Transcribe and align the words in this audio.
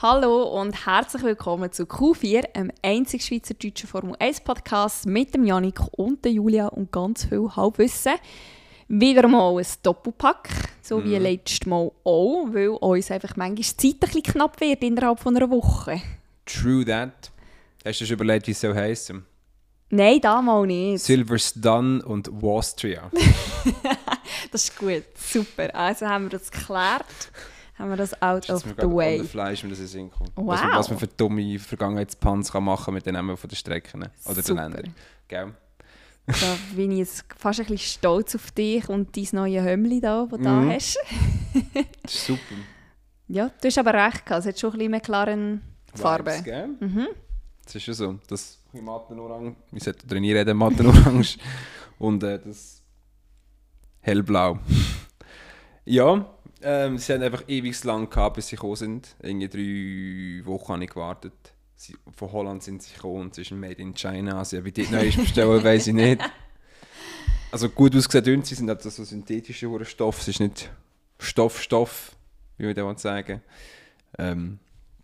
Hallo 0.00 0.44
und 0.60 0.86
herzlich 0.86 1.22
willkommen 1.24 1.72
zu 1.72 1.82
Q4, 1.82 2.54
einem 2.54 2.70
einzig 2.82 3.24
schweizerdeutschen 3.24 3.88
Formel 3.88 4.14
1 4.20 4.42
Podcast 4.42 5.06
mit 5.06 5.34
dem 5.34 5.44
Janik 5.44 5.80
und 5.92 6.24
der 6.24 6.32
Julia 6.32 6.68
und 6.68 6.92
ganz 6.92 7.24
viel 7.24 7.48
Halbwissen. 7.56 8.12
Wieder 8.86 9.26
mal 9.26 9.58
ein 9.58 9.66
Doppelpack, 9.82 10.50
so 10.82 11.02
wie 11.04 11.16
Mhm. 11.16 11.22
letztes 11.22 11.66
Mal 11.66 11.90
auch, 12.04 12.46
weil 12.52 12.68
uns 12.68 13.10
einfach 13.10 13.34
manchmal 13.36 13.56
die 13.56 13.62
Zeit 13.76 13.94
ein 13.94 13.98
bisschen 13.98 14.22
knapp 14.22 14.60
wird 14.60 14.82
innerhalb 14.84 15.18
von 15.18 15.36
einer 15.36 15.50
Woche. 15.50 16.00
True 16.46 16.84
that. 16.84 17.32
Hast 17.84 18.00
du 18.00 18.04
dir 18.04 18.12
überlegt, 18.14 18.46
wie 18.46 18.52
es 18.52 18.60
so 18.60 18.72
heißen? 18.72 19.24
Nein, 19.90 20.20
damals 20.20 20.66
nicht. 20.68 21.00
Silverstone 21.04 22.04
und 22.04 22.30
Austria. 22.42 23.10
Das 24.52 24.64
ist 24.64 24.78
gut, 24.78 25.02
super. 25.16 25.74
Also 25.74 26.06
haben 26.06 26.24
wir 26.26 26.38
das 26.38 26.50
geklärt, 26.50 27.04
haben 27.78 27.90
wir 27.90 27.96
das 27.96 28.20
out 28.22 28.48
of 28.50 28.62
the 28.62 28.86
way. 28.86 29.18
ohne 29.20 29.24
Fleisch, 29.28 29.62
wenn 29.62 29.70
das 29.70 29.78
in 29.78 29.84
den 29.84 29.88
Sinn 29.90 30.10
kommt. 30.10 30.30
Wow. 30.36 30.46
Was, 30.48 30.62
man, 30.62 30.72
was 30.72 30.90
man 30.90 30.98
für 30.98 31.06
dumme 31.06 31.58
Vergangenheitspanz 31.58 32.50
kann 32.52 32.64
machen 32.64 32.94
mit 32.94 33.06
den 33.06 33.14
Namen 33.14 33.36
von 33.36 33.48
den 33.48 33.56
Strecken 33.56 34.02
oder 34.24 34.42
Super. 34.42 34.42
den 34.42 34.56
Ländern. 34.56 34.94
Gell? 35.28 35.54
Da 36.26 36.56
bin 36.76 36.90
ich 36.90 36.98
jetzt 36.98 37.24
fast 37.38 37.60
ein 37.60 37.66
bisschen 37.66 37.78
stolz 37.78 38.34
auf 38.34 38.50
dich 38.50 38.86
und 38.88 39.16
dein 39.16 39.26
neue 39.32 39.62
Hömmli 39.62 40.00
da, 40.00 40.26
das 40.28 40.38
du 40.38 40.44
da 40.44 40.50
Mhm. 40.60 40.70
hast. 40.72 40.98
Das 42.02 42.14
ist 42.14 42.26
super. 42.26 42.40
Ja, 43.28 43.50
du 43.60 43.66
hast 43.68 43.78
aber 43.78 43.94
recht 43.94 44.26
gehabt. 44.26 44.40
Es 44.40 44.46
hat 44.46 44.58
schon 44.58 44.70
ein 44.70 44.78
bisschen 44.78 44.90
mehr 44.90 45.00
klare 45.00 45.58
Farbe. 45.94 46.30
Vibes, 46.32 46.44
gell? 46.44 46.68
Mhm. 46.80 47.08
Das 47.64 47.74
ist 47.74 47.86
ja 47.86 47.94
so. 47.94 48.18
Das 48.28 48.58
Matenorange, 48.72 49.56
wir 49.70 49.80
sollten 49.80 50.06
darüber 50.06 50.20
nie 50.20 50.32
reden, 50.32 50.56
Matenorange 50.56 51.26
und 51.98 52.22
äh, 52.22 52.38
das 52.44 52.82
Hellblau. 54.00 54.58
ja, 55.84 56.26
ähm, 56.62 56.98
sie 56.98 57.12
haben 57.12 57.22
einfach 57.22 57.44
ewig 57.48 57.82
lang 57.84 58.10
gehabt, 58.10 58.36
bis 58.36 58.48
sie 58.48 58.56
gekommen 58.56 58.76
sind. 58.76 59.16
Irgendwie 59.22 59.48
drei 59.48 60.46
Wochen 60.46 60.72
habe 60.72 60.84
ich 60.84 60.90
gewartet. 60.90 61.32
Sie, 61.76 61.96
von 62.16 62.32
Holland 62.32 62.62
sind 62.62 62.82
sie 62.82 62.94
gekommen 62.94 63.22
und 63.22 63.32
es 63.32 63.38
ist 63.38 63.52
ein 63.52 63.60
Made 63.60 63.80
in 63.80 63.94
China. 63.94 64.38
Also, 64.38 64.64
wie 64.64 64.72
die 64.72 64.88
neu 64.88 65.10
bestellen, 65.12 65.62
weiß 65.62 65.88
ich 65.88 65.94
nicht. 65.94 66.22
Also 67.50 67.70
gut 67.70 67.96
ausgesehen, 67.96 68.42
sie 68.42 68.54
sind 68.54 68.68
halt 68.68 68.82
so 68.82 69.04
synthetische 69.04 69.70
Stoff. 69.86 70.20
Es 70.20 70.28
ist 70.28 70.40
nicht 70.40 70.70
Stoff, 71.18 71.62
Stoff, 71.62 72.12
wie 72.58 72.66
wir 72.66 72.74
das 72.74 73.00
sagen. 73.00 73.40
Ähm, 74.18 74.58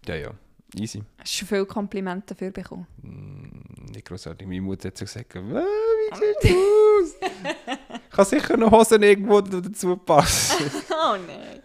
ja, 0.06 0.14
ja, 0.16 0.30
easy. 0.78 1.02
Hast 1.18 1.40
du 1.42 1.46
viele 1.46 1.66
Komplimente 1.66 2.34
dafür 2.34 2.50
bekommen? 2.50 2.86
Mm, 3.02 3.92
Nicht 3.92 4.04
großartig. 4.06 4.46
Meine 4.46 4.60
Mutter 4.62 4.88
hat 4.88 4.98
so 4.98 5.04
gesagt, 5.04 5.34
«Äh, 5.36 5.40
wie 5.40 6.16
sieht 6.16 6.56
aus? 6.56 7.14
Ich 8.04 8.10
kann 8.16 8.24
sicher 8.24 8.56
noch 8.56 8.70
Hosen 8.72 9.02
irgendwo 9.02 9.40
dazu 9.40 9.96
passen. 9.96 10.64
Oh 10.90 11.16
nein. 11.26 11.60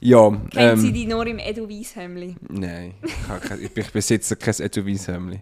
ja, 0.00 0.30
Kennt 0.30 0.78
sie 0.80 0.88
ähm, 0.88 0.94
dich 0.94 1.06
nur 1.06 1.26
im 1.26 1.38
Edelweiss-Hemli? 1.38 2.36
nein. 2.48 2.94
Ich, 3.02 3.28
habe 3.28 3.58
ich, 3.58 3.92
besitze 3.92 4.36
kein 4.36 4.54
Edelweiss-Hemli. 4.58 5.40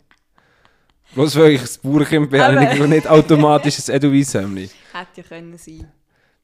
Bloß 1.15 1.37
weil 1.37 1.53
ich 1.53 1.61
das 1.61 1.79
Bauernkind 1.79 2.31
bin, 2.31 2.41
habe 2.41 2.65
ich 2.73 2.87
nicht 2.87 3.07
automatisch 3.07 3.79
ein 3.89 3.97
Edelweiss-Hemli. 3.97 4.71
Hätte 4.93 5.21
ja 5.21 5.23
können 5.23 5.59
sein. 5.59 5.93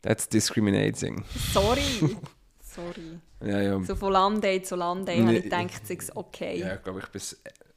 That's 0.03 0.28
discriminating. 0.28 1.25
Sorry. 1.53 1.81
Sorry. 2.62 3.19
Ja, 3.42 3.60
ja. 3.60 3.83
So 3.83 3.96
von 3.96 4.12
Landei 4.12 4.58
zu 4.58 4.77
Landei 4.77 5.16
habe 5.16 5.33
Nee. 5.33 5.38
ich 5.38 5.44
gedacht, 5.44 5.83
es 5.84 5.91
ist 5.91 6.16
okay. 6.16 6.58
Ja, 6.58 6.74
ich 6.74 6.83
glaube, 6.83 7.00
ich 7.00 7.08
bin 7.08 7.22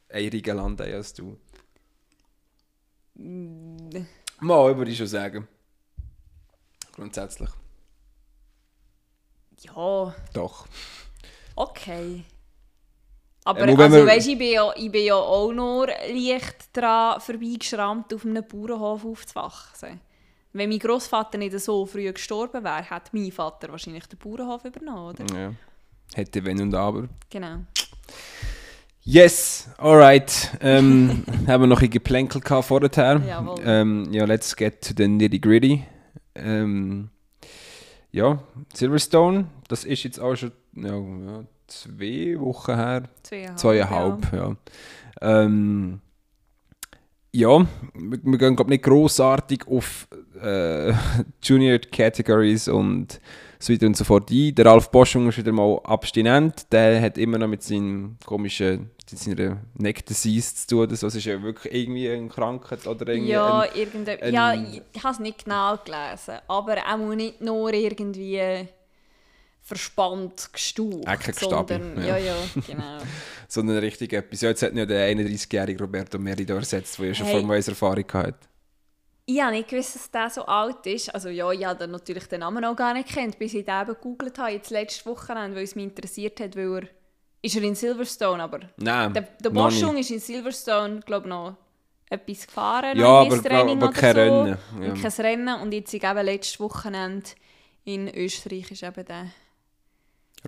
eiriger 0.09 0.53
Land 0.55 0.81
als 0.81 1.13
du. 1.13 1.37
Mm, 3.15 4.05
Mal, 4.39 4.77
würde 4.77 4.91
ich 4.91 4.97
schon 4.97 5.07
sagen. 5.07 5.47
Grundsätzlich. 6.93 7.49
Ja, 9.61 10.13
Doch. 10.33 10.67
okay. 11.55 12.23
Aber 13.45 13.67
wenn 13.67 13.79
also, 13.79 14.05
weißt, 14.05 14.27
ich, 14.27 14.37
bin 14.37 14.51
ja, 14.53 14.73
ich 14.75 14.91
bin 14.91 15.05
ja 15.05 15.15
auch 15.15 15.51
nur 15.51 15.87
leicht 15.87 16.75
daran 16.75 17.19
vorbeigeschrammt, 17.19 18.13
auf 18.13 18.25
einem 18.25 18.45
Bauernhof 18.47 19.05
aufzuwachsen. 19.05 19.99
Wenn 20.53 20.69
mein 20.69 20.79
Großvater 20.79 21.39
nicht 21.39 21.59
so 21.59 21.85
früh 21.85 22.11
gestorben 22.11 22.63
wäre, 22.63 22.83
hätte 22.83 23.09
mein 23.11 23.31
Vater 23.31 23.69
wahrscheinlich 23.69 24.05
den 24.05 24.19
Bauernhof 24.19 24.63
übernommen, 24.63 25.15
oder? 25.19 25.39
Ja. 25.39 25.53
Hätte 26.13 26.45
wenn 26.45 26.61
und 26.61 26.75
aber. 26.75 27.09
Genau. 27.29 27.57
Yes, 29.01 29.67
alright. 29.77 30.51
Ähm, 30.61 31.23
haben 31.47 31.63
wir 31.63 31.67
noch 31.67 31.81
ein 31.81 31.89
Geplänkel 31.89 32.41
vorher. 32.41 33.21
Jawohl. 33.27 33.59
Ähm, 33.65 34.07
ja, 34.11 34.25
let's 34.25 34.55
get 34.55 34.81
to 34.81 34.93
the 34.95 35.07
nitty 35.07 35.39
gritty. 35.39 35.83
Ähm, 36.35 37.09
ja, 38.11 38.43
Silverstone, 38.73 39.47
das 39.67 39.83
ist 39.85 40.03
jetzt 40.03 40.19
auch 40.19 40.35
schon 40.35 40.51
ja, 40.75 40.95
ja, 40.95 41.43
zwei 41.67 42.39
Wochen 42.39 42.75
her. 42.75 43.03
Zweieinhalb. 43.23 43.59
Zweieinhalb, 43.59 44.33
ja. 44.33 44.55
Ähm, 45.21 45.99
ja, 47.33 47.59
wir, 47.93 48.19
wir 48.23 48.37
gehen 48.37 48.55
glaub, 48.55 48.67
nicht 48.69 48.83
grossartig 48.83 49.67
auf 49.67 50.07
äh, 50.41 50.93
Junior 51.43 51.79
Categories 51.79 52.67
und 52.67 53.19
so 53.59 53.73
weiter 53.73 53.87
und 53.87 53.97
so 53.97 54.03
fort 54.03 54.29
ein. 54.29 54.53
Der 54.55 54.65
Ralf 54.65 54.91
Boschung 54.91 55.29
ist 55.29 55.37
wieder 55.37 55.51
mal 55.51 55.79
abstinent. 55.83 56.71
Der 56.71 57.01
hat 57.01 57.17
immer 57.17 57.37
noch 57.37 57.47
mit 57.47 57.63
seinem 57.63 58.17
komischen, 58.25 58.91
mit 59.09 59.19
seiner 59.19 59.61
Neck 59.75 60.05
Disease 60.05 60.53
zu 60.55 60.67
tun. 60.67 60.89
Das 60.89 61.01
ist 61.01 61.25
ja 61.25 61.41
wirklich 61.41 61.73
irgendwie 61.73 62.09
eine 62.09 62.27
Krankheit 62.27 62.85
oder 62.85 63.07
irgendwie 63.07 63.31
Ja, 63.31 63.61
ein, 63.61 63.69
irgende, 63.73 64.21
ein- 64.21 64.33
ja, 64.33 64.53
ich, 64.53 65.03
habe 65.03 65.13
es 65.13 65.19
nicht 65.19 65.45
genau 65.45 65.77
gelesen, 65.77 66.39
aber 66.47 66.77
auch 66.87 67.15
nicht 67.15 67.41
nur 67.41 67.73
irgendwie 67.73 68.67
verspannt 69.61 70.49
gestuft, 70.51 71.05
sondern, 71.39 71.95
ja. 71.97 72.17
ja, 72.17 72.17
ja, 72.17 72.35
genau. 72.67 72.97
so 73.53 73.61
eine 73.61 73.81
richtige 73.81 74.17
Episode. 74.17 74.49
Jetzt 74.51 74.63
hat 74.63 74.73
ja 74.75 74.85
der 74.85 75.15
31-jährige 75.15 75.83
Roberto 75.83 76.17
Merida 76.19 76.55
ersetzt, 76.55 76.97
der 76.99 77.07
ja 77.07 77.13
schon 77.13 77.27
Hey. 77.27 77.35
Formel 77.39 77.57
1 77.57 77.67
Erfahrung 77.67 78.05
hatte. 78.13 78.47
ich 79.25 79.41
habe 79.41 79.51
nicht 79.53 79.69
gewusst, 79.69 79.95
dass 79.95 80.11
der 80.11 80.29
so 80.29 80.45
alt 80.45 80.85
ist. 80.85 81.13
Also 81.13 81.29
ja, 81.29 81.49
ich 81.51 81.63
habe 81.65 81.87
natürlich 81.87 82.25
den 82.27 82.39
Namen 82.41 82.65
auch 82.65 82.75
gar 82.75 82.93
nicht 82.93 83.09
kennt, 83.09 83.37
bis 83.39 83.53
ich 83.53 83.65
den 83.65 83.81
eben 83.81 83.93
gegoogelt 83.93 84.37
habe, 84.39 84.51
jetzt 84.51 84.69
letzte 84.71 85.05
Wochenende, 85.09 85.55
weil 85.55 85.63
es 85.63 85.75
mich 85.75 85.85
interessiert 85.85 86.39
hat, 86.39 86.55
weil 86.55 86.77
er, 86.83 86.87
ist 87.41 87.55
er 87.55 87.63
in 87.63 87.75
Silverstone, 87.75 88.41
aber 88.43 88.59
Nein, 88.77 89.13
der, 89.13 89.21
der 89.43 89.49
Boschung 89.49 89.95
nicht. 89.95 90.09
ist 90.09 90.11
in 90.11 90.19
Silverstone, 90.35 90.99
glaube 91.01 91.27
ich, 91.27 91.29
noch 91.29 91.55
etwas 92.09 92.47
gefahren, 92.47 92.97
Ja, 92.97 93.07
aber, 93.21 93.41
Training 93.41 93.77
aber 93.77 93.89
oder 93.89 93.99
kein 93.99 94.15
so. 94.15 94.21
Rennen. 94.21 94.57
Ja. 94.81 94.89
Und 94.91 95.01
kein 95.01 95.11
Rennen. 95.25 95.61
Und 95.61 95.73
jetzt 95.73 95.93
eben 95.93 96.25
letztes 96.25 96.59
Wochenende 96.59 97.29
in 97.85 98.07
Österreich 98.13 98.71
ist 98.71 98.83
eben 98.83 99.05
der, 99.05 99.27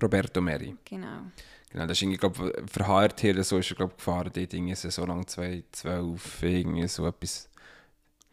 Roberto 0.02 0.40
Meri. 0.40 0.76
genau. 0.84 1.22
Genau, 1.70 1.86
das 1.86 1.98
ist 1.98 2.02
irgendwie, 2.02 2.18
glaube 2.18 2.52
für 2.66 2.88
oder 2.88 3.44
so 3.44 3.58
ist 3.58 3.70
er, 3.70 3.76
glaube 3.76 3.94
gefahren, 3.96 4.30
dort 4.32 4.54
irgendwie 4.54 4.74
so 4.74 5.04
lang 5.04 5.26
2012, 5.26 6.42
irgendwie 6.42 6.88
so 6.88 7.06
etwas. 7.06 7.48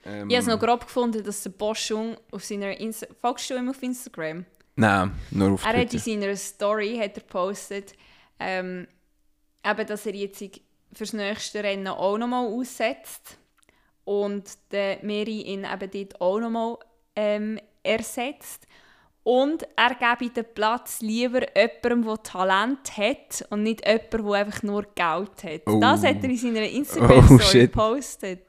Ähm, 0.06 0.30
Ich 0.30 0.36
habe 0.36 0.42
es 0.44 0.48
noch 0.48 0.60
grob 0.60 0.86
gefunden, 0.86 1.24
dass 1.24 1.44
der 1.44 1.50
Boschung 1.52 2.18
auf 2.32 2.44
seiner 2.44 2.78
Insta 2.80 3.08
folgst 3.22 3.50
du 3.50 3.56
ihm 3.56 3.70
auf 3.70 3.82
Instagram? 3.82 4.46
Nein, 4.76 5.12
nur 5.32 5.54
auf 5.54 5.66
Er 5.66 5.70
hat 5.74 5.76
in 5.94 6.00
Twitter. 6.00 6.04
seiner 6.04 6.36
Story 6.36 6.98
hat 6.98 7.16
er 7.18 7.22
gepostet, 7.24 7.94
ähm, 8.40 8.88
eben, 9.66 9.88
dass 9.88 10.06
er 10.06 10.16
jetzt 10.16 10.44
fürs 10.94 11.14
nächste 11.14 11.64
Rennen 11.64 11.88
auch 11.88 12.18
nochmal 12.18 12.48
aussetzt 12.48 13.38
und 14.04 14.44
der 14.72 15.00
Meri 15.04 15.42
ihn 15.42 15.66
eben 15.66 15.92
dort 15.92 16.22
auch 16.22 16.40
nochmal 16.40 16.78
ähm, 17.16 17.60
ersetzt. 17.84 18.68
Und 19.26 19.64
er 19.78 19.96
gebe 20.18 20.30
den 20.34 20.46
Platz 20.54 21.00
lieber 21.00 21.42
jemandem, 21.58 22.04
der 22.06 22.24
Talent 22.24 22.98
hat 22.98 23.46
und 23.50 23.64
nicht 23.64 23.86
jemandem, 23.88 24.26
der 24.26 24.34
einfach 24.34 24.64
nur 24.64 24.84
Geld 24.94 25.44
hat. 25.44 25.62
Oh. 25.68 25.80
Das 25.80 26.04
hat 26.04 26.18
er 26.22 26.30
in 26.30 26.38
seiner 26.38 26.68
Instagram-Story 26.70 27.58
Oh, 27.58 27.62
gepostet. 27.62 28.42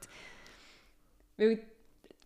Weil, 1.37 1.59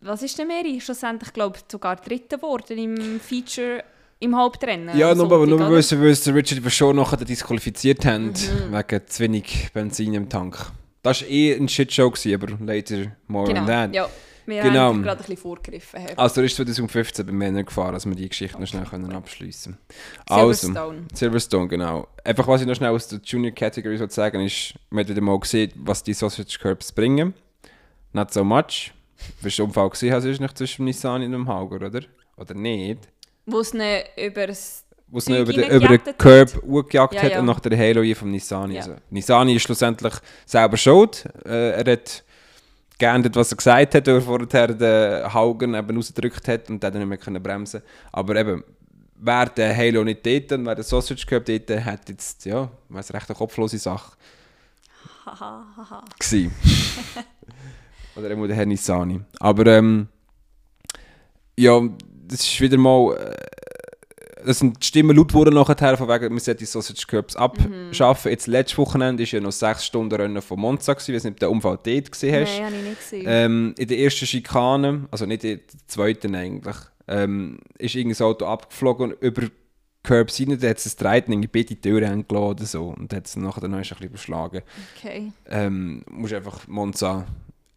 was 0.00 0.22
ist 0.22 0.36
der 0.38 0.46
Meri? 0.46 0.80
Schlussendlich, 0.80 1.32
glaube 1.32 1.58
ich, 1.58 1.64
sogar 1.70 1.96
Dritter 1.96 2.38
geworden 2.38 2.76
im 2.78 3.20
Feature, 3.20 3.84
im 4.18 4.36
Hauptrennen. 4.36 4.96
Ja, 4.98 5.14
nur, 5.14 5.28
Sonntag, 5.28 5.48
nur 5.48 5.70
weil 5.70 5.82
sie, 5.82 6.30
Richard 6.32 6.60
Verschon 6.60 6.96
nachher 6.96 7.18
disqualifiziert 7.18 8.04
haben, 8.04 8.28
Mhm. 8.28 8.72
wegen 8.72 9.06
zu 9.06 9.22
wenig 9.22 9.70
Benzin 9.72 10.14
im 10.14 10.28
Tank. 10.28 10.56
Das 11.02 11.22
war 11.22 11.28
eh 11.28 11.54
eine 11.54 11.68
Shitshow, 11.68 12.10
gewesen, 12.10 12.34
aber 12.34 12.64
later 12.64 13.12
more 13.26 13.46
Genau, 13.46 13.60
on 13.60 13.66
that. 13.66 13.94
ja. 13.94 14.08
Wir 14.46 14.62
Genau. 14.62 14.88
haben 14.88 15.02
gerade 15.02 15.18
ein 15.20 15.26
bisschen 15.26 15.36
vorgegriffen. 15.36 16.00
Also 16.16 16.40
er 16.40 16.44
ist 16.46 16.56
2015 16.56 17.26
bei 17.26 17.32
Männern 17.32 17.64
gefahren, 17.64 17.92
dass 17.92 18.06
wir 18.06 18.14
die 18.14 18.28
Geschichte 18.28 18.58
noch 18.60 18.66
schnell 18.66 18.84
können 18.84 19.12
abschliessen 19.12 19.78
können. 20.26 20.38
Also, 20.40 20.66
Silverstone. 20.68 20.98
Silverstone, 21.14 21.68
genau. 21.68 22.08
Einfach 22.24 22.46
was 22.48 22.60
ich 22.60 22.66
noch 22.66 22.74
schnell 22.74 22.90
aus 22.90 23.08
der 23.08 23.20
Junior 23.24 23.52
Category 23.54 23.96
so 23.96 24.08
sagen 24.08 24.40
ist, 24.44 24.74
man 24.90 25.04
hat 25.04 25.08
wieder 25.10 25.20
mal 25.20 25.38
gesehen, 25.38 25.72
was 25.76 26.02
die 26.02 26.14
Sausage 26.14 26.58
Curbs 26.60 26.92
bringen. 26.92 27.34
Not 28.12 28.32
so 28.32 28.42
much. 28.44 28.92
Wirst 29.42 29.58
du 29.58 29.64
Unfall 29.64 29.90
gesehen 29.90 30.12
hast, 30.14 30.24
ist 30.24 30.40
nicht 30.40 30.56
zwischen 30.56 30.84
Nissan 30.86 31.22
und 31.22 31.32
dem 31.32 31.46
Hauger, 31.48 31.86
oder? 31.86 32.00
Oder 32.36 32.54
nicht? 32.54 33.08
Wo 33.46 33.60
es 33.60 33.74
ihn 33.74 33.82
über 34.16 34.46
das... 34.46 34.84
Wo 35.08 35.18
es 35.18 35.24
Zeug 35.24 35.40
über 35.40 35.52
den, 35.52 35.70
über 35.70 35.98
den. 35.98 36.16
Curb 36.16 36.62
hochgejagt 36.62 37.14
Ja, 37.14 37.22
hat 37.22 37.32
ja. 37.32 37.40
und 37.40 37.46
nach 37.46 37.58
der 37.60 37.76
Halo 37.76 38.02
vom 38.14 38.30
Nissan. 38.30 38.70
Ja. 38.70 38.78
Also, 38.80 38.94
Nissan 39.10 39.48
ist 39.48 39.62
schlussendlich 39.62 40.14
selber 40.46 40.76
schuld. 40.76 41.24
Äh, 41.44 41.82
er 41.82 41.92
hat 41.92 42.22
geändert, 43.00 43.34
was 43.34 43.50
er 43.50 43.56
gesagt 43.56 43.94
hat, 43.94 44.06
weil 44.06 44.14
er 44.14 44.20
vorher 44.20 44.68
den 44.68 45.34
Haugen 45.34 45.74
eben 45.74 45.96
rausgedrückt 45.96 46.46
hat 46.46 46.70
und 46.70 46.82
dann 46.84 46.94
nicht 46.94 47.06
mehr 47.06 47.18
können 47.18 47.42
bremsen 47.42 47.82
Aber 48.12 48.36
eben, 48.36 48.62
wäre 49.16 49.50
der 49.50 49.76
Halo 49.76 50.04
nicht 50.04 50.24
dort 50.24 50.52
und 50.52 50.66
wäre 50.66 50.76
der 50.76 50.84
Sausage 50.84 51.26
Cup 51.26 51.44
dort, 51.44 51.68
hätte 51.68 52.12
jetzt, 52.12 52.44
ja, 52.44 52.70
wäre 52.88 53.00
es 53.00 53.12
recht 53.12 53.28
eine 53.28 53.36
kopflose 53.36 53.78
Sache 53.78 54.12
Haha, 55.26 55.66
haha. 55.76 56.04
gewesen. 56.18 56.52
Oder 58.16 58.30
eben 58.30 58.46
der 58.46 58.56
Herr 58.56 58.66
Nissani. 58.66 59.20
Aber 59.38 59.66
ähm, 59.66 60.08
ja, 61.56 61.80
das 62.26 62.40
ist 62.40 62.60
wieder 62.60 62.78
mal. 62.78 63.34
Das 64.44 64.58
sind 64.58 64.82
die 64.82 64.86
Stimmen 64.86 65.16
laut 65.16 65.28
geworden 65.28 65.54
nachher, 65.54 65.96
von 65.96 66.08
wegen, 66.08 66.32
wir 66.32 66.40
sollten 66.40 66.58
die 66.58 66.64
Sausage 66.64 67.06
Cups 67.06 67.36
abschaffen. 67.36 68.30
Jetzt 68.30 68.46
letztes 68.46 68.78
Wochenende 68.78 69.22
war 69.22 69.28
ja 69.28 69.40
noch 69.40 69.52
6 69.52 69.84
Stunden 69.84 70.14
Rennen 70.14 70.42
von 70.42 70.58
Monza, 70.58 70.94
gewesen, 70.94 71.12
weil 71.12 71.20
du 71.20 71.28
nicht 71.28 71.42
den 71.42 71.48
Unfall 71.48 71.78
dort 71.82 72.12
gesehen 72.12 72.42
hast. 72.42 72.58
Nein, 72.58 72.66
habe 72.66 72.76
ich 72.76 72.82
nicht 72.82 72.98
gesehen. 73.00 73.24
Ähm, 73.26 73.74
in 73.78 73.88
der 73.88 73.98
ersten 73.98 74.26
Schikane, 74.26 75.08
also 75.10 75.26
nicht 75.26 75.44
in 75.44 75.58
der 75.58 75.78
zweiten 75.86 76.34
eigentlich, 76.34 76.76
ähm, 77.08 77.58
ist 77.78 77.94
irgendein 77.94 78.26
Auto 78.26 78.46
abgeflogen 78.46 79.12
und 79.12 79.22
über 79.22 79.42
Curbs 80.02 80.40
rein, 80.40 80.58
da 80.58 80.68
hat 80.68 80.78
es 80.78 80.94
ein 80.94 80.98
Dreiten 80.98 81.32
in 81.32 81.42
die 81.42 81.80
Tür 81.80 82.00
gelassen 82.00 82.24
oder 82.30 82.64
so 82.64 82.94
und 82.96 83.12
hat 83.12 83.26
es 83.26 83.36
nachher 83.36 83.60
dann 83.60 83.72
noch 83.72 83.78
ein 83.78 83.82
bisschen 83.82 84.06
überschlagen. 84.06 84.62
okay. 84.96 85.32
Ähm, 85.48 86.02
musst 86.10 86.32
einfach 86.32 86.66
Monza 86.68 87.26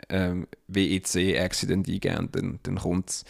ähm, 0.10 0.48
WEC 0.68 1.38
Accident 1.40 1.88
eingeben, 1.88 2.30
dann, 2.32 2.60
dann 2.64 2.76
kommt 2.78 3.10
es. 3.10 3.26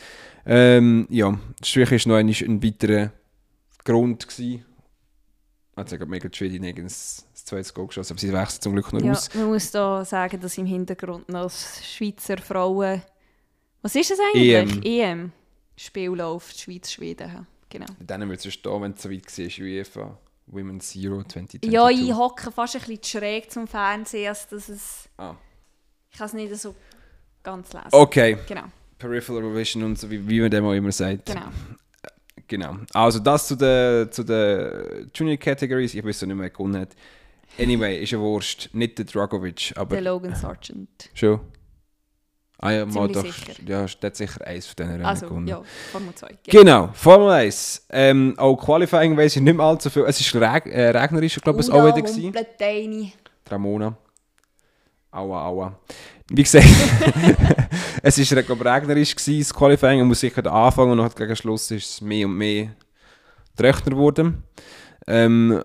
Ähm, 0.46 1.08
ja, 1.10 1.38
Strich 1.64 1.92
war 1.92 2.14
noch 2.14 2.20
ein, 2.20 2.30
ein 2.30 2.64
weiterer 2.64 3.12
Grund. 3.84 4.28
Gewesen. 4.28 4.66
Hat 5.76 5.90
sie 5.90 5.98
gerade 5.98 6.12
mega 6.12 6.30
schwierig 6.32 6.62
ein 6.78 6.88
zweites 6.88 7.74
Goal 7.74 7.88
geschossen, 7.88 8.14
aber 8.14 8.20
sie 8.20 8.32
wechseln 8.32 8.62
zum 8.62 8.74
Glück 8.74 8.94
noch 8.94 9.02
Ja, 9.02 9.12
aus. 9.14 9.34
man 9.34 9.48
muss 9.48 9.72
da 9.72 10.06
sagen, 10.06 10.40
dass 10.40 10.58
im 10.60 10.68
Hintergrund 10.68 11.28
noch 11.30 11.44
das 11.44 11.84
Schweizer 11.86 12.38
Frauen... 12.38 13.02
Was 13.82 13.96
ist 13.96 14.12
das 14.12 14.20
eigentlich? 14.20 14.54
EM. 14.54 14.82
EM. 14.84 15.32
Spiel 15.76 16.12
läuft, 16.12 16.60
Schweiz-Schweden. 16.60 17.48
Genau. 17.70 17.88
Dann 18.00 18.30
wird 18.30 18.46
es 18.46 18.54
stehen, 18.54 18.82
wenn 18.84 18.92
es 18.94 19.02
so 19.02 19.10
weit 19.10 19.26
war, 19.38 19.66
UEFA 19.66 20.18
Women's 20.46 20.92
Zero 20.92 21.24
2022. 21.24 21.72
Ja, 21.72 21.90
ich 21.90 22.14
hocke 22.14 22.52
fast 22.52 22.76
ein 22.76 22.82
bisschen 22.84 23.04
schräg 23.04 23.52
zum 23.52 23.66
Fernsehen, 23.68 24.30
als 24.30 24.48
dass 24.48 24.70
es... 24.70 25.10
Ah. 25.18 25.36
Ich 26.12 26.18
kann 26.20 26.28
es 26.28 26.34
nicht 26.34 26.56
so 26.56 26.76
ganz 27.42 27.74
lesen. 27.74 27.88
Okay, 27.92 28.38
Genau, 28.48 28.66
Peripheral 29.00 29.56
Vision 29.56 29.84
und 29.84 29.98
so, 29.98 30.10
wie, 30.12 30.26
wie 30.30 30.40
man 30.40 30.52
dem 30.52 30.64
auch 30.66 30.74
immer 30.74 30.92
sagt. 30.92 31.26
genau. 31.26 31.48
Genau. 32.54 32.76
Also 32.94 33.18
das 33.18 33.48
zu 33.48 33.56
den 33.56 34.12
zu 34.12 34.24
den 34.24 35.10
Junior 35.16 35.38
Categories. 35.38 35.96
Ich 35.96 36.06
weiß 36.06 36.22
nicht 36.22 36.36
mehr, 36.36 36.52
gewonnen 36.52 36.82
hat. 36.82 36.90
Anyway, 37.60 38.04
ist 38.04 38.12
ja 38.12 38.20
Wurst. 38.20 38.70
Nicht 38.74 39.00
der 39.00 39.06
Dragovic, 39.06 39.74
aber 39.76 39.96
Der 39.96 40.02
Logan 40.04 40.36
Sargent. 40.36 41.10
schon. 41.16 41.40
Ah 42.60 42.70
ja, 42.72 42.86
mal 42.86 43.08
doch. 43.08 43.24
sicher. 43.26 43.54
Ja, 43.66 43.86
der 43.88 44.08
hat 44.10 44.16
sicher 44.16 44.46
eins 44.46 44.68
von 44.68 44.76
diesen 44.78 44.92
Rennen 44.92 45.06
Also, 45.06 45.26
gewonnen. 45.28 45.48
ja, 45.48 45.64
Formel 45.92 46.14
2. 46.14 46.28
Ja. 46.28 46.36
Genau, 46.62 46.90
Formel 46.94 47.30
1. 47.32 47.88
Ähm, 47.90 48.36
auch 48.38 48.56
Qualifying 48.56 49.18
weiss 49.18 49.36
ich 49.36 49.42
nicht 49.42 49.58
mehr 49.58 49.66
allzu 49.66 49.90
viel. 49.90 50.04
Es 50.08 50.34
war 50.36 50.54
reg 50.54 50.68
äh, 50.68 50.90
regnerisch, 50.92 51.42
glaube 51.42 51.60
ich, 51.62 51.72
auch 51.72 51.84
wieder. 51.88 52.02
Gewesen. 52.04 52.24
Humpelt 52.26 52.48
eine. 52.62 53.12
Ramona. 53.50 53.98
Aua, 55.12 55.46
aua. 55.48 55.80
Wie 56.30 56.44
gesagt, 56.44 56.66
es 58.06 58.18
war 58.20 58.76
regnerisch, 58.76 59.16
gewesen, 59.16 59.40
das 59.40 59.54
Qualifying. 59.54 60.00
Man 60.00 60.10
muss 60.10 60.20
sicher 60.20 60.42
den 60.42 60.52
Anfang 60.52 60.92
und 60.92 60.98
noch 60.98 61.16
gegen 61.16 61.36
Schluss 61.36 61.72
ist 61.72 61.90
es 61.90 62.02
mehr 62.02 62.28
und 62.28 62.38
mehr 62.38 62.76
trockener 63.56 63.96
geworden. 63.96 64.44
Ähm, 65.08 65.64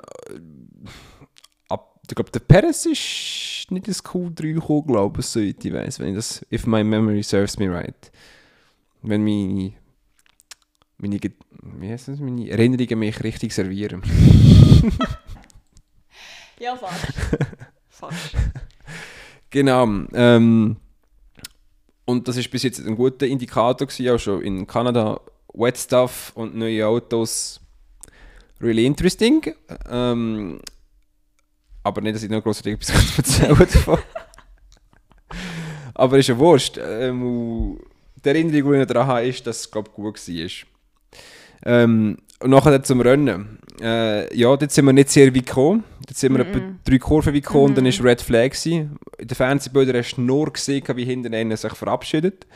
ab, 1.69 2.00
ich 2.08 2.14
glaube, 2.14 2.31
der 2.31 2.40
Perez 2.40 2.87
ist 2.87 3.70
nicht 3.70 3.88
ins 3.88 4.05
Q3 4.05 4.55
gekommen, 4.55 4.87
glaube 4.87 5.20
ich, 5.20 5.26
soweit 5.26 5.64
ich 5.64 5.73
weiß, 5.73 5.99
wenn 5.99 6.11
ich 6.11 6.14
das, 6.14 6.46
if 6.52 6.64
my 6.64 6.85
memory 6.85 7.23
serves 7.23 7.58
me 7.58 7.69
right. 7.69 8.12
Wenn 9.02 9.25
meine, 9.25 9.73
meine, 10.96 11.19
wie 11.20 11.90
heißt 11.90 12.08
das, 12.08 12.20
meine 12.20 12.49
Erinnerungen 12.49 13.00
mich 13.00 13.23
richtig 13.23 13.52
servieren. 13.52 14.02
Ja, 16.61 16.75
fast. 16.75 17.06
fast. 17.88 18.35
Genau. 19.50 19.87
Ähm, 20.12 20.76
und 22.08 22.26
das 22.26 22.38
ist 22.38 22.50
bis 22.50 22.62
jetzt 22.62 22.81
ein 22.81 22.96
guter 22.96 23.26
Indikator 23.26 23.87
gewesen, 23.87 24.08
auch 24.08 24.19
schon 24.19 24.40
in 24.40 24.66
Kanada. 24.66 25.20
Wet 25.52 25.76
Stuff 25.76 26.32
und 26.34 26.56
neue 26.56 26.87
Autos. 26.87 27.60
Really 28.62 28.87
interesting. 28.87 29.52
Ähm, 29.90 30.58
aber 31.82 32.00
nicht, 32.00 32.16
dass 32.16 32.22
ich 32.22 32.31
noch 32.31 32.43
großartig 32.43 32.75
etwas 32.75 32.90
erzählen 33.19 33.58
davon. 33.58 33.99
aber 35.94 36.19
ist 36.19 36.28
ja 36.28 36.38
wurscht. 36.38 36.78
Ähm, 36.78 37.78
die 38.25 38.28
Erinnerung, 38.28 38.72
die 38.72 38.81
ich 38.81 38.87
daran 38.87 39.06
habe, 39.06 39.26
ist, 39.26 39.46
dass 39.46 39.61
es 39.61 39.70
glaub, 39.70 39.93
gut 39.93 40.16
war. 40.16 40.50
Ähm, 41.66 42.16
und 42.40 42.50
nachher 42.50 42.82
zum 42.84 43.02
Rennen. 43.02 43.58
Äh, 43.82 44.34
ja, 44.34 44.56
dort 44.56 44.72
sind 44.72 44.87
wir 44.87 44.94
nicht 44.94 45.11
sehr 45.11 45.34
weit 45.34 45.44
gekommen. 45.44 45.84
Dort 46.08 46.16
sind 46.16 46.32
wir 46.32 46.40
etwa 46.40 46.60
drei 46.84 46.99
Kurven 46.99 47.34
weit 47.34 47.43
gekommen 47.43 47.66
und 47.66 47.75
dann 47.78 47.84
war 47.84 48.05
Red 48.05 48.22
Flag. 48.22 48.50
Gewesen. 48.50 48.99
In 49.19 49.28
den 49.28 49.34
Fernsehbildern 49.34 49.96
hast 49.96 50.14
du 50.16 50.22
nur 50.22 50.50
gesehen, 50.50 50.82
wie 50.94 51.05
hinten 51.05 51.34
einer 51.34 51.56
sich 51.56 51.75
verabschiedet. 51.75 52.46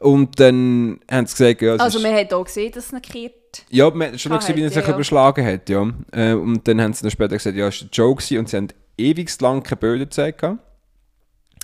Und 0.00 0.40
dann 0.40 0.98
haben 1.10 1.26
sie 1.26 1.36
gesagt, 1.36 1.60
ja, 1.60 1.74
Also, 1.74 2.00
man 2.00 2.14
hat 2.14 2.32
auch 2.32 2.44
gesehen, 2.44 2.72
dass 2.72 2.86
es 2.86 2.92
ihn 2.92 3.02
gekehrt 3.02 3.34
ja, 3.68 3.90
man 3.90 4.12
hat 4.12 4.20
schon 4.20 4.30
noch 4.30 4.36
Ah, 4.36 4.40
gesehen, 4.40 4.56
wie 4.56 4.62
er 4.62 4.70
sich 4.70 4.86
ja, 4.86 4.94
überschlagen 4.94 5.44
hat. 5.44 5.68
Ja. 5.68 5.90
Äh, 6.12 6.32
und 6.34 6.66
dann 6.66 6.80
haben 6.80 6.92
sie 6.92 7.02
dann 7.02 7.10
später 7.10 7.36
gesagt, 7.36 7.56
ja, 7.56 7.68
es 7.68 7.80
war 7.80 7.86
ein 7.86 7.90
Joke 7.92 8.22
gewesen. 8.22 8.38
und 8.38 8.48
sie 8.48 8.56
haben 8.56 8.68
ewig 8.96 9.40
lang 9.40 9.62
keine 9.62 9.76
Bilder 9.76 10.04
gezeigt. 10.04 10.44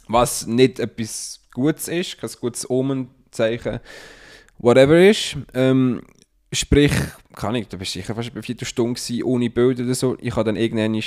Was 0.08 0.46
nicht 0.46 0.78
etwas 0.80 1.40
Gutes 1.52 1.88
ist, 1.88 2.18
kein 2.18 2.30
gutes 2.40 2.68
Omenzeichen, 2.68 3.80
whatever 4.58 4.98
ist. 5.08 5.36
Ähm, 5.54 6.02
sprich, 6.52 6.92
kann 7.34 7.54
ich, 7.54 7.68
da 7.68 7.76
bist 7.76 7.94
du 7.94 7.98
sicher 7.98 8.14
fast 8.14 8.34
bei 8.34 8.42
vier 8.42 8.56
Stunden 8.62 9.22
ohne 9.22 9.50
Bilder 9.50 9.84
oder 9.84 9.94
so. 9.94 10.16
Ich 10.20 10.34
habe 10.36 10.44
dann 10.44 10.56
irgendwann 10.56 11.00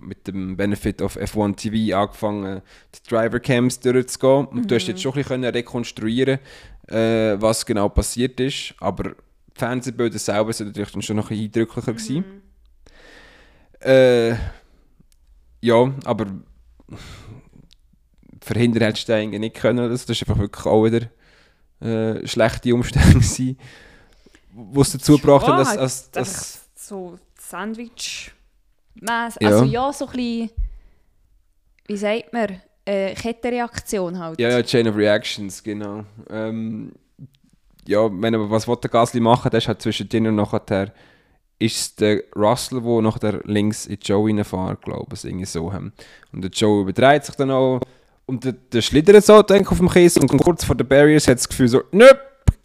mit 0.00 0.26
dem 0.26 0.56
Benefit 0.56 1.02
of 1.02 1.16
F1 1.16 1.56
TV 1.56 1.96
angefangen, 1.96 2.62
die 2.94 3.08
Driver-Cams 3.08 3.80
durchzugehen. 3.80 4.46
Und 4.46 4.70
du 4.70 4.74
hast 4.74 4.86
jetzt 4.86 5.02
schon 5.02 5.12
ein 5.12 5.22
bisschen 5.22 5.44
rekonstruieren 5.44 6.38
äh, 6.88 7.40
was 7.40 7.66
genau 7.66 7.88
passiert 7.88 8.40
ist. 8.40 8.74
Aber 8.80 9.10
die 9.10 9.14
Fernsehbilder 9.58 10.18
selber 10.18 10.52
sind 10.52 10.68
natürlich 10.68 10.92
dann 10.92 11.02
schon 11.02 11.16
noch 11.16 11.30
ein 11.30 11.38
eindrücklicher 11.38 11.92
gewesen. 11.92 12.24
Äh, 13.80 14.34
ja, 15.60 15.92
aber 16.04 16.26
verhindern 18.40 18.84
hättest 18.84 19.08
du 19.08 19.14
eigentlich 19.14 19.40
nicht 19.40 19.56
können. 19.56 19.90
Das 19.90 20.04
ist 20.04 20.22
einfach 20.22 20.38
wirklich 20.38 20.66
auch 20.66 20.84
wieder 20.84 21.08
äh, 21.80 22.26
schlechte 22.26 22.74
Umstände 22.74 23.14
gewesen, 23.14 23.58
es 24.80 24.92
dazu 24.92 25.16
gebracht 25.18 25.46
haben, 25.46 25.58
dass, 25.58 25.74
Ja, 25.74 25.80
dass, 25.80 26.10
dass 26.10 26.68
so 26.74 27.18
Sandwich. 27.38 28.32
Ja. 29.00 29.28
Also, 29.40 29.64
ja, 29.64 29.92
so 29.92 30.06
ein 30.06 30.12
bisschen. 30.12 30.50
Wie 31.86 31.96
sagt 31.96 32.32
man? 32.32 32.60
Äh, 32.84 33.14
Kettenreaktion 33.14 34.18
halt. 34.18 34.40
Ja, 34.40 34.48
ja, 34.48 34.62
Chain 34.62 34.88
of 34.88 34.96
Reactions, 34.96 35.62
genau. 35.62 36.04
Ähm, 36.30 36.92
ja, 37.86 38.08
wenn 38.10 38.34
aber 38.34 38.50
was 38.50 38.64
der 38.64 38.90
Gasly 38.90 39.20
machen, 39.20 39.50
das 39.50 39.64
ist 39.64 39.68
halt 39.68 39.82
zwischen 39.82 40.08
denen 40.08 40.28
und 40.28 40.36
nachher 40.36 40.92
ist 41.58 41.76
es 41.76 41.94
der 41.96 42.22
Russell, 42.36 42.80
der 42.80 43.02
nachher 43.02 43.40
links 43.44 43.86
in 43.86 43.98
Joe 44.00 44.26
reinfährt, 44.28 44.82
glaube 44.82 45.14
ich, 45.14 45.24
irgendwie 45.24 45.44
so. 45.44 45.72
haben. 45.72 45.92
Und 46.32 46.42
der 46.42 46.50
Joe 46.50 46.82
übertreibt 46.82 47.26
sich 47.26 47.34
dann 47.34 47.50
auch 47.50 47.80
und 48.28 48.44
der, 48.44 48.52
der 48.52 48.82
schlittert 48.82 49.24
so 49.24 49.42
denke 49.42 49.64
ich, 49.64 49.70
auf 49.70 49.78
dem 49.78 49.88
Kies 49.88 50.16
und 50.18 50.28
kurz 50.28 50.62
vor 50.62 50.76
den 50.76 50.86
Barriers 50.86 51.26
hat 51.26 51.38
das 51.38 51.48
Gefühl 51.48 51.68
so, 51.68 51.82
nöp, 51.92 52.20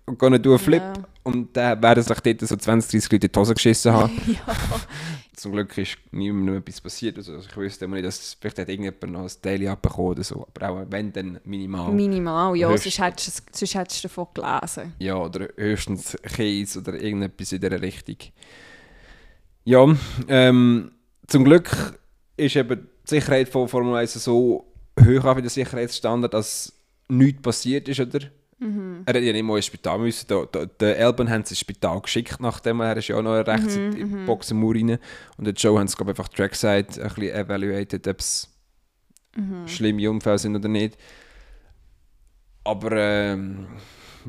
und 0.06 0.20
gonna 0.20 0.38
do 0.38 0.54
a 0.54 0.58
flip. 0.58 0.82
Ja. 0.82 0.94
Und 1.24 1.56
dann 1.56 1.82
werden 1.82 2.04
sich 2.04 2.20
dort 2.20 2.42
so 2.42 2.56
20, 2.56 2.92
30 2.92 3.12
Leute 3.12 3.28
in 3.28 3.32
die 3.32 3.40
Hose 3.40 3.54
geschissen 3.54 3.94
haben. 3.94 4.12
ja. 4.28 4.56
Zum 5.36 5.54
Glück 5.54 5.76
ist 5.78 5.98
niemandem 6.12 6.58
etwas 6.58 6.82
passiert. 6.82 7.18
Also 7.18 7.38
ich 7.38 7.58
wüsste 7.58 7.86
immer 7.86 7.96
nicht, 7.96 8.06
dass 8.06 8.38
vielleicht 8.40 8.60
hat 8.60 8.70
irgendjemand 8.70 9.12
noch 9.12 9.22
ein 9.22 9.32
Daily 9.42 9.68
abbekommen 9.68 10.12
oder 10.12 10.24
so. 10.24 10.46
Aber 10.54 10.70
auch 10.70 10.86
wenn, 10.90 11.12
dann 11.12 11.40
minimal. 11.44 11.92
Minimal, 11.92 12.56
ja, 12.56 12.70
Höchstens. 12.70 12.96
sonst 12.96 13.08
hättest, 13.08 13.58
sonst 13.58 13.76
hättest 13.76 14.04
du 14.04 14.08
davon 14.10 14.28
gelesen. 14.34 14.94
Ja, 15.00 15.16
oder 15.16 15.50
höchstens 15.58 16.18
Käse 16.24 16.80
oder 16.80 16.94
irgendetwas 16.94 17.52
in 17.52 17.62
dieser 17.62 17.82
Richtung. 17.82 18.18
Ja, 19.64 19.96
ähm, 20.28 20.92
zum 21.28 21.46
Glück 21.46 21.98
ist 22.38 22.56
eben 22.56 22.88
die 23.06 23.10
Sicherheit 23.10 23.50
von 23.50 23.68
Formel 23.68 23.96
1 23.96 24.14
so 24.14 24.66
hoch 25.00 25.24
auf 25.26 25.38
den 25.38 25.50
Sicherheitsstandard, 25.50 26.34
dass 26.34 26.74
nichts 27.08 27.42
passiert 27.42 27.88
ist, 27.88 28.00
oder? 28.00 28.20
Er 29.06 29.14
hätte 29.14 29.26
ja 29.26 29.34
nicht 29.34 29.44
mal 29.44 29.58
ins 29.58 29.66
Spital 29.66 30.00
müssen. 30.00 30.26
Da, 30.28 30.46
da, 30.52 30.66
den 30.66 30.96
Elben 30.96 31.30
haben 31.30 31.44
sie 31.44 31.52
ins 31.52 31.60
Spital 31.60 32.02
geschickt, 32.02 32.40
nachdem 32.40 32.80
er 32.82 32.98
ist 32.98 33.08
ja 33.08 33.18
auch 33.18 33.22
noch 33.22 33.36
rechts 33.36 33.76
in 33.76 33.94
in 33.94 34.10
die 34.10 34.26
Boxenmauer 34.26 34.76
rein. 34.76 35.00
Und 35.38 35.46
der 35.46 35.54
Joe 35.54 35.80
haben 35.80 35.88
sie, 35.88 35.96
glaube 35.96 36.12
einfach 36.12 36.30
Trackside 36.30 36.88
ein 37.02 37.10
bisschen 37.10 37.36
evaluated, 37.36 38.08
ob 38.08 38.20
es 38.20 38.50
schlimme 39.66 40.10
Unfälle 40.10 40.38
sind 40.38 40.56
oder 40.56 40.70
nicht. 40.70 40.98
Aber 42.64 42.92
ähm, 42.94 43.68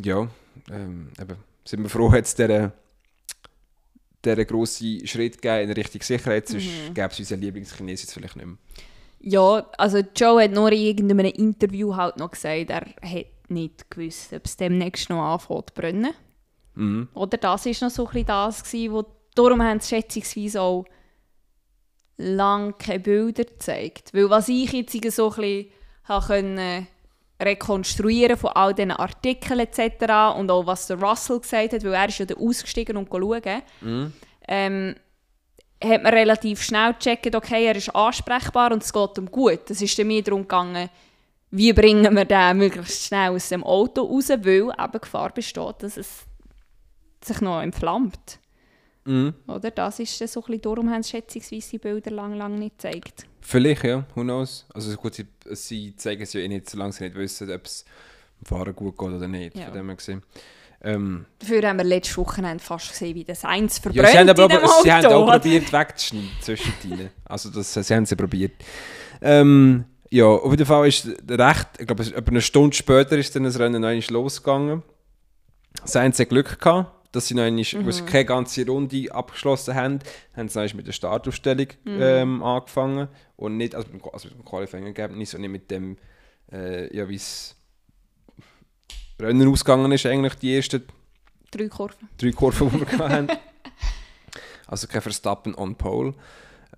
ja, 0.03 0.29
ähm, 0.71 1.09
eben, 1.21 1.37
sind 1.65 1.83
wir 1.83 1.89
froh, 1.89 2.11
hat 2.11 2.25
es 2.25 2.35
diesen 2.35 2.73
grossen 4.47 5.07
Schritt 5.07 5.41
gegeben 5.41 5.71
in 5.71 5.77
Richtung 5.77 6.03
Sicherheit, 6.03 6.49
sonst 6.49 6.67
gäbe 6.95 7.09
es 7.11 7.19
unseren 7.19 7.41
Lieblingschines 7.41 8.03
jetzt 8.03 8.15
vielleicht 8.15 8.37
nicht 8.37 8.47
mehr. 8.47 8.57
Ja, 9.21 9.67
also 9.79 10.03
Joe 10.15 10.43
hat 10.43 10.53
nur 10.53 10.71
in 10.73 10.81
irgendeinem 10.81 11.27
Interview 11.27 11.95
halt 11.95 12.17
noch 12.19 12.31
gesagt, 12.31 12.71
er 12.71 12.81
hat 12.81 13.27
nicht 13.55 13.91
gewusst, 13.91 14.33
ob 14.33 14.45
es 14.45 14.57
demnächst 14.57 15.09
noch 15.11 15.23
anfängt 15.23 15.71
zu 15.71 15.75
brennen. 15.75 16.13
Mhm. 16.75 17.09
Oder 17.15 17.39
das 17.39 17.67
war 17.67 17.73
noch 17.81 17.91
so 17.95 18.07
ein 18.07 18.13
bisschen 18.13 18.27
das, 18.27 18.63
gewesen, 18.65 18.93
wo 18.93 19.05
darum 19.35 19.63
haben 19.63 19.81
sie 19.81 19.89
schätzungsweise 19.89 20.61
auch 20.61 20.85
lange 22.17 22.73
keine 22.75 23.01
Bilder 23.01 23.45
gezeigt. 23.45 24.13
Weil 24.13 24.31
was 24.31 24.49
ich 24.49 24.73
jetzt 24.73 24.93
so 25.15 25.31
ein 25.31 25.37
bisschen 25.37 26.27
können 26.27 26.87
rekonstruieren 27.43 28.37
von 28.37 28.51
all 28.51 28.75
diesen 28.75 28.93
Artikeln 28.93 29.61
etc. 29.61 30.37
und 30.39 30.51
auch 30.51 30.67
was 30.67 30.87
der 30.87 31.01
Russell 31.01 31.41
gesagt 31.41 31.73
hat, 31.73 31.85
weil 31.85 31.93
er 31.95 32.09
ist 32.09 32.19
ja 32.19 32.27
dann 32.27 32.39
ausgestiegen 32.39 32.97
und 32.97 33.09
schauen, 33.09 33.63
Mhm. 33.81 34.13
ähm, 34.47 34.95
hat 35.83 36.03
man 36.03 36.15
relativ 36.15 36.63
schnell 36.63 36.95
gecheckt, 36.95 37.35
okay, 37.35 37.67
er 37.67 37.77
ist 37.77 37.95
ansprechbar 37.95 38.73
und 38.73 38.83
es 38.83 38.93
geht 38.93 39.19
ihm 39.19 39.31
gut. 39.31 39.69
Es 39.71 39.83
ist 39.83 39.99
mehr 39.99 40.23
darum 40.23 40.43
gegangen, 40.43 40.89
wie 41.57 41.73
bringen 41.73 42.17
wir 42.17 42.25
den 42.25 42.59
möglichst 42.59 43.07
schnell 43.07 43.31
aus 43.31 43.49
dem 43.49 43.63
Auto 43.63 44.03
raus, 44.03 44.29
weil 44.29 44.71
eben 44.77 45.01
Gefahr 45.01 45.31
besteht, 45.33 45.83
dass 45.83 45.97
es 45.97 46.25
sich 47.23 47.41
noch 47.41 47.63
entflammt. 47.63 48.41
Mhm. 49.05 49.35
Oder? 49.47 49.71
Das 49.71 50.01
ist 50.01 50.19
so 50.19 50.41
ein 50.41 50.47
bisschen, 50.47 50.63
darum 50.63 50.91
haben 50.91 51.03
sie 51.03 51.11
schätzungsweise 51.11 51.71
die 51.71 51.79
Bilder 51.79 52.11
lang, 52.11 52.35
lang 52.35 52.59
nicht 52.59 52.79
gezeigt. 52.79 53.27
Vielleicht, 53.41 53.85
ja. 53.85 54.05
Who 54.15 54.23
knows? 54.23 54.67
Also 54.75 54.97
gut, 54.97 55.15
sie, 55.15 55.27
sie 55.53 55.95
zeigen 55.95 56.23
es 56.23 56.33
ja 56.33 56.41
eh 56.41 56.49
nicht, 56.49 56.69
solange 56.69 56.93
sie 56.93 57.05
nicht 57.05 57.17
wissen, 57.17 57.51
ob 57.53 57.67
es 57.67 57.85
dem 58.41 58.47
Fahrer 58.47 58.73
gut 58.73 58.99
geht 58.99 59.09
oder 59.09 59.29
nicht. 59.29 59.57
Ja. 59.57 59.67
Von 59.67 59.75
dem 59.75 59.87
her 59.87 59.97
gesehen. 59.97 60.23
Ähm, 60.83 61.27
Dafür 61.39 61.69
haben 61.69 61.79
wir 61.79 61.85
letztes 61.85 62.19
Wochenende 62.19 62.63
fast 62.63 62.91
gesehen, 62.91 63.15
wie 63.15 63.25
das 63.25 63.45
eins 63.45 63.79
verbrennt 63.79 64.07
ja, 64.07 64.13
sie 64.13 64.19
haben, 64.19 64.29
aber, 64.29 64.43
in 64.43 64.49
dem 64.49 64.59
aber, 64.59 64.67
Auto. 64.67 64.83
sie 64.83 64.93
haben 64.93 65.07
auch 65.07 65.31
probiert 65.31 65.73
wegzuschneiden 65.73 66.31
zwischendrin. 66.41 67.11
Also 67.25 67.51
das, 67.51 67.73
sie 67.73 67.95
haben 67.95 68.07
sie 68.07 68.17
probiert. 68.17 68.53
Ähm, 69.23 69.85
ja, 70.15 70.27
auf 70.27 70.51
jeden 70.51 70.67
Fall 70.67 70.87
ist 70.89 71.07
recht, 71.29 71.69
ich 71.79 71.87
glaube, 71.87 72.05
etwa 72.05 72.31
eine 72.31 72.41
Stunde 72.41 72.77
später 72.77 73.19
ist 73.19 73.35
dann 73.35 73.45
das 73.45 73.59
Rennen 73.59 73.83
noch 73.83 73.89
einmal 73.89 74.05
losgegangen. 74.11 74.83
Sainz 75.85 76.19
hat 76.21 76.29
Glück 76.29 76.59
gehabt, 76.61 76.93
dass 77.15 77.27
sie 77.29 77.35
noch 77.35 77.43
einmal, 77.43 77.65
Mhm. 77.65 77.87
wo 77.87 77.91
sie 77.91 78.03
keine 78.05 78.25
ganze 78.25 78.65
Runde 78.67 79.13
abgeschlossen 79.13 79.75
haben, 79.75 79.99
haben 80.37 80.49
sie 80.49 80.63
noch 80.65 80.75
mit 80.75 80.87
der 80.87 80.93
Startaufstellung 80.93 81.67
Mhm. 81.85 81.99
ähm, 82.01 82.43
angefangen 82.45 83.09
und 83.37 83.57
nicht, 83.57 83.75
also 83.75 83.89
mit 83.93 84.03
dem, 84.05 84.11
also 84.13 84.29
mit 84.29 84.39
dem 84.39 84.45
Qualifying-Ergebnis 84.45 85.35
und 85.35 85.41
nicht 85.41 85.51
mit 85.51 85.71
dem, 85.71 85.97
äh, 86.53 86.97
ja, 86.97 87.09
wie 87.09 87.17
es 87.17 87.57
Rennen 89.21 89.49
ausgegangen 89.49 89.91
ist, 89.93 90.07
eigentlich 90.07 90.35
die 90.37 90.55
ersten 90.57 90.85
Drei 91.51 91.69
Kurven. 91.69 92.09
drei 92.19 92.31
Kurven, 92.33 92.71
die 92.71 92.81
wir 92.99 92.99
haben. 93.09 93.29
Also 94.67 94.87
kein 94.89 95.03
Verstappen 95.03 95.55
on 95.55 95.77
pole. 95.77 96.15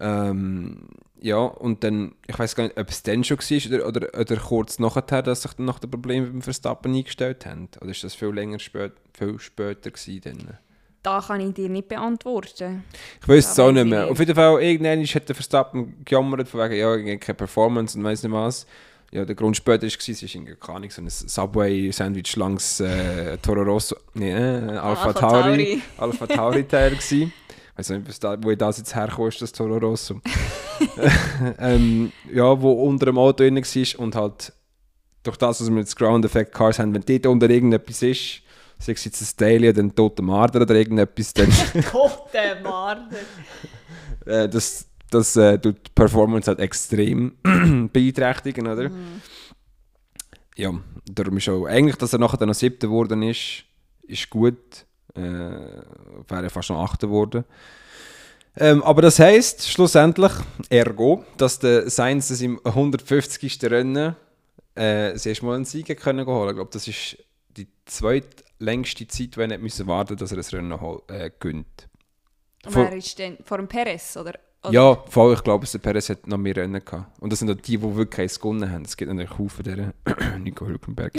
Ähm, 0.00 0.88
ja, 1.20 1.38
und 1.38 1.82
dann, 1.82 2.14
ich 2.26 2.38
weiß 2.38 2.54
gar 2.54 2.64
nicht, 2.64 2.78
ob 2.78 2.88
es 2.88 3.02
dann 3.02 3.24
schon 3.24 3.38
war 3.38 3.86
oder, 3.86 3.88
oder, 3.88 4.18
oder 4.18 4.36
kurz 4.36 4.78
nachher, 4.78 5.22
dass 5.22 5.42
sich 5.42 5.52
dann 5.54 5.66
noch 5.66 5.78
die 5.78 5.86
Probleme 5.86 6.26
mit 6.26 6.34
dem 6.34 6.42
Verstappen 6.42 6.94
eingestellt 6.94 7.46
haben. 7.46 7.68
Oder 7.80 7.90
ist 7.90 8.04
das 8.04 8.14
viel 8.14 8.28
länger 8.28 8.58
spät, 8.58 8.92
viel 9.12 9.38
später 9.38 9.90
gewesen 9.90 10.20
dann? 10.24 10.58
Da 11.02 11.20
kann 11.20 11.40
ich 11.40 11.54
dir 11.54 11.68
nicht 11.68 11.88
beantworten. 11.88 12.84
Ich 13.22 13.28
weiß 13.28 13.52
es 13.52 13.58
auch 13.58 13.70
nicht 13.70 13.84
ich 13.84 13.90
mehr. 13.90 14.10
Auf 14.10 14.18
jeden 14.18 14.34
Fall, 14.34 14.60
irgendwann 14.60 15.04
hat 15.04 15.28
der 15.28 15.36
Verstappen 15.36 16.04
gejammert, 16.04 16.48
von 16.48 16.60
wegen, 16.60 16.76
ja, 16.76 17.16
keine 17.16 17.36
Performance 17.36 17.96
und 17.96 18.04
weiss 18.04 18.22
nicht 18.22 18.32
was. 18.32 18.66
Ja, 19.12 19.24
der 19.24 19.36
Grund 19.36 19.56
später 19.56 19.82
war, 19.82 19.86
es 19.86 20.08
war 20.08 20.34
irgendwie, 20.34 20.56
keine 20.56 20.76
Ahnung, 20.78 20.90
so 20.90 21.00
ein 21.00 21.08
Subway-Sandwich 21.08 22.34
langs 22.36 22.80
äh, 22.80 23.38
Toro 23.38 23.62
Rosso, 23.62 23.96
nee, 24.14 24.32
äh, 24.32 24.36
Alpha 24.36 25.04
Alpha 25.04 25.12
Tauri, 25.12 25.42
Tauri. 25.42 25.82
Alpha 25.96 26.26
Tauri-Teil 26.26 26.90
gewesen. 26.96 27.32
Ich 27.76 27.80
weiß 27.80 27.90
nicht, 27.90 28.08
was 28.08 28.18
da, 28.18 28.42
wo 28.42 28.54
das 28.54 28.78
jetzt 28.78 28.94
herkommt, 28.94 29.40
das 29.42 29.52
Toro 29.52 29.76
Rosso. 29.76 30.22
ähm, 31.58 32.10
ja, 32.32 32.58
wo 32.58 32.72
unter 32.72 33.04
dem 33.04 33.18
Auto 33.18 33.44
drin 33.44 33.56
war 33.56 34.00
und 34.00 34.14
halt 34.14 34.52
durch 35.22 35.36
das, 35.36 35.58
dass 35.58 35.70
wir 35.70 35.76
jetzt 35.78 35.94
Ground 35.94 36.24
Effect 36.24 36.54
Cars 36.54 36.78
haben, 36.78 36.94
wenn 36.94 37.02
dort 37.02 37.26
unter 37.26 37.50
irgendetwas 37.50 38.00
ist, 38.00 38.40
sei 38.78 38.92
es 38.92 39.04
jetzt 39.04 39.20
ein 39.20 39.28
Daily 39.36 39.68
oder 39.68 39.82
ein 39.82 39.94
toter 39.94 40.22
Marder 40.22 40.62
oder 40.62 40.74
irgendetwas, 40.74 41.34
dann 41.34 41.50
der 42.32 42.60
Marder. 42.62 43.08
äh, 44.24 44.48
das, 44.48 44.86
das 45.10 45.36
äh, 45.36 45.58
tut 45.58 45.76
die 45.86 45.90
Performance 45.94 46.48
halt 46.48 46.60
extrem 46.60 47.36
beeinträchtigen, 47.92 48.68
oder? 48.68 48.90
Ja, 50.56 50.72
darum 51.04 51.36
ist 51.36 51.48
auch, 51.50 51.66
eigentlich, 51.66 51.96
dass 51.96 52.14
er 52.14 52.20
nachher 52.20 52.38
dann 52.38 52.48
noch 52.48 52.54
siebter 52.54 52.86
geworden 52.86 53.22
ist, 53.22 53.64
ist 54.06 54.30
gut. 54.30 54.85
Äh, 55.16 55.82
wäre 56.28 56.50
fast 56.50 56.70
noch 56.70 56.82
achter 56.82 57.06
geworden. 57.06 57.44
Ähm, 58.58 58.82
aber 58.82 59.02
das 59.02 59.18
heisst 59.18 59.68
schlussendlich, 59.70 60.32
ergo, 60.70 61.24
dass 61.36 61.58
der 61.58 61.90
Sainz 61.90 62.28
das 62.28 62.40
im 62.40 62.58
150. 62.64 63.58
Rennen 63.64 64.16
äh, 64.74 65.12
das 65.12 65.26
erste 65.26 65.44
Mal 65.44 65.56
einen 65.56 65.64
Sieg 65.66 65.94
können 66.00 66.26
holen. 66.26 66.50
Ich 66.50 66.54
glaube, 66.56 66.70
das 66.72 66.88
ist 66.88 67.18
die 67.56 67.68
zweitlängste 67.84 69.06
Zeit, 69.08 69.36
wenn 69.36 69.50
er 69.50 69.58
nicht 69.58 69.62
müssen 69.64 69.86
warten, 69.86 70.16
dass 70.16 70.30
er 70.30 70.38
das 70.38 70.52
Rennen 70.52 70.80
hol- 70.80 71.02
äh, 71.08 71.30
gönnt. 71.38 71.88
Vor- 72.66 72.90
Wer 72.90 72.96
ist 72.96 73.18
denn? 73.18 73.36
Vor 73.44 73.58
dem 73.58 73.68
Perez? 73.68 74.16
Oder? 74.16 74.34
Oder? 74.62 74.72
Ja, 74.72 74.98
voll, 75.08 75.34
ich 75.34 75.44
glaube, 75.44 75.66
der 75.66 75.78
Perez 75.78 76.08
hat 76.08 76.26
noch 76.26 76.38
mehr 76.38 76.56
Rennen 76.56 76.84
gehabt. 76.84 77.20
Und 77.20 77.32
das 77.32 77.38
sind 77.38 77.50
auch 77.50 77.54
die, 77.54 77.78
die 77.78 77.96
wirklich 77.96 78.20
eins 78.20 78.40
gewonnen 78.40 78.70
haben. 78.70 78.84
Es 78.84 78.96
gibt 78.96 79.10
natürlich 79.10 79.38
Haufen 79.38 79.64
der 79.64 79.92
Nico 80.38 80.66
Hülkenberg, 80.66 81.12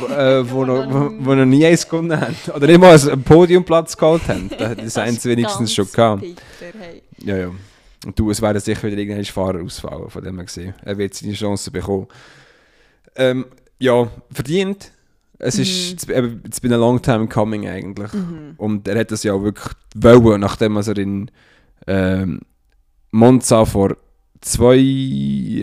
wo, 0.00 0.06
äh, 0.06 0.50
wo, 0.50 0.64
noch, 0.64 0.86
wo, 0.92 1.10
wo 1.18 1.34
noch 1.34 1.46
nie 1.46 1.64
eins 1.64 1.88
gewonnen 1.88 2.20
haben. 2.20 2.36
Oder 2.54 2.66
nicht 2.66 2.80
mal 2.80 2.98
einen 2.98 3.22
Podiumplatz 3.22 3.96
geholt 3.96 4.28
haben. 4.28 4.50
Da 4.56 4.70
hat 4.70 4.84
das 4.84 4.96
eins 4.98 5.24
wenigstens 5.24 5.72
schon 5.72 5.90
gehabt. 5.90 6.22
Bitter, 6.22 6.78
hey. 6.78 7.02
Ja, 7.18 7.36
ja. 7.36 7.50
Und 8.06 8.18
du, 8.18 8.30
es 8.30 8.40
werden 8.40 8.60
sicher 8.60 8.84
wieder 8.84 8.98
irgendein 8.98 9.24
Fahrer 9.24 9.62
ausfallen, 9.62 10.08
von 10.08 10.24
dem 10.24 10.36
her 10.36 10.44
gesehen. 10.44 10.74
Er 10.82 10.96
wird 10.96 11.14
seine 11.14 11.34
Chance 11.34 11.70
bekommen. 11.70 12.06
Ähm, 13.14 13.46
ja, 13.78 14.08
verdient. 14.30 14.92
Es 15.38 15.58
ist, 15.58 16.06
it's, 16.10 16.60
been 16.60 16.72
a 16.72 16.76
long 16.76 17.00
time 17.00 17.26
coming 17.26 17.66
eigentlich. 17.66 18.10
Und 18.58 18.86
er 18.86 18.98
hat 18.98 19.10
das 19.10 19.22
ja 19.22 19.32
auch 19.32 19.42
wirklich 19.42 19.74
wollen, 19.94 20.40
nachdem 20.40 20.76
er 20.76 20.98
in 20.98 21.30
ähm, 21.86 22.40
Monza 23.10 23.64
vor 23.64 23.96
zwei, 24.40 24.76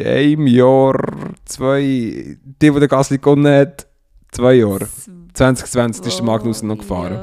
einem 0.06 0.48
Jahr, 0.48 1.00
zwei, 1.46 1.82
die, 1.82 2.38
die 2.60 2.72
der 2.72 2.88
Gasly 2.88 3.18
gewonnen 3.18 3.48
hat, 3.54 3.88
zwei 4.32 4.56
Jahre. 4.56 4.88
2020 5.34 6.06
ist 6.06 6.18
der 6.18 6.26
Magnussen 6.26 6.68
noch 6.68 6.78
gefahren 6.80 7.14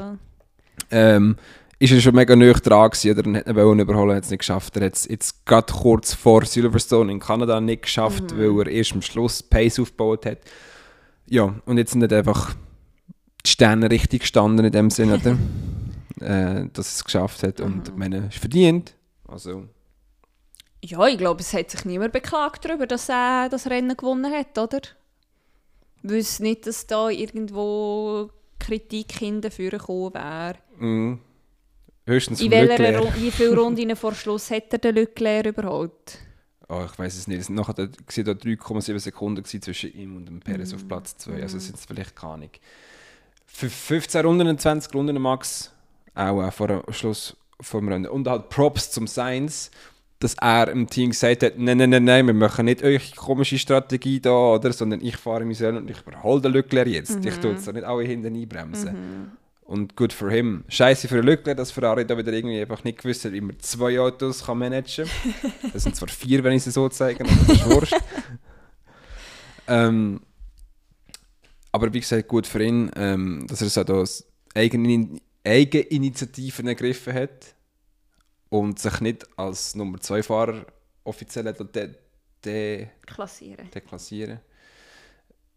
Ja. 0.91 1.15
ähm, 1.15 1.35
ist 1.77 1.91
er 1.91 1.99
schon 1.99 2.15
mega 2.15 2.35
nöch 2.35 2.61
dran 2.61 2.89
gewesen, 2.89 3.11
oder 3.19 3.29
er 3.29 3.39
hat 3.39 3.47
ihn 3.47 3.55
wollen 3.55 3.79
überholen, 3.79 4.15
hat 4.15 4.23
es 4.23 4.29
nicht 4.29 4.39
geschafft. 4.39 4.77
Er 4.77 4.85
hat 4.85 4.95
es 4.95 5.07
jetzt 5.07 5.45
gerade 5.45 5.71
kurz 5.73 6.13
vor 6.13 6.45
Silverstone 6.45 7.11
in 7.11 7.19
Kanada 7.19 7.59
nicht 7.59 7.83
geschafft, 7.83 8.37
weil 8.37 8.59
er 8.61 8.67
erst 8.67 8.93
am 8.93 9.01
Schluss 9.01 9.43
Pace 9.43 9.79
aufgebaut 9.79 10.25
hat. 10.25 10.37
Ja, 11.27 11.53
und 11.65 11.77
jetzt 11.77 11.91
sind 11.91 11.99
nicht 12.01 12.13
einfach 12.13 12.55
die 13.45 13.49
Sterne 13.49 13.91
richtig 13.91 14.21
gestanden 14.21 14.65
in 14.65 14.71
dem 14.71 14.89
Sinne, 14.89 15.15
äh, 16.21 16.65
dass 16.71 16.87
er 16.87 16.95
es 16.95 17.03
geschafft 17.03 17.43
hat. 17.43 17.59
Und 17.59 17.89
ich 17.89 17.95
meine, 17.95 18.27
es 18.27 18.35
ist 18.35 18.39
verdient. 18.39 18.95
Also, 19.27 19.65
Ja, 20.87 21.07
ich 21.07 21.17
glaube, 21.17 21.41
es 21.41 21.53
hat 21.53 21.71
sich 21.71 21.83
niemand 21.85 22.13
beklagt 22.13 22.65
darüber, 22.65 22.85
dass 22.85 23.09
er 23.09 23.49
das 23.49 23.67
Rennen 23.67 23.95
gewonnen 23.97 24.31
hat, 24.31 24.57
oder? 24.57 24.79
Ich 26.03 26.09
wüsste 26.09 26.43
nicht, 26.43 26.67
dass 26.67 26.85
da 26.85 27.09
irgendwo 27.09 28.29
Kritik 28.59 29.11
hinterführen 29.13 29.79
gekommen 29.79 30.13
wäre. 30.13 30.55
mh, 30.77 31.17
höchstens 32.05 32.41
In 32.41 32.51
welcher. 32.51 32.99
Ru- 32.99 33.15
wie 33.15 33.31
viele 33.31 33.57
Runden 33.57 33.95
vor 33.95 34.13
Schluss 34.13 34.51
hat 34.51 34.71
er 34.73 34.79
den 34.79 34.95
Leclerc 34.95 35.47
überholt? 35.47 36.19
Oh, 36.67 36.83
ich 36.85 36.97
weiß 36.97 37.15
es 37.15 37.27
nicht. 37.27 37.41
Es 37.41 37.49
waren 37.49 37.75
da 37.75 37.83
3,7 37.83 38.99
Sekunden 38.99 39.43
zwischen 39.45 39.93
ihm 39.93 40.15
und 40.17 40.25
dem 40.27 40.39
Perez 40.39 40.73
auf 40.73 40.87
Platz 40.87 41.15
2. 41.17 41.41
Also 41.41 41.59
sind 41.59 41.75
es 41.77 41.85
vielleicht 41.85 42.15
keine 42.15 42.33
Ahnung. 42.33 42.49
Für 43.45 43.69
15 43.69 44.25
Runden, 44.25 44.57
20 44.57 44.93
Runden 44.93 45.21
Max, 45.21 45.71
auch 46.15 46.41
äh, 46.43 46.51
vor 46.51 46.67
dem 46.67 46.81
Schluss 46.91 47.37
vom 47.61 47.87
Rennen. 47.87 48.07
Und 48.07 48.27
halt 48.27 48.49
Props 48.49 48.91
zum 48.91 49.07
Sainz, 49.07 49.69
dass 50.25 50.33
er 50.41 50.69
im 50.69 50.89
Team 50.89 51.11
gesagt 51.11 51.43
hat, 51.43 51.57
nein, 51.57 51.77
nein, 51.77 51.91
nein, 51.91 52.03
nein, 52.03 52.25
wir 52.25 52.33
machen 52.33 52.65
nicht 52.65 52.81
eure 52.81 52.99
komische 53.15 53.59
Strategie 53.59 54.19
da, 54.19 54.55
oder, 54.55 54.73
sondern 54.73 55.01
ich 55.01 55.17
fahre 55.17 55.45
mich 55.45 55.59
selber 55.59 55.77
und 55.77 55.89
ich 55.89 56.01
überhole 56.01 56.41
den 56.41 56.53
Leclerc 56.53 56.87
jetzt. 56.87 57.23
Ich 57.23 57.37
tue 57.37 57.55
da 57.63 57.71
nicht 57.71 57.83
alle 57.83 58.03
hinten 58.03 58.35
einbremsen. 58.35 59.31
Und 59.61 59.95
gut 59.95 60.13
für 60.13 60.35
ihn. 60.35 60.63
Scheiße 60.67 61.07
für 61.07 61.17
den 61.17 61.25
Leclerc, 61.25 61.57
dass 61.57 61.71
Ferrari 61.71 62.05
da 62.05 62.17
wieder 62.17 62.33
irgendwie 62.33 62.59
einfach 62.59 62.83
nicht 62.83 63.01
gewusst 63.01 63.25
hat, 63.25 63.33
wie 63.33 63.41
man 63.41 63.59
zwei 63.59 63.99
Autos 63.99 64.45
kann 64.45 64.57
managen 64.57 65.05
kann. 65.41 65.51
Das 65.73 65.83
sind 65.83 65.95
zwar 65.95 66.07
vier, 66.07 66.43
wenn 66.43 66.53
ich 66.53 66.63
sie 66.63 66.71
so 66.71 66.89
zeige, 66.89 67.23
aber 67.23 67.33
das 67.47 67.57
ist 67.57 67.69
wurscht. 67.69 67.95
ähm, 69.67 70.21
aber 71.71 71.93
wie 71.93 71.99
gesagt, 71.99 72.27
gut 72.27 72.47
für 72.47 72.63
ihn, 72.63 72.89
ähm, 72.95 73.45
dass 73.47 73.61
er 73.61 73.69
so 73.69 73.83
das 73.83 74.25
eigene 74.55 75.19
Eigeninitiativen 75.43 76.67
ergriffen 76.67 77.13
hat 77.13 77.54
und 78.49 78.79
sich 78.79 79.01
nicht 79.01 79.27
als 79.37 79.75
Nummer 79.75 79.99
2 79.99 80.23
Fahrer 80.23 80.65
offiziell 81.03 81.45
hat 81.45 81.75
de 81.75 81.95
de 82.43 82.87
Klassieren. 83.05 83.69
deklassieren. 83.71 84.39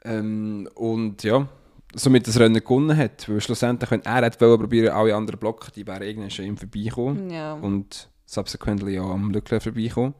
Ähm, 0.04 0.68
und 0.74 1.22
ja, 1.22 1.46
somit 1.94 2.26
das 2.26 2.38
Rennen 2.38 2.62
gewonnen 2.62 2.96
hat. 2.96 3.28
Weil 3.28 3.40
schlussendlich, 3.40 3.90
wenn 3.90 4.04
er 4.04 4.24
hätte 4.24 4.38
probieren, 4.38 4.94
alle 4.94 5.14
anderen 5.14 5.38
Blocken, 5.38 5.70
die 5.74 5.86
wären 5.86 6.02
irgendwann 6.02 6.30
schon 6.30 6.46
ihm 6.46 6.56
vorbeikommen. 6.56 7.30
Ja. 7.30 7.54
Und 7.54 8.08
subsequently 8.26 8.98
auch 8.98 9.10
am 9.10 9.30
Leclerc 9.30 9.62
vorbeikommen. 9.62 10.14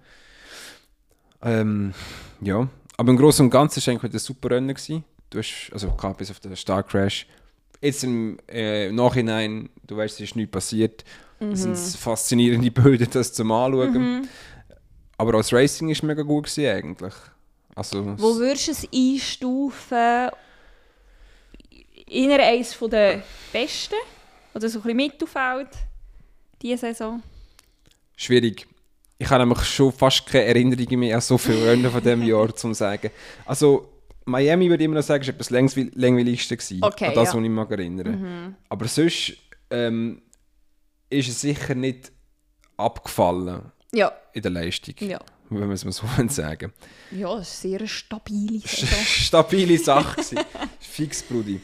Ähm, 1.40 1.94
ja, 2.40 2.68
aber 2.96 3.10
im 3.10 3.16
Großen 3.16 3.44
und 3.44 3.50
Ganzen 3.50 3.76
war 3.76 3.82
es 3.82 3.88
eigentlich 3.88 4.12
ein 4.12 4.18
super 4.18 4.50
Rennen. 4.50 4.74
Gewesen. 4.74 5.04
Du 5.30 5.38
hast, 5.38 5.70
also 5.72 5.90
klar, 5.92 6.14
bis 6.14 6.30
auf 6.30 6.40
den 6.40 6.56
Star 6.56 6.82
Crash, 6.82 7.26
jetzt 7.80 8.02
im 8.02 8.38
äh, 8.48 8.90
Nachhinein, 8.90 9.68
du 9.86 9.96
weißt, 9.96 10.16
es 10.16 10.30
ist 10.30 10.36
nichts 10.36 10.50
passiert, 10.50 11.04
es 11.40 11.62
sind 11.62 11.76
faszinierende 12.00 12.70
Bilder, 12.70 13.06
das 13.06 13.32
zum 13.32 13.52
Anschauen. 13.52 14.28
Aber 15.16 15.34
als 15.34 15.52
Racing 15.52 15.88
war 15.88 15.92
es 15.92 16.02
mega 16.02 16.22
gut 16.22 16.44
gewesen, 16.46 16.66
eigentlich. 16.66 17.14
Also, 17.74 18.04
Wo 18.18 18.36
würdest 18.36 18.68
du 18.68 18.72
es 18.72 18.88
einstufen? 18.92 20.30
Inner 22.06 22.42
eines 22.42 22.76
der 22.90 23.22
besten? 23.52 23.94
Oder 24.54 24.68
so 24.68 24.78
ein 24.78 24.82
bisschen 24.82 24.96
Mittelfeld? 24.96 25.68
Diese 26.60 26.78
Saison? 26.78 27.22
schwierig. 28.18 28.66
Ich 29.16 29.30
habe 29.30 29.44
nämlich 29.44 29.64
schon 29.64 29.92
fast 29.92 30.26
keine 30.26 30.44
Erinnerungen 30.44 31.00
mehr 31.00 31.16
an 31.16 31.20
so 31.20 31.38
viele 31.38 31.64
Rennen 31.66 31.90
von 31.90 32.02
diesem 32.02 32.22
Jahr, 32.26 32.54
zum 32.54 32.74
sagen. 32.74 33.10
Also, 33.46 33.88
Miami 34.24 34.68
würde 34.68 34.82
ich 34.82 34.84
immer 34.84 34.96
noch 34.96 35.02
sagen, 35.02 35.22
ist 35.22 35.28
etwas 35.28 35.50
langweiligste 35.50 36.56
gewesen. 36.56 36.82
Okay, 36.82 37.06
an 37.06 37.14
das, 37.14 37.16
ja. 37.16 37.20
Mhm. 37.22 37.26
was 37.26 37.34
ich 37.34 37.40
mich 37.40 37.50
mag 37.50 37.70
erinnern 37.70 38.56
Aber 38.68 38.86
sonst 38.86 39.32
ähm, 39.70 40.22
ist 41.10 41.28
es 41.28 41.40
sicher 41.40 41.74
nicht 41.74 42.12
abgefallen 42.76 43.72
Ja. 43.92 44.12
in 44.32 44.42
der 44.42 44.50
Leistung, 44.50 44.94
Ja. 45.00 45.18
wenn 45.50 45.60
man 45.60 45.72
es 45.72 45.84
mal 45.84 45.92
so 45.92 46.06
sagen 46.28 46.72
Ja, 47.10 47.34
das 47.36 47.48
ist 47.48 47.62
sehr 47.62 47.78
eine 47.78 47.88
stabile 47.88 48.60
Saison. 48.60 48.98
Stabile 49.04 49.78
Sache. 49.78 50.20
Fix, 50.80 51.22
Brudi. 51.22 51.60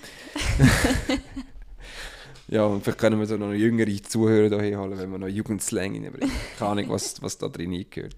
ja, 2.49 2.65
und 2.65 2.83
vielleicht 2.83 2.99
können 2.99 3.19
wir 3.19 3.27
so 3.27 3.37
noch 3.37 3.53
jüngere 3.53 4.03
Zuhörer 4.03 4.63
hier 4.63 4.79
holen, 4.79 4.99
wenn 4.99 5.11
wir 5.11 5.19
noch 5.19 5.29
Jugendslang 5.29 5.93
reinbringen. 5.95 6.31
Keine 6.59 6.71
Ahnung, 6.71 6.89
was, 6.91 7.21
was 7.23 7.39
da 7.39 7.49
drin 7.49 7.73
eingehört. 7.73 8.17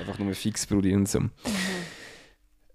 Einfach 0.00 0.18
nur 0.18 0.34
Fix, 0.34 0.66
Brudi 0.66 0.94
und 0.94 1.08
so. 1.08 1.20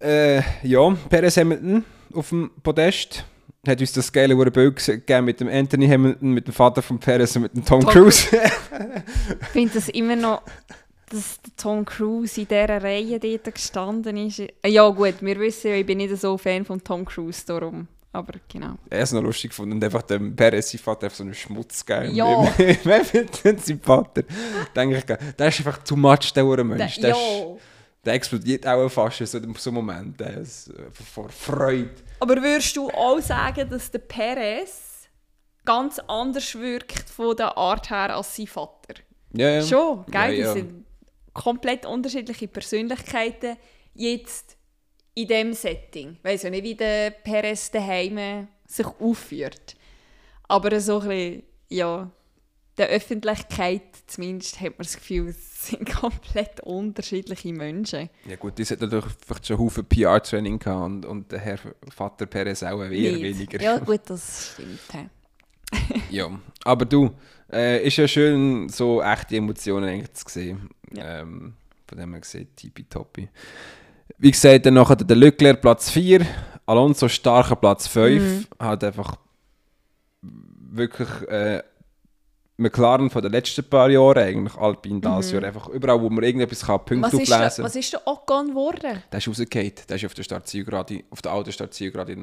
Äh, 0.01 0.42
ja, 0.68 0.89
Perez 1.10 1.38
Hamilton 1.38 1.86
auf 2.13 2.30
dem 2.30 2.51
Podest. 2.62 3.24
Hat 3.65 3.79
uns 3.79 3.93
das 3.93 4.12
geile 4.12 4.36
wurde 4.36 4.51
Bild 4.51 4.75
gegeben 4.75 5.25
mit 5.25 5.39
dem 5.39 5.48
Anthony 5.48 5.88
Hamilton, 5.88 6.32
mit 6.32 6.48
dem 6.48 6.53
Vater 6.53 6.82
von 6.82 7.00
Perez 7.00 7.34
und 7.38 7.43
mit 7.43 7.55
dem 7.55 7.63
Tom, 7.63 7.79
Tom 7.79 7.89
Cruise. 7.89 8.27
Ich 9.41 9.48
finde 9.48 9.74
das 9.75 9.88
immer 9.88 10.17
noch, 10.17 10.41
dass 11.10 11.39
der 11.41 11.55
Tom 11.55 11.86
Cruise 11.86 12.41
in 12.41 12.48
dieser 12.48 12.84
Reihe 12.84 13.20
dort 13.20 13.55
gestanden 13.55 14.17
ist. 14.17 14.41
Ja 14.65 14.89
gut, 14.89 15.15
wir 15.22 15.39
wissen 15.39 15.72
ja, 15.72 15.77
ich 15.77 15.86
bin 15.86 16.00
nicht 16.00 16.17
so 16.17 16.38
Fan 16.38 16.65
von 16.65 16.84
Tom 16.84 17.05
Cruise, 17.05 17.46
darum. 17.46 17.88
Aber 18.12 18.34
genau. 18.51 18.75
Er 18.89 19.01
ist 19.01 19.13
noch 19.13 19.24
lustig 19.24 19.51
gefunden 19.51 19.77
und 19.77 19.84
einfach 19.84 20.03
dem 20.03 20.36
Perez, 20.36 20.70
sein 20.70 20.79
Vater, 20.79 21.05
einfach 21.05 21.17
so 21.17 21.24
einen 21.24 21.34
Schmutz 21.34 21.86
gegeben. 21.86 22.15
Ja. 22.15 22.53
Wer 22.84 23.05
findet 23.05 23.46
denn 23.46 23.58
sein 23.58 23.79
Vater? 23.82 24.24
Denke 24.75 24.98
ich, 24.98 25.05
der 25.05 25.20
ist 25.20 25.60
einfach 25.60 25.77
too 25.79 25.96
much, 25.96 26.34
der 26.36 26.63
Mensch. 26.65 27.00
Der, 27.00 27.10
ja. 27.12 27.15
ist, 27.15 27.62
der 28.06 28.14
explodiert 28.14 28.68
auch 28.68 28.90
fast 28.90 29.22
in 29.22 29.28
so 29.28 29.38
in 29.38 29.56
so 29.56 29.70
einem 29.70 29.76
Moment. 29.76 30.20
Ist 30.22 30.70
äh, 30.70 30.92
vor 30.92 31.30
Freude. 31.30 31.92
Aber 32.20 32.36
würdest 32.36 32.76
du 32.76 32.90
auch 32.90 33.20
sagen, 33.20 33.70
dass 33.70 33.92
der 33.92 34.00
Perez 34.00 35.08
ganz 35.66 36.00
anders 36.00 36.56
wirkt 36.56 37.10
von 37.10 37.36
der 37.36 37.58
Art 37.58 37.90
her 37.90 38.16
als 38.16 38.36
sein 38.36 38.48
Vater? 38.48 38.96
Ja, 39.34 39.50
ja. 39.50 39.62
Schon, 39.62 40.06
gell? 40.08 40.22
Ja, 40.22 40.28
Die 40.30 40.38
ja. 40.38 40.54
sind 40.54 40.86
komplett 41.34 41.86
unterschiedliche 41.86 42.48
Persönlichkeiten 42.48 43.58
jetzt 43.96 44.58
in 45.16 45.28
diesem 45.28 45.54
Setting. 45.54 46.14
Ich 46.18 46.24
weiss 46.24 46.44
ja 46.44 46.50
nicht, 46.50 46.64
wie 46.64 46.76
der 46.76 47.12
Perez 47.12 47.72
daheim 47.72 48.48
sich 48.68 48.86
aufführt. 48.86 49.76
Aber 50.48 50.80
so 50.80 51.00
ein 51.00 51.08
bisschen, 51.08 51.44
ja, 51.70 52.12
der 52.77 52.88
Öffentlichkeit 52.88 53.82
zumindest 54.08 54.60
hat 54.60 54.72
man 54.72 54.84
das 54.84 54.96
Gefühl, 54.96 55.30
es 55.30 55.68
sind 55.68 55.89
komplett 55.89 56.60
unterschiedliche 56.62 57.53
Menschen. 57.53 58.10
Ja 58.27 58.36
gut, 58.36 58.60
das 58.60 58.72
hat 58.72 58.82
natürlich 58.82 59.06
vielleicht 59.25 59.48
schon 59.48 59.58
Haufen 59.60 59.86
PR-Training 59.86 60.60
gehabt 60.60 60.86
und, 60.86 61.06
und 61.06 61.32
der 61.32 61.39
Herr 61.39 61.60
Vater 61.89 62.25
Perez 62.25 62.63
auch 62.63 62.82
eher 62.82 62.89
weniger. 62.89 63.62
Ja 63.62 63.77
gut, 63.86 64.01
das 64.08 64.53
stimmt. 64.53 64.80
Ja, 66.12 66.30
aber 66.65 66.86
du, 66.86 67.10
äh, 67.51 67.88
ist 67.88 67.98
ja 67.98 68.08
schön, 68.08 68.70
so 68.70 69.01
echte 69.01 69.38
Emotionen 69.38 69.89
eigentlich 69.89 70.13
zu 70.13 70.25
sehen. 70.30 70.70
Ja. 70.96 71.22
Ähm, 71.22 71.53
von 71.88 71.98
dem 71.98 72.12
her 72.12 72.20
gesehen, 72.22 72.48
tippitoppi. 72.56 73.27
Wie 74.20 74.30
gesagt, 74.30 74.68
dann 74.68 74.75
nachher 74.75 74.96
der 74.98 75.15
Leclerc 75.15 75.62
Platz 75.62 75.89
4, 75.89 76.27
Alonso 76.67 77.08
starker 77.08 77.56
Platz 77.56 77.88
5, 77.88 78.21
Mhm. 78.21 78.45
hat 78.60 78.84
einfach 78.84 79.15
wirklich 80.21 81.10
äh, 81.28 81.63
McLaren 82.58 83.10
von 83.10 83.22
den 83.22 83.32
letzten 83.32 83.63
paar 83.63 83.89
Jahren, 83.89 84.24
eigentlich 84.24 84.56
Alpine 84.56 85.02
das 85.02 85.32
Jahr, 85.32 85.44
einfach 85.44 85.70
überall, 85.70 86.00
wo 86.00 86.10
man 86.10 86.24
irgendetwas 86.24 86.66
kann, 86.66 86.86
Punkte 86.86 86.96
Mhm. 86.98 87.04
Was 87.04 87.13
auflesen 87.13 87.63
was 87.63 87.76
ist 87.76 87.94
der 87.94 88.08
Ocon 88.08 88.50
geworden? 88.50 89.04
der 89.12 89.18
ist 89.18 89.28
rausgefallen, 89.28 89.74
der 89.89 89.96
ist 89.96 90.06
auf 90.06 90.13
der 90.13 90.24
Startzielgerade, 90.24 91.04
auf 91.10 91.22
der 91.22 91.32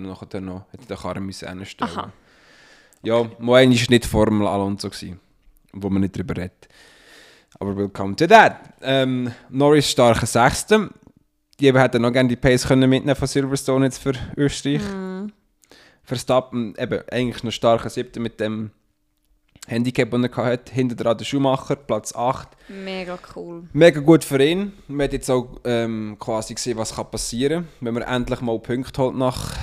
nachher 0.02 0.26
dann 0.26 0.44
noch, 0.44 0.64
hätte 0.70 0.86
der 0.86 0.96
Karren 0.96 1.26
müssen 1.26 1.48
hinstellen. 1.48 1.92
Aha. 1.92 2.12
Ja, 3.02 3.22
Moen 3.38 3.70
war 3.70 3.90
nicht 3.90 4.06
Formel 4.06 4.46
Alonso, 4.46 4.88
gewesen, 4.88 5.18
wo 5.72 5.90
man 5.90 6.02
nicht 6.02 6.16
drüber 6.16 6.36
redet. 6.36 6.68
Aber 7.58 7.76
willkommen 7.76 8.16
to 8.16 8.26
that. 8.26 8.56
Ähm, 8.82 9.32
Norris 9.48 9.90
starker 9.90 10.26
Sechster. 10.26 10.90
Die 11.58 11.72
hätte 11.72 11.98
noch 11.98 12.12
gerne 12.12 12.28
die 12.28 12.36
Pace 12.36 12.66
können 12.66 12.88
mitnehmen 12.88 13.16
von 13.16 13.26
Silverstone 13.26 13.86
jetzt 13.86 13.98
für 13.98 14.12
Österreich. 14.36 14.82
Mhm. 14.82 15.32
Verstappen 16.02 16.74
eben 16.78 17.02
eigentlich 17.10 17.42
noch 17.42 17.52
starker 17.52 17.90
Siebter 17.90 18.20
mit 18.20 18.40
dem 18.40 18.70
Handicap, 19.70 20.10
das 20.10 20.22
er 20.22 20.36
hatte. 20.44 20.74
Hinter 20.74 20.96
dran 20.96 21.16
der 21.16 21.24
Schumacher, 21.24 21.76
Platz 21.76 22.14
8. 22.14 22.48
Mega 22.68 23.18
cool. 23.36 23.62
Mega 23.72 24.00
gut 24.00 24.24
für 24.24 24.42
ihn. 24.42 24.72
Man 24.88 25.04
hat 25.04 25.12
jetzt 25.12 25.30
auch 25.30 25.60
ähm, 25.64 26.16
quasi 26.18 26.54
gesehen, 26.54 26.76
was 26.76 26.96
kann 26.96 27.10
passieren 27.10 27.64
kann, 27.64 27.68
wenn 27.86 27.94
man 27.94 28.02
endlich 28.02 28.40
mal 28.40 28.58
Punkte 28.58 29.02
holt 29.02 29.16
nach 29.16 29.54
äh, 29.56 29.58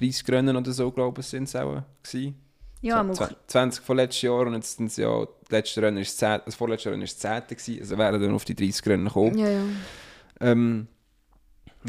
30 0.00 0.28
Rennen 0.28 0.56
oder 0.56 0.72
so, 0.72 0.90
glaube 0.90 1.20
ich, 1.20 1.26
sind 1.28 1.44
es 1.44 1.54
auch 1.56 1.82
gewesen. 2.02 2.34
Ja, 2.82 3.00
zw- 3.02 3.34
20 3.46 3.82
von 3.84 3.96
letztes 3.96 4.22
Jahr 4.22 4.46
und 4.46 4.54
jetzt 4.54 4.76
sind 4.76 4.86
es 4.86 4.96
ja, 4.96 5.20
das 5.24 5.50
letzte 5.50 5.82
Rennen 5.82 5.98
ist 5.98 6.20
das, 6.20 6.30
10, 6.30 6.40
das 6.44 6.54
vorletzte 6.54 6.90
Rennen 6.90 7.02
ist 7.02 7.22
das 7.24 7.46
10. 7.48 7.56
gewesen, 7.56 7.80
also 7.80 7.98
wären 7.98 8.20
dann 8.20 8.34
auf 8.34 8.44
die 8.44 8.54
30 8.54 8.86
Rennen 8.86 9.06
gekommen. 9.06 9.38
Ja, 9.38 9.48
ja. 9.48 9.62
Ähm, 10.40 10.86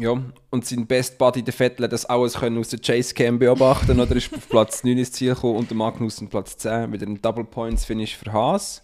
ja, 0.00 0.20
und 0.50 0.64
sein 0.66 0.86
Best 0.86 1.18
Buddy, 1.18 1.42
der 1.42 1.52
Vettel, 1.54 1.84
hat 1.84 1.92
das 1.92 2.04
alles 2.06 2.34
können 2.34 2.58
aus 2.58 2.68
der 2.68 2.78
Chase 2.80 3.14
Cam 3.14 3.38
beobachten 3.38 3.98
oder 4.00 4.14
ist 4.16 4.32
auf 4.34 4.48
Platz 4.48 4.84
9 4.84 4.98
ins 4.98 5.12
Ziel 5.12 5.34
gekommen 5.34 5.56
und 5.56 5.70
der 5.70 5.76
Magnussen 5.76 6.28
Platz 6.28 6.56
10 6.58 6.90
mit 6.90 7.02
einem 7.02 7.20
Double 7.20 7.44
Points 7.44 7.84
Finish 7.84 8.16
für 8.16 8.32
Haas. 8.32 8.82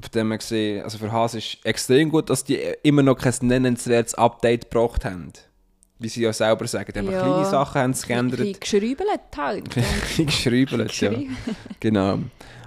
Von 0.00 0.10
dem 0.14 0.28
her 0.30 0.38
gesehen, 0.38 0.82
also 0.82 0.98
für 0.98 1.12
Haas 1.12 1.34
ist 1.34 1.58
extrem 1.64 2.10
gut, 2.10 2.28
dass 2.28 2.42
die 2.44 2.56
immer 2.82 3.02
noch 3.02 3.16
kein 3.16 3.34
nennenswertes 3.42 4.14
Update 4.14 4.70
gebracht 4.70 5.04
haben. 5.04 5.32
Wie 6.00 6.08
sie 6.08 6.22
ja 6.22 6.32
selber 6.32 6.66
sagen, 6.66 6.92
einfach 6.98 7.12
Ja. 7.12 7.20
kleine 7.22 7.44
Sachen 7.44 7.80
haben 7.80 7.92
Ein 7.92 8.00
geändert. 8.00 8.38
bisschen 8.40 8.60
geschriebelt 8.60 9.08
halt. 9.36 9.76
Ein 10.18 10.26
geschrieben, 10.26 10.88
ja. 11.00 11.12
Genau. 11.78 12.18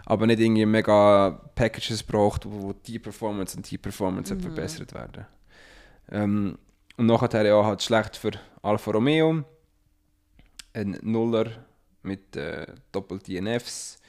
Aber 0.05 0.27
nicht 0.27 0.39
irgendwie 0.39 0.65
mega 0.65 1.41
Packages 1.55 2.03
braucht, 2.03 2.45
wo, 2.45 2.61
wo 2.69 2.73
die 2.73 2.99
Performance 2.99 3.57
und 3.57 3.69
die 3.69 3.77
Performance 3.77 4.33
Mhm. 4.33 4.39
verbessert 4.39 4.93
werden. 4.93 5.25
Ähm, 6.11 6.57
und 6.97 7.05
nachher 7.05 7.45
ja 7.45 7.63
halt 7.63 7.83
schlecht 7.83 8.15
für 8.15 8.31
Alfa 8.61 8.91
Romeo. 8.91 9.43
Ein 10.73 10.97
Nuller 11.01 11.51
mit 12.03 12.35
äh, 12.35 12.65
Doppel-DNFs. 12.91 13.99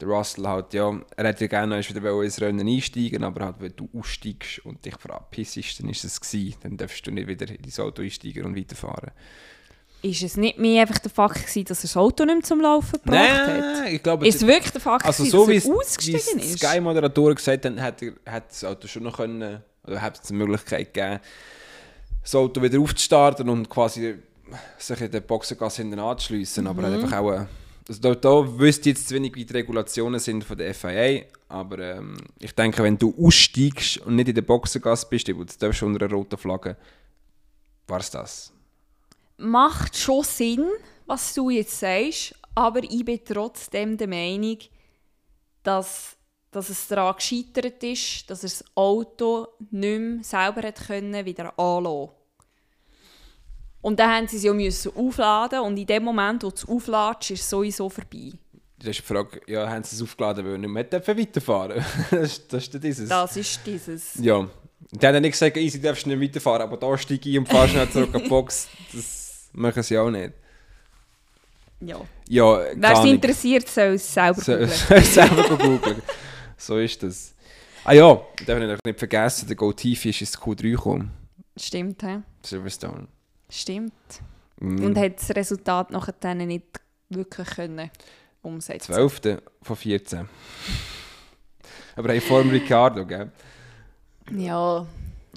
Der 0.00 0.08
Russell 0.08 0.46
halt, 0.46 0.74
ja, 0.74 0.92
er 1.16 1.26
hätte 1.26 1.44
ja 1.44 1.48
gerne 1.48 1.78
noch 1.78 1.88
wieder 1.88 2.22
ins 2.22 2.40
Rennen 2.40 2.68
einsteigen 2.68 3.24
aber 3.24 3.46
halt, 3.46 3.56
wenn 3.60 3.74
du 3.76 3.88
aussteigst 3.98 4.58
und 4.66 4.84
dich 4.84 4.96
verabpissest, 4.98 5.80
dann 5.80 5.88
ist 5.88 6.04
es 6.04 6.20
gewesen. 6.20 6.54
Dann 6.62 6.76
darfst 6.76 7.06
du 7.06 7.10
nicht 7.10 7.26
wieder 7.26 7.48
in 7.48 7.62
dein 7.62 7.84
Auto 7.84 8.02
einsteigen 8.02 8.44
und 8.44 8.56
weiterfahren. 8.56 9.12
Ist 10.02 10.22
es 10.22 10.36
nicht 10.36 10.58
mehr 10.58 10.82
einfach 10.82 10.98
der 10.98 11.10
Fakt 11.10 11.46
gewesen, 11.46 11.64
dass 11.64 11.78
er 11.78 11.82
das 11.88 11.96
Auto 11.96 12.24
nicht 12.26 12.34
mehr 12.34 12.44
zum 12.44 12.60
Laufen 12.60 13.00
gebracht 13.02 13.18
hat? 13.18 13.58
Nein, 13.58 13.94
ich 13.94 14.02
glaube, 14.02 14.28
Ist 14.28 14.36
es 14.42 14.46
wirklich 14.46 14.72
der 14.72 14.82
Fakt 14.82 15.06
Also 15.06 15.22
gewesen, 15.24 15.38
so 15.38 15.48
wie 15.48 15.54
dass 15.54 15.64
er 15.64 15.70
wie 15.72 15.78
ausgestiegen 15.78 16.20
es 16.20 16.44
ist? 16.44 16.62
die 16.62 16.66
Sky-Moderatoren 16.66 17.34
gesagt 17.34 17.64
haben, 17.64 17.80
hat, 17.80 18.02
er, 18.02 18.12
hat 18.26 18.50
das 18.50 18.64
Auto 18.64 18.86
schon 18.86 19.04
noch 19.04 19.16
können, 19.16 19.62
oder 19.86 20.02
hat 20.02 20.22
es 20.22 20.30
eine 20.30 20.44
Möglichkeit 20.44 20.92
gegeben, 20.92 21.20
das 22.26 22.34
Auto 22.34 22.60
wieder 22.60 22.80
aufzustarten 22.80 23.48
und 23.48 23.70
quasi 23.70 24.16
sich 24.78 25.00
in 25.00 25.10
der 25.12 25.20
Boxengasse 25.20 25.82
hinten 25.82 26.00
anzuschliessen. 26.00 26.66
Aber 26.66 26.82
er 26.82 26.90
Mhm. 26.90 27.04
einfach 27.04 27.18
auch, 27.18 27.30
äh, 27.32 27.46
also 27.88 28.00
da, 28.00 28.14
da 28.16 28.58
wüsste 28.58 28.88
jetzt 28.88 29.08
zu 29.08 29.14
wenig, 29.14 29.34
wie 29.36 29.44
die 29.44 29.52
Regulationen 29.52 30.18
sind 30.18 30.42
von 30.42 30.58
der 30.58 30.74
FIA, 30.74 31.22
aber 31.48 31.78
ähm, 31.78 32.16
ich 32.40 32.52
denke, 32.52 32.82
wenn 32.82 32.98
du 32.98 33.14
aussteigst 33.16 33.98
und 33.98 34.16
nicht 34.16 34.28
in 34.28 34.34
der 34.34 34.42
Boxengasse 34.42 35.06
bist, 35.08 35.28
du 35.28 35.44
darfst 35.44 35.82
unter 35.84 36.04
einer 36.04 36.14
roten 36.14 36.36
Flagge, 36.36 36.76
war 37.86 38.00
es 38.00 38.10
das. 38.10 38.52
Macht 39.36 39.96
schon 39.96 40.24
Sinn, 40.24 40.66
was 41.06 41.32
du 41.32 41.50
jetzt 41.50 41.78
sagst, 41.78 42.34
aber 42.56 42.82
ich 42.82 43.04
bin 43.04 43.20
trotzdem 43.24 43.96
der 43.96 44.08
Meinung, 44.08 44.58
dass, 45.62 46.16
dass 46.50 46.70
es 46.70 46.88
daran 46.88 47.14
gescheitert 47.14 47.84
ist, 47.84 48.28
dass 48.28 48.42
er 48.42 48.48
das 48.48 48.64
Auto 48.74 49.46
nicht 49.70 50.00
mehr 50.00 50.24
selber 50.24 50.66
hat 50.66 50.86
können, 50.88 51.24
wieder 51.24 51.56
anlassen 51.56 52.15
Und 53.86 54.00
dann 54.00 54.10
haben 54.10 54.26
sie 54.26 54.38
es 54.38 54.42
ja 54.42 54.52
müssen 54.52 54.90
aufladen 54.96 55.60
und 55.60 55.76
in 55.76 55.86
dem 55.86 56.02
Moment, 56.02 56.42
wo 56.42 56.48
du 56.50 56.56
es 56.56 56.68
aufladest, 56.68 57.30
ist 57.30 57.42
es 57.42 57.50
sowieso 57.50 57.88
vorbei. 57.88 58.32
Das 58.80 58.88
ist 58.88 58.98
die 58.98 59.02
Frage, 59.14 59.40
ja, 59.46 59.68
haben 59.70 59.84
sie 59.84 59.94
es 59.94 60.02
aufgeladen, 60.02 60.44
weil 60.44 60.58
nicht 60.58 60.68
mehr 60.68 60.82
dürfen 60.82 61.16
weiterfahren 61.16 61.84
das, 62.10 62.22
ist- 62.32 62.52
das 62.52 62.64
ist 62.64 62.82
dieses. 62.82 63.08
Das 63.08 63.36
ist 63.36 63.60
dieses... 63.64 64.14
Ja. 64.16 64.48
Die 64.90 65.06
haben 65.06 65.22
nicht 65.22 65.32
gesagt, 65.32 65.56
easy, 65.56 65.80
darfst 65.80 66.04
du 66.04 66.08
nicht 66.10 66.20
weiterfahren, 66.20 66.62
aber 66.62 66.76
da 66.76 66.98
steige 66.98 67.28
ich 67.30 67.38
und 67.38 67.48
fahre 67.48 67.68
schnell 67.68 67.88
zurück 67.88 68.12
an 68.14 68.22
die 68.24 68.28
Box. 68.28 68.66
Das 68.92 69.48
machen 69.52 69.82
sie 69.84 69.96
auch 69.98 70.10
nicht. 70.10 70.32
Ja. 71.80 72.00
Ja, 72.28 72.58
Wer 72.74 72.92
es 72.92 73.04
interessiert, 73.04 73.68
soll 73.68 73.94
es 73.94 74.12
selber 74.12 74.40
So- 74.40 74.52
googeln. 74.52 74.68
soll 74.88 75.02
selber 75.02 75.56
googeln. 75.58 76.02
So 76.56 76.78
ist 76.78 77.00
das. 77.04 77.34
Ah 77.84 77.92
ja, 77.92 78.20
darf 78.46 78.60
ich 78.60 78.78
nicht 78.84 78.98
vergessen, 78.98 79.46
der 79.46 79.54
Go 79.56 79.72
Tieffisch 79.72 80.22
ist 80.22 80.34
ins 80.34 80.42
Q3 80.42 80.70
gekommen. 80.72 81.12
Stimmt, 81.56 82.02
hä? 82.02 82.18
Silverstone. 82.42 83.06
Stimmt. 83.48 83.92
Mm. 84.60 84.84
Und 84.84 84.98
hat 84.98 85.18
das 85.18 85.34
Resultat 85.34 85.90
nachher 85.90 86.14
dann 86.18 86.38
nicht 86.38 86.64
wirklich 87.08 87.48
können 87.48 87.90
umsetzen 88.42 88.94
12. 88.94 89.42
von 89.62 89.76
14. 89.76 90.28
Aber 91.96 92.10
hey, 92.10 92.20
vor 92.20 92.42
dem 92.42 92.50
Ricardo, 92.50 93.04
gell? 93.06 93.30
Ja, 94.36 94.86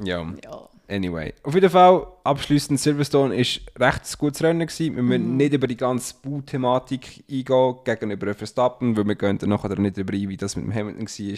Ja, 0.01 0.33
ja. 0.43 0.69
anyway. 0.87 1.33
Auf 1.43 1.53
jeden 1.53 1.69
Fall, 1.69 2.05
abschließend, 2.23 2.79
Silverstone 2.79 3.35
ist 3.35 3.61
recht 3.77 4.17
gutes 4.17 4.43
Rennen 4.43 4.67
gewesen. 4.67 4.95
Wir 4.95 5.03
müssen 5.03 5.37
nicht 5.37 5.53
über 5.53 5.67
die 5.67 5.77
ganze 5.77 6.15
Bau-Thematik 6.21 7.23
eingehen 7.29 7.75
gegenüber 7.83 8.33
Verstappen, 8.33 8.95
weil 8.97 9.07
wir 9.07 9.15
gehen 9.15 9.37
dann 9.37 9.49
nachher 9.49 9.77
nicht 9.79 9.97
darüber 9.97 10.13
ein, 10.13 10.29
wie 10.29 10.37
das 10.37 10.55
mit 10.55 10.65
dem 10.65 10.73
Hamilton 10.73 11.07
war 11.07 11.37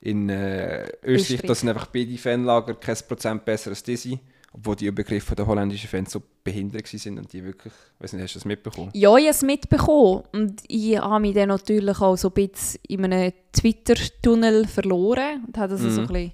in 0.00 0.28
äh, 0.28 0.82
Österreich. 0.82 1.02
Österreich. 1.04 1.42
Das 1.42 1.60
sind 1.60 1.68
einfach 1.68 1.86
beide 1.86 2.18
Fanlager 2.18 2.74
kein 2.74 2.96
Prozent 3.08 3.44
besser 3.44 3.70
als 3.70 3.82
diese. 3.82 4.18
Obwohl 4.54 4.76
die 4.76 4.86
Übergriffe 4.86 5.34
der 5.34 5.46
holländischen 5.46 5.88
Fans 5.88 6.12
so 6.12 6.22
behindert 6.44 6.92
waren 6.92 7.18
und 7.18 7.32
die 7.32 7.42
wirklich, 7.42 7.72
weiß 8.00 8.12
nicht, 8.12 8.22
hast 8.22 8.34
du 8.34 8.38
das 8.40 8.44
mitbekommen? 8.44 8.90
Ja, 8.92 9.16
ich 9.16 9.24
habe 9.24 9.30
es 9.30 9.42
mitbekommen. 9.42 10.24
Und 10.32 10.62
ich 10.68 10.98
habe 10.98 11.20
mich 11.20 11.34
dann 11.34 11.48
natürlich 11.48 11.98
auch 12.00 12.16
so 12.16 12.28
ein 12.28 12.34
bisschen 12.34 12.80
in 12.86 13.04
einem 13.04 13.32
Twitter-Tunnel 13.52 14.66
verloren. 14.66 15.44
Und 15.46 15.56
habe 15.56 15.72
das 15.72 15.80
so 15.80 16.02
ein 16.02 16.06
bisschen 16.06 16.32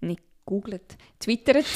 nicht 0.00 0.22
gegoogelt, 0.46 0.96
twittert. 1.20 1.66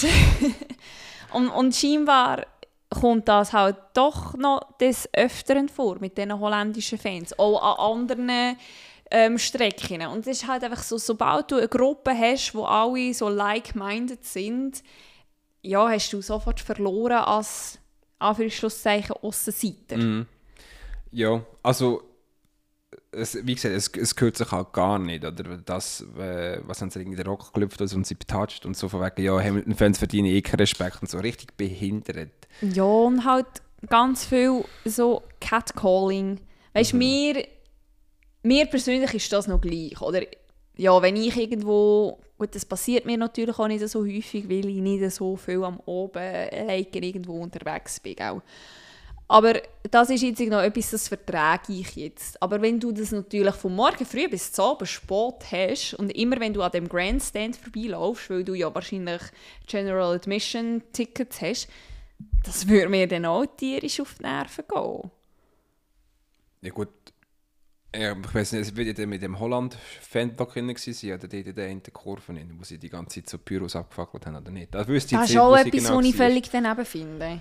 und, 1.34 1.48
und 1.50 1.74
scheinbar 1.74 2.46
kommt 2.88 3.28
das 3.28 3.52
halt 3.52 3.76
doch 3.94 4.34
noch 4.34 4.76
des 4.78 5.08
Öfteren 5.12 5.68
vor 5.68 5.98
mit 6.00 6.16
diesen 6.16 6.38
holländischen 6.38 6.98
Fans. 6.98 7.38
Auch 7.38 7.62
an 7.62 8.00
anderen 8.00 8.56
ähm, 9.10 9.38
Strecken. 9.38 10.06
Und 10.06 10.20
es 10.20 10.42
ist 10.42 10.46
halt 10.46 10.64
einfach 10.64 10.82
so, 10.82 10.98
sobald 10.98 11.50
du 11.50 11.56
eine 11.56 11.68
Gruppe 11.68 12.12
hast, 12.16 12.54
wo 12.54 12.64
alle 12.64 13.12
so 13.12 13.28
like-minded 13.28 14.24
sind, 14.24 14.82
ja, 15.62 15.88
hast 15.88 16.12
du 16.12 16.22
sofort 16.22 16.60
verloren 16.60 17.18
als 17.18 17.78
Anführungszeichen 18.18 19.16
Aussenseiter. 19.22 19.96
Mhm. 19.96 20.26
Ja, 21.10 21.42
also, 21.62 22.02
es, 23.12 23.44
wie 23.44 23.54
gesagt, 23.54 23.74
es, 23.74 23.88
es 23.88 24.14
gehört 24.14 24.36
sich 24.36 24.50
halt 24.52 24.72
gar 24.72 24.98
nicht. 24.98 25.24
Oder 25.24 25.58
das, 25.58 26.02
äh, 26.16 26.60
was 26.64 26.80
haben 26.80 26.90
sie 26.90 27.00
irgendwie 27.00 27.16
den 27.16 27.26
Rock 27.26 27.52
gelüpft 27.52 27.80
und 27.80 28.06
sie 28.06 28.14
betatscht 28.14 28.64
und 28.64 28.76
so 28.76 28.88
von 28.88 29.00
wegen, 29.00 29.22
ja, 29.22 29.38
Hamilton-Fans 29.40 29.98
verdienen 29.98 30.28
eh 30.28 30.40
keinen 30.42 30.60
Respekt 30.60 30.98
und 31.00 31.10
so 31.10 31.18
richtig 31.18 31.56
behindert. 31.56 32.30
Ja, 32.60 32.84
und 32.84 33.24
halt 33.24 33.46
ganz 33.88 34.24
viel 34.24 34.64
so 34.84 35.22
Catcalling. 35.40 36.40
Weißt 36.74 36.92
du, 36.92 36.98
mir, 36.98 37.44
mir 38.42 38.66
persönlich 38.66 39.14
ist 39.14 39.32
das 39.32 39.46
noch 39.46 39.60
gleich. 39.60 40.00
Oder 40.00 40.22
ja, 40.76 41.00
wenn 41.02 41.16
ich 41.16 41.36
irgendwo. 41.36 42.18
Gut, 42.38 42.54
das 42.54 42.64
passiert 42.64 43.04
mir 43.04 43.18
natürlich 43.18 43.58
auch 43.58 43.68
nicht 43.68 43.86
so 43.86 44.00
häufig, 44.00 44.48
weil 44.48 44.66
ich 44.66 44.80
nicht 44.80 45.10
so 45.10 45.36
viel 45.36 45.62
am 45.62 45.78
Oben 45.84 46.48
liken 46.66 47.02
irgendwo 47.02 47.34
unterwegs 47.34 48.00
bin. 48.00 48.18
Auch. 48.18 48.40
Aber 49.28 49.60
das 49.88 50.10
ist 50.10 50.22
jetzt 50.22 50.40
noch 50.40 50.60
etwas, 50.60 50.90
das 50.90 51.06
vertrage 51.06 51.72
ich 51.72 51.94
jetzt. 51.94 52.42
Aber 52.42 52.60
wenn 52.60 52.80
du 52.80 52.90
das 52.90 53.12
natürlich 53.12 53.54
von 53.54 53.76
morgen 53.76 54.04
früh 54.04 54.26
bis 54.26 54.50
zum 54.50 54.64
Abend 54.64 54.88
spät 54.88 55.52
hast 55.52 55.94
und 55.94 56.10
immer 56.10 56.40
wenn 56.40 56.52
du 56.52 56.62
an 56.62 56.72
dem 56.72 56.88
Grandstand 56.88 57.54
vorbeilaufst, 57.54 58.28
weil 58.30 58.42
du 58.42 58.54
ja 58.54 58.74
wahrscheinlich 58.74 59.22
General 59.68 60.16
Admission 60.16 60.82
Tickets 60.92 61.40
hast, 61.40 61.68
das 62.42 62.66
würde 62.66 62.88
mir 62.88 63.06
dann 63.06 63.26
auch 63.26 63.46
tierisch 63.56 64.00
auf 64.00 64.16
die 64.18 64.24
Nerven 64.24 64.64
gehen. 64.66 65.10
Ja 66.62 66.70
gut, 66.70 66.88
ja, 67.94 68.12
ich 68.12 68.34
weiß 68.34 68.52
nicht, 68.52 68.62
es 68.62 68.76
wird 68.76 68.98
ja 68.98 69.06
mit 69.06 69.22
dem 69.22 69.38
Holland-Fan-Block 69.38 70.52
drin 70.54 70.74
sein, 70.76 71.12
oder 71.12 71.26
die 71.26 71.40
in 71.40 71.54
der 71.54 71.92
Kurve, 71.92 72.34
wo 72.58 72.64
sie 72.64 72.78
die 72.78 72.88
ganze 72.88 73.20
Zeit 73.20 73.30
so 73.30 73.38
Pyros 73.38 73.74
abgefackelt 73.74 74.26
haben 74.26 74.36
oder 74.36 74.50
nicht. 74.50 74.74
Das 74.74 74.86
wüsste 74.86 75.16
Das 75.16 75.30
ist 75.30 75.36
auch 75.36 75.56
etwas, 75.56 75.72
genau 75.72 75.98
was 75.98 76.06
ich 76.06 76.16
völlig 76.16 76.50
daneben 76.50 76.84
finde. 76.84 77.40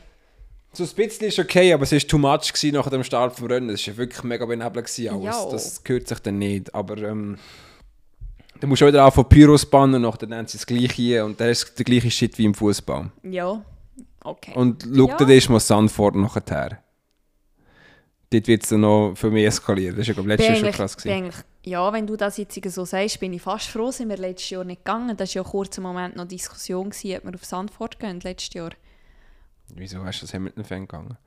So 0.71 0.83
ein 0.83 0.89
bisschen 0.95 1.27
ist 1.27 1.39
okay, 1.39 1.73
aber 1.73 1.83
es 1.83 1.91
war 1.91 1.99
too 1.99 2.17
much 2.17 2.71
nach 2.71 2.89
dem 2.89 3.03
Start 3.03 3.35
vom 3.35 3.47
Rennen. 3.47 3.69
Es 3.69 3.87
war 3.87 3.97
wirklich 3.97 4.23
mega 4.23 4.45
benebelt. 4.45 4.87
Alles. 5.09 5.47
Das 5.51 5.83
gehört 5.83 6.07
sich 6.07 6.19
dann 6.19 6.37
nicht. 6.37 6.73
Aber 6.75 6.97
ähm, 6.97 7.37
du 8.59 8.67
musst 8.67 8.83
auch 8.83 8.87
wieder 8.87 9.05
auf 9.05 9.15
von 9.15 9.27
Pyros 9.27 9.65
bannen 9.65 9.95
und 9.95 10.01
nachher 10.03 10.27
nennt 10.27 10.49
sie 10.49 10.57
das 10.57 10.67
Gleiche 10.67 11.25
und 11.25 11.39
dann 11.39 11.49
ist 11.49 11.77
der 11.77 11.85
gleiche 11.85 12.11
Shit 12.11 12.37
wie 12.37 12.45
im 12.45 12.53
Fußball. 12.53 13.11
Ja, 13.23 13.63
okay. 14.23 14.53
Und 14.55 14.83
schau 14.83 15.07
Ja. 15.07 15.17
dir 15.17 15.35
das 15.35 15.49
mal 15.49 15.59
Sanford 15.59 16.15
nachher. 16.15 16.79
Dort 18.31 18.47
wird 18.47 18.63
es 18.63 18.69
dann 18.69 18.81
noch 18.81 19.15
für 19.15 19.31
mich 19.31 19.45
eskalieren. 19.45 19.97
Das 19.97 20.07
war 20.07 20.15
ja 20.15 20.21
letztes 20.21 20.47
Jahr 20.47 20.55
schon 20.57 20.71
krass. 20.71 20.95
Gewesen. 20.95 21.31
ja, 21.63 21.91
wenn 21.91 22.05
du 22.05 22.15
das 22.15 22.37
jetzt 22.37 22.63
so 22.71 22.85
sagst, 22.85 23.19
bin 23.19 23.33
ich 23.33 23.41
fast 23.41 23.67
froh, 23.69 23.89
sind 23.89 24.09
wir 24.09 24.17
letztes 24.17 24.51
Jahr 24.51 24.63
nicht 24.63 24.85
gegangen. 24.85 25.17
Das 25.17 25.35
war 25.35 25.43
ja 25.43 25.49
kurz 25.49 25.77
im 25.77 25.83
Moment 25.83 26.15
noch 26.15 26.27
Diskussion, 26.27 26.91
gewesen, 26.91 27.17
ob 27.17 27.25
wir 27.25 27.33
auf 27.33 27.45
Sandford 27.45 27.99
gehen 27.99 28.19
letztes 28.19 28.53
Jahr. 28.53 28.71
Wieso 29.73 30.03
hast 30.03 30.21
du 30.21 30.25
das 30.25 30.33
Hamilton-Fan 30.33 30.81
gegangen? 30.81 31.17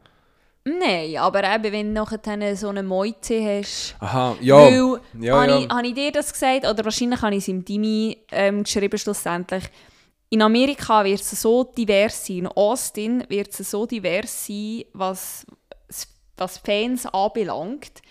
Nein, 0.65 1.17
aber 1.17 1.43
eben, 1.43 1.73
wenn 1.73 1.95
du 1.95 2.01
nachher 2.01 2.57
so 2.57 2.69
eine 2.69 2.85
Meute 2.85 3.41
hast, 3.43 3.97
Aha, 3.99 4.37
ja. 4.41 4.57
Weil, 4.57 5.01
ja, 5.19 5.41
habe, 5.41 5.51
ja. 5.51 5.59
Ich, 5.59 5.69
habe 5.69 5.87
ich 5.89 5.95
dir 5.95 6.13
das 6.13 6.33
gesagt, 6.33 6.65
oder 6.65 6.85
wahrscheinlich 6.85 7.21
habe 7.21 7.35
ich 7.35 7.43
es 7.43 7.49
im 7.49 7.65
Dimi 7.65 8.17
ähm, 8.31 8.63
geschrieben 8.63 8.97
schlussendlich. 8.97 9.65
In 10.31 10.41
Amerika 10.41 11.05
wird 11.05 11.21
es 11.21 11.43
so 11.43 11.65
divers 11.65 12.27
sein, 12.27 12.39
in 12.39 12.47
Austin 12.47 13.25
wird 13.29 13.59
es 13.59 13.71
so 13.71 13.87
divers 13.87 14.47
sein, 14.47 14.85
was, 14.93 15.45
was 16.37 16.59
Fans 16.59 17.07
anbelangt, 17.07 18.03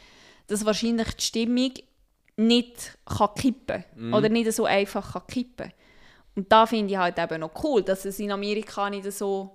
dass 0.47 0.65
wahrscheinlich 0.65 1.13
die 1.15 1.23
Stimmung 1.23 1.71
nicht 2.37 2.97
kann 3.05 3.29
kippen 3.35 3.83
Mhm. 3.95 4.13
oder 4.13 4.29
nicht 4.29 4.51
so 4.53 4.65
einfach 4.65 5.13
kann 5.13 5.27
kippen 5.27 5.71
Und 6.35 6.51
da 6.51 6.65
finde 6.65 6.93
ich 6.93 6.97
halt 6.97 7.19
eben 7.19 7.41
noch 7.41 7.51
cool, 7.63 7.83
dass 7.83 8.05
es 8.05 8.19
in 8.19 8.31
Amerika 8.31 8.89
nicht 8.89 9.11
so, 9.11 9.51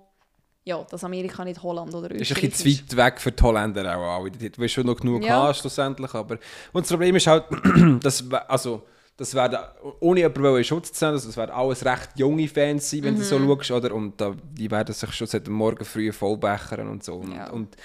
ja, 0.63 0.83
dass 0.83 1.03
Amerika 1.03 1.43
nicht 1.43 1.61
Holland 1.63 1.93
oder 1.93 2.11
ist 2.11 2.15
ein 2.17 2.21
Österreich 2.21 2.51
bisschen 2.51 2.87
zu 2.87 2.97
weit 2.97 3.13
weg 3.13 3.21
für 3.21 3.31
die 3.31 3.41
Holländer 3.43 3.97
auch. 3.97 4.17
alle. 4.19 4.29
Du 4.31 4.57
wirst 4.61 4.73
schon 4.75 4.85
noch 4.85 4.95
genug 4.97 5.23
Ja. 5.23 5.43
haben, 5.47 5.53
schlussendlich. 5.55 6.13
Aber 6.13 6.37
und 6.73 6.83
das 6.85 6.89
Problem 6.89 7.15
ist 7.15 7.25
halt, 7.27 7.45
dass, 8.03 8.23
also, 8.47 8.83
das 9.17 9.33
werden, 9.33 9.57
ohne 10.01 10.19
jemanden 10.19 10.57
in 10.57 10.63
Schutz 10.63 10.93
zu 10.93 11.03
nehmen, 11.05 11.15
also 11.15 11.27
das 11.27 11.37
werden 11.37 11.51
alles 11.51 11.83
recht 11.83 12.09
junge 12.17 12.47
Fans 12.47 12.89
sein, 12.91 13.01
wenn 13.03 13.15
du 13.15 13.21
Mhm. 13.21 13.25
so 13.25 13.39
schaust. 13.39 13.71
Oder? 13.71 13.95
Und 13.95 14.21
da, 14.21 14.35
die 14.53 14.69
werden 14.69 14.93
sich 14.93 15.11
schon 15.13 15.25
seit 15.27 15.47
dem 15.47 15.53
Morgen 15.55 15.83
früh 15.83 16.11
vollbechern 16.11 16.87
und 16.87 17.03
so. 17.03 17.15
Und, 17.15 17.33
Ja. 17.33 17.49
und 17.49 17.75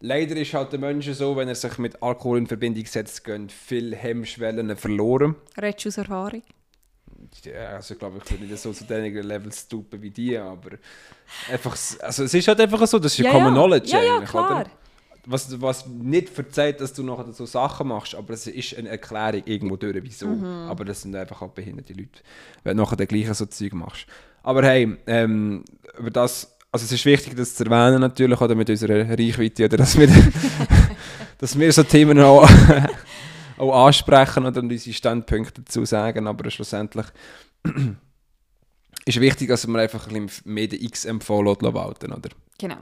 leider 0.00 0.36
ist 0.36 0.54
halt 0.54 0.72
der 0.72 0.78
Mensch 0.78 1.08
so, 1.10 1.36
wenn 1.36 1.48
er 1.48 1.54
sich 1.54 1.78
mit 1.78 2.02
Alkohol 2.02 2.38
in 2.38 2.46
Verbindung 2.46 2.86
setzt, 2.86 3.24
gehen 3.24 3.48
viele 3.48 3.96
Hemmschwellen 3.96 4.76
verloren. 4.76 5.36
Redest 5.60 5.84
du 5.84 5.88
aus 5.88 5.98
Erfahrung? 5.98 6.42
Ja, 7.44 7.76
also 7.76 7.94
ich 7.94 8.00
glaube, 8.00 8.18
ich 8.18 8.38
bin 8.38 8.48
nicht 8.48 8.58
so 8.60 8.72
zu 8.72 8.84
den 8.84 9.12
Levels 9.14 9.62
stupid 9.62 10.02
wie 10.02 10.10
die, 10.10 10.36
aber 10.36 10.70
einfach, 11.50 11.76
also 12.00 12.24
es 12.24 12.34
ist 12.34 12.48
halt 12.48 12.60
einfach 12.60 12.86
so, 12.86 12.98
das 12.98 13.12
ist 13.12 13.24
ja, 13.24 13.30
Common 13.30 13.52
Knowledge 13.52 13.90
ja, 13.90 14.02
ja, 14.02 14.20
klar. 14.20 14.60
oder? 14.60 14.70
Was, 15.28 15.60
was 15.60 15.86
nicht 15.86 16.28
verzeiht, 16.28 16.80
dass 16.80 16.92
du 16.92 17.02
nachher 17.02 17.32
so 17.32 17.46
Sachen 17.46 17.88
machst, 17.88 18.14
aber 18.14 18.32
es 18.32 18.46
ist 18.46 18.76
eine 18.76 18.90
Erklärung 18.90 19.42
irgendwo 19.44 19.76
durch, 19.76 19.96
wieso. 20.00 20.28
Mhm. 20.28 20.44
Aber 20.44 20.84
das 20.84 21.02
sind 21.02 21.16
einfach 21.16 21.42
auch 21.42 21.50
behinderte 21.50 21.94
Leute, 21.94 22.20
wenn 22.62 22.76
du 22.76 22.84
nachher 22.84 22.96
den 22.96 23.08
gleichen 23.08 23.34
so 23.34 23.46
Zeug 23.46 23.72
machst. 23.72 24.06
Aber 24.44 24.62
hey, 24.62 24.96
ähm, 25.08 25.64
über 25.98 26.10
das, 26.10 26.55
also 26.76 26.84
es 26.84 26.92
ist 26.92 27.06
wichtig, 27.06 27.34
das 27.34 27.54
zu 27.54 27.64
erwähnen 27.64 28.00
natürlich, 28.00 28.38
oder 28.38 28.54
mit 28.54 28.68
unserer 28.68 29.08
Reichweite, 29.08 29.64
oder 29.64 29.78
dass 29.78 29.98
wir, 29.98 30.08
dass 31.38 31.58
wir 31.58 31.72
so 31.72 31.82
Themen 31.84 32.20
auch, 32.20 32.46
auch 33.56 33.86
ansprechen 33.86 34.44
oder 34.44 34.60
unsere 34.60 34.94
Standpunkte 34.94 35.62
dazu 35.62 35.86
sagen, 35.86 36.26
aber 36.26 36.50
schlussendlich 36.50 37.06
ist 39.06 39.20
wichtig, 39.20 39.48
dass 39.48 39.66
man 39.66 39.80
einfach 39.80 40.06
ein 40.06 40.26
bisschen 40.26 40.52
mehr 40.52 40.68
den 40.68 40.90
XMV 40.90 41.30
walten 41.30 42.12
oder? 42.12 42.30
Genau. 42.58 42.78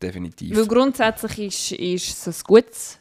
Definitiv. 0.00 0.56
Weil 0.56 0.66
grundsätzlich 0.66 1.38
ist, 1.38 1.72
ist 1.72 2.26
es 2.26 2.40
ein 2.40 2.44
gutes 2.46 2.98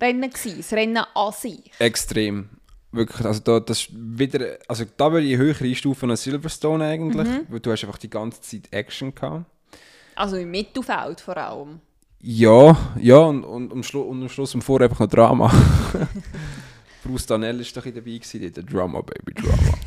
Rennen 0.00 0.30
gewesen, 0.30 0.58
das 0.58 0.72
Rennen 0.72 1.04
an 1.14 1.32
sich. 1.32 1.70
Extrem. 1.78 2.50
Wirklich, 2.90 3.26
also 3.26 3.40
da, 3.40 3.60
das 3.60 3.80
ist 3.80 3.90
wieder, 3.92 4.56
also 4.66 4.84
da 4.96 5.12
würde 5.12 5.26
ich 5.26 5.36
höher 5.36 5.54
einstufen 5.60 6.10
als 6.10 6.22
Silverstone 6.22 6.84
eigentlich, 6.84 7.28
Mhm. 7.28 7.46
weil 7.48 7.60
du 7.60 7.70
hast 7.70 7.84
einfach 7.84 7.98
die 7.98 8.08
ganze 8.08 8.40
Zeit 8.40 8.72
Action 8.72 9.14
gehabt. 9.14 9.44
Also 10.14 10.36
im 10.36 10.50
Mittelfeld 10.50 11.20
vor 11.20 11.36
allem. 11.36 11.80
Ja, 12.20 12.76
ja, 13.00 13.18
und, 13.18 13.44
und, 13.44 13.72
am 13.72 13.82
Schlu 13.82 14.00
und 14.00 14.22
am 14.22 14.28
Schluss 14.28 14.54
am 14.54 14.62
Vor 14.62 14.80
einfach 14.80 14.98
noch 14.98 15.06
Drama. 15.06 15.52
Bruce 17.04 17.26
Danell 17.26 17.60
ist 17.60 17.76
doch 17.76 17.84
dabei 17.84 18.00
gewesen, 18.00 18.52
der 18.52 18.64
Drama, 18.64 19.02
Baby, 19.02 19.34
Drama. 19.34 19.78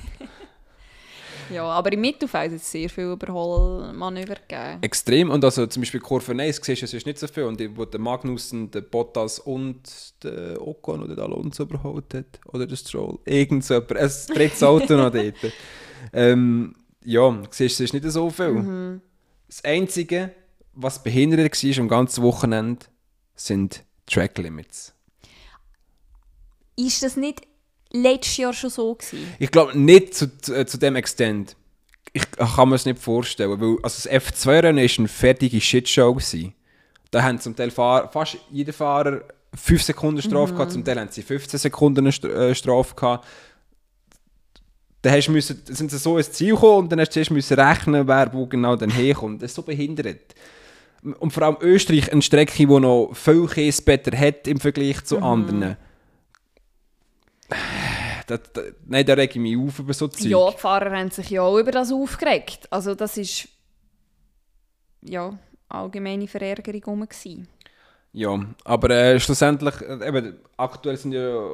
Ja, 1.50 1.64
aber 1.64 1.92
im 1.92 2.02
Mittelfeld 2.02 2.52
hat 2.52 2.60
es 2.60 2.72
sehr 2.72 2.90
viel 2.90 3.12
Überholmanöver 3.12 4.36
gegeben. 4.36 4.78
Extrem, 4.82 5.30
und 5.30 5.44
also 5.44 5.66
zum 5.68 5.82
Beispiel 5.82 6.00
Kurve 6.00 6.32
1 6.32 6.58
siehst 6.58 6.82
du 6.82 6.86
es 6.86 6.94
ist 6.94 7.06
nicht 7.06 7.20
so 7.20 7.28
viel, 7.28 7.44
und 7.44 7.60
wo 7.78 7.86
der 7.86 8.00
Magnussen, 8.00 8.70
der 8.72 8.82
Bottas 8.82 9.40
und 9.40 9.82
der 10.24 10.62
Ocon 10.66 11.04
oder 11.04 11.16
der 11.16 11.26
Alonso 11.26 11.64
überholt 11.64 12.14
hat, 12.14 12.40
oder 12.46 12.66
der 12.68 12.76
Stroll, 12.76 13.20
irgend 13.26 13.66
so 13.66 13.76
jemand, 13.76 13.98
ein 13.98 14.12
drittes 14.28 14.64
Auto 14.64 14.96
noch 14.96 15.12
dort. 15.12 15.36
Ähm, 16.14 16.74
ja, 17.04 17.44
siehst 17.52 17.80
du, 17.80 17.84
es 17.84 17.92
ist 17.92 17.94
nicht 17.94 18.12
so 18.12 18.32
viel. 18.32 18.54
Mhm. 18.54 19.02
Das 19.48 19.64
Einzige, 19.64 20.34
was 20.74 21.04
behindert 21.04 21.64
war 21.64 21.80
am 21.80 21.88
ganzen 21.88 22.24
Wochenende, 22.24 22.88
sind 23.36 23.84
Track 24.08 24.38
Limits. 24.40 24.94
Ist 26.76 27.04
das 27.04 27.18
nicht 27.18 27.42
letztes 27.92 28.38
Jahr 28.38 28.54
schon 28.54 28.70
so 28.70 28.96
gewesen? 28.96 29.28
Ich 29.40 29.52
glaube 29.52 29.78
nicht 29.78 30.14
zu, 30.16 30.38
zu, 30.40 30.54
äh, 30.54 30.66
zu 30.66 30.78
dem 30.78 30.96
Extent. 30.96 31.56
Ich 32.14 32.30
kann 32.32 32.70
mir 32.70 32.76
es 32.76 32.86
nicht 32.86 33.00
vorstellen, 33.00 33.60
weil 33.62 33.78
also 33.84 34.10
das 34.10 34.10
F2-Rennen 34.10 34.84
war 34.84 35.00
eine 35.00 35.08
fertige 35.08 35.62
Shitshow. 35.62 36.14
Gewesen. 36.14 36.54
Da 37.10 37.24
haben 37.24 37.40
zum 37.40 37.56
Teil 37.56 37.72
Fahr 37.72 38.10
fast 38.12 38.38
jeder 38.50 38.74
Fahrer 38.74 39.22
5 39.54 39.84
Sekunden 39.84 40.22
Strafe 40.22 40.54
gehabt, 40.54 40.72
zum 40.72 40.84
Teil 40.84 41.00
haben 41.00 41.10
sie 41.12 41.24
15 41.24 41.60
Sekunden 41.60 42.08
eine 42.08 42.34
äh, 42.34 42.56
Strafe 42.56 42.96
gehabt. 42.96 43.28
Dann 45.02 45.14
hast 45.14 45.28
du 45.28 45.32
müssen, 45.32 45.62
sind 45.66 45.92
sie 45.92 45.98
so 45.98 46.18
ins 46.18 46.32
Ziel 46.32 46.54
gekommen 46.54 46.84
und 46.84 46.92
dann 46.92 47.00
hast 47.00 47.10
du 47.10 47.14
zuerst 47.14 47.32
müssen 47.32 47.60
rechnen, 47.60 48.08
wer 48.08 48.34
wo 48.34 48.46
genau 48.46 48.76
dann 48.76 48.92
herkommt. 48.92 49.42
Das 49.42 49.52
ist 49.52 49.56
so 49.56 49.64
behindert. 49.64 50.36
Und 51.02 51.34
vor 51.34 51.44
allem 51.44 51.58
Österreich, 51.62 52.12
eine 52.12 52.22
Strecke, 52.22 52.54
die 52.56 52.66
noch 52.68 53.12
viel 53.14 53.48
Kiesbetter 53.48 54.16
hat 54.16 54.48
im 54.48 54.60
Vergleich 54.60 55.04
zu 55.04 55.20
anderen. 55.20 55.76
Das, 58.28 58.40
das, 58.54 58.64
nein, 58.86 59.06
da 59.06 59.14
rege 59.14 59.34
ich 59.34 59.40
mich 59.40 59.58
auf 59.58 59.80
über 59.80 59.94
so 59.94 60.08
Zeug. 60.08 60.30
Ja, 60.30 60.52
die 60.52 60.58
Fahrer 60.58 60.92
haben 60.92 61.12
sich 61.12 61.30
ja 61.30 61.42
auch 61.42 61.58
über 61.58 61.72
das 61.72 61.92
aufgeregt. 61.92 62.68
Also 62.72 62.96
das 62.96 63.18
ist 63.18 63.48
ja 65.02 65.38
allgemeine 65.68 66.28
Verärgerung 66.28 66.84
rum 66.84 67.10
gewesen. 67.10 67.48
Ja, 68.14 68.40
aber 68.66 68.90
äh, 68.90 69.20
schlussendlich, 69.20 69.82
äh, 69.82 70.08
eben, 70.08 70.40
aktuell 70.58 70.98
sind 70.98 71.14
ja 71.14 71.52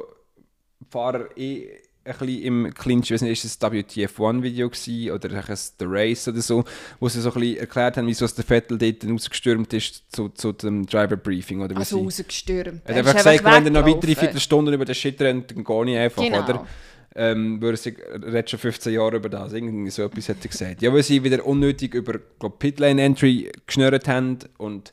Fahrer 0.90 1.36
eh 1.36 1.80
ein 2.08 2.18
bisschen 2.18 2.42
im 2.42 2.74
Clinch. 2.74 3.04
Ich 3.06 3.12
weiß 3.12 3.22
nicht, 3.22 3.44
ist 3.44 3.60
das 3.62 3.70
WTF1-Video 3.72 4.68
gewesen 4.70 5.10
oder 5.10 5.30
ein 5.30 5.56
The 5.56 5.84
Race 5.86 6.28
oder 6.28 6.40
so, 6.40 6.64
wo 7.00 7.08
sie 7.08 7.20
so 7.20 7.32
ein 7.32 7.40
bisschen 7.40 7.56
erklärt 7.58 7.96
haben, 7.96 8.06
wieso 8.06 8.24
es 8.24 8.34
der 8.34 8.44
Vettel 8.44 8.78
dort 8.78 9.02
dann 9.02 9.14
ausgestürmt 9.14 9.72
ist 9.72 10.04
zu, 10.14 10.28
zu 10.30 10.52
dem 10.52 10.86
Driver-Briefing. 10.86 11.60
Oder 11.60 11.74
wie 11.74 11.78
Also 11.80 11.98
sie- 11.98 12.04
rausgestürmt. 12.04 12.82
Er 12.84 12.94
hat 12.94 12.98
einfach 13.06 13.16
gesagt, 13.16 13.44
wenn 13.44 13.64
er 13.64 13.70
noch 13.82 13.86
weitere. 13.86 14.14
Viertelstunden 14.14 14.74
über 14.74 14.84
den 14.84 14.94
Shit 14.94 15.20
rennt, 15.20 15.50
dann 15.50 15.64
gehe 15.64 15.90
ich 15.92 15.98
einfach, 15.98 16.22
Genau. 16.22 16.42
oder? 16.44 16.66
Ähm, 17.14 17.60
weil 17.60 17.70
er 17.70 17.76
sich- 17.76 17.98
er 17.98 18.22
redet 18.22 18.50
schon 18.50 18.60
15 18.60 18.92
Jahre 18.92 19.16
über 19.16 19.28
das. 19.28 19.52
Irgendwie 19.52 19.90
so 19.90 20.02
etwas 20.02 20.28
er 20.28 20.34
gesagt. 20.36 20.82
Ja, 20.82 20.92
weil 20.92 21.02
sie 21.02 21.24
wieder 21.24 21.44
unnötig 21.44 21.94
über 21.94 22.14
glaub, 22.38 22.58
Pitlane-Entry 22.58 23.50
geschnürt 23.66 24.06
haben 24.08 24.38
und 24.58 24.92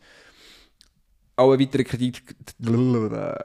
auch 1.38 1.52
ein 1.54 1.60
weiterer 1.60 1.84
Kritik, 1.84 2.36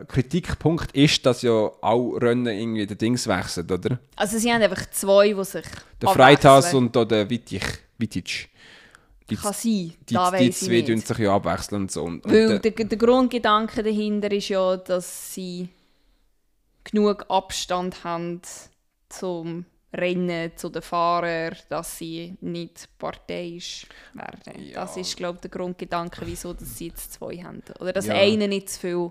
Kritikpunkt 0.08 0.92
ist, 0.92 1.24
dass 1.26 1.42
ja 1.42 1.50
auch 1.52 2.12
Rennen 2.16 2.46
irgendwie 2.46 2.86
den 2.86 2.98
Dings 2.98 3.26
wechseln, 3.26 3.70
oder? 3.70 3.98
Also 4.16 4.38
sie 4.38 4.52
haben 4.52 4.62
einfach 4.62 4.88
zwei, 4.90 5.32
die 5.32 5.44
sich 5.44 5.64
Der. 6.00 6.08
Freitas 6.10 6.72
und 6.74 6.94
da 6.94 7.04
der 7.04 7.28
Wittich. 7.28 7.62
Wittich. 7.98 8.48
Die, 9.28 9.36
Kann 9.36 9.52
sein, 9.52 9.92
die, 10.08 10.14
da 10.14 10.30
die 10.32 10.48
ich 10.48 10.56
zwei 10.56 10.82
tun 10.82 10.98
sich 10.98 11.18
ja 11.18 11.34
abwechseln 11.36 11.82
und 11.82 11.90
so. 11.92 12.02
Und, 12.02 12.24
und 12.24 12.32
Weil 12.32 12.58
der- 12.58 12.70
der, 12.70 12.84
der 12.84 12.98
Grundgedanke 12.98 13.82
dahinter 13.82 14.30
ist 14.32 14.48
ja, 14.48 14.76
dass 14.76 15.34
sie 15.34 15.68
genug 16.84 17.26
Abstand 17.28 18.02
haben 18.04 18.40
zum 19.08 19.66
Rennen, 19.92 20.52
zu 20.56 20.68
den 20.68 20.82
Fahrern, 20.82 21.56
dass 21.68 21.98
sie 21.98 22.36
nicht 22.40 22.88
parteiisch 22.98 23.86
werden. 24.14 24.62
Ja. 24.64 24.74
Das 24.84 24.96
ist, 24.96 25.16
glaube 25.16 25.36
ich, 25.36 25.40
der 25.42 25.50
Grundgedanke, 25.50 26.22
wieso 26.26 26.52
dass 26.52 26.78
sie 26.78 26.88
jetzt 26.88 27.12
zwei 27.14 27.36
haben. 27.38 27.62
Oder 27.80 27.92
dass 27.92 28.06
Ja. 28.06 28.14
einer 28.14 28.46
nicht 28.46 28.68
zu 28.68 28.80
viel 28.80 29.10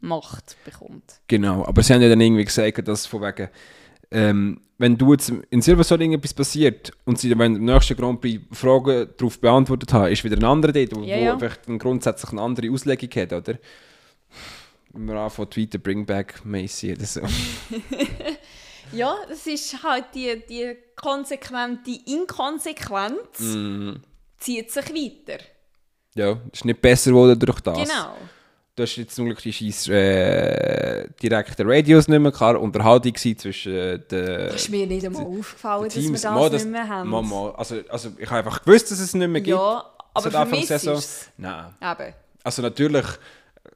Macht 0.00 0.56
bekommt. 0.64 1.20
Genau, 1.28 1.64
aber 1.64 1.82
sie 1.82 1.94
haben 1.94 2.02
ja 2.02 2.08
dann 2.08 2.20
irgendwie 2.20 2.44
gesagt, 2.44 2.86
dass 2.86 3.06
von 3.06 3.22
wegen, 3.22 3.48
ähm, 4.10 4.60
wenn 4.78 4.96
du 4.98 5.12
jetzt 5.12 5.32
in 5.50 5.62
Silverstone 5.62 6.04
irgendetwas 6.04 6.34
passiert 6.34 6.92
und 7.06 7.18
sie 7.18 7.30
dann 7.30 7.56
im 7.56 7.64
nächsten 7.64 7.96
Grand 7.96 8.20
Prix 8.20 8.44
Fragen 8.52 9.08
darauf 9.16 9.40
beantwortet 9.40 9.92
haben, 9.92 10.12
ist 10.12 10.22
wieder 10.22 10.36
ein 10.36 10.44
anderer 10.44 10.72
dort, 10.72 10.94
wo, 10.94 11.02
Ja, 11.02 11.16
ja. 11.16 11.32
einfach 11.32 11.56
dann 11.64 11.78
grundsätzlich 11.78 12.30
eine 12.32 12.42
andere 12.42 12.70
Auslegung 12.70 13.08
hat, 13.16 13.32
oder? 13.32 13.58
Wenn 14.92 15.06
wir 15.06 15.14
anfangen, 15.16 15.50
tweeten, 15.50 15.80
bring 15.80 16.04
back 16.06 16.44
Macy 16.44 16.92
oder 16.92 17.04
so. 17.06 17.20
Ja, 18.92 19.16
das 19.28 19.46
ist 19.46 19.82
halt 19.82 20.06
die, 20.14 20.42
die 20.48 20.76
konsequente 20.96 21.90
Inkonsequenz 22.06 23.40
Mhm. 23.40 24.00
zieht 24.38 24.70
sich 24.70 24.84
weiter. 24.94 25.42
Ja, 26.14 26.36
ist 26.52 26.64
nicht 26.64 26.80
besser 26.80 27.10
geworden 27.10 27.38
durch 27.38 27.60
das. 27.60 27.76
Genau. 27.78 28.14
Du 28.76 28.82
hast 28.82 28.96
jetzt 28.96 29.14
zum 29.14 29.26
Glück 29.26 29.38
die 29.40 29.52
scheiß 29.52 29.88
äh, 29.88 31.08
direkten 31.22 31.68
Radios 31.70 32.08
nicht 32.08 32.18
mehr, 32.18 32.32
klar, 32.32 32.60
Unterhaltung 32.60 33.14
zwischen 33.14 33.72
äh, 33.72 33.98
den 34.00 34.26
Das 34.48 34.54
ist 34.56 34.68
mir 34.68 34.86
nicht 34.86 35.06
einmal 35.06 35.22
aufgefallen, 35.24 35.84
dass 35.84 35.94
wir 35.96 36.10
das, 36.12 36.24
Mal, 36.24 36.50
nicht 36.50 36.66
mehr 36.66 36.88
haben. 36.88 37.08
Mal, 37.08 37.22
mal. 37.22 37.52
Also, 37.56 37.76
also 37.88 38.10
ich 38.18 38.26
habe 38.28 38.38
einfach 38.38 38.64
gewusst, 38.64 38.90
dass 38.90 38.98
es 38.98 39.14
nicht 39.14 39.28
mehr 39.28 39.40
gibt. 39.40 39.56
Ja, 39.56 39.84
aber 40.12 40.30
Seit 40.30 40.48
für 40.48 40.54
mich 40.56 40.68
ist 40.70 40.86
es 40.86 41.28
Nein. 41.36 41.72
eben. 41.80 42.14
Also 42.42 42.62
natürlich, 42.62 43.06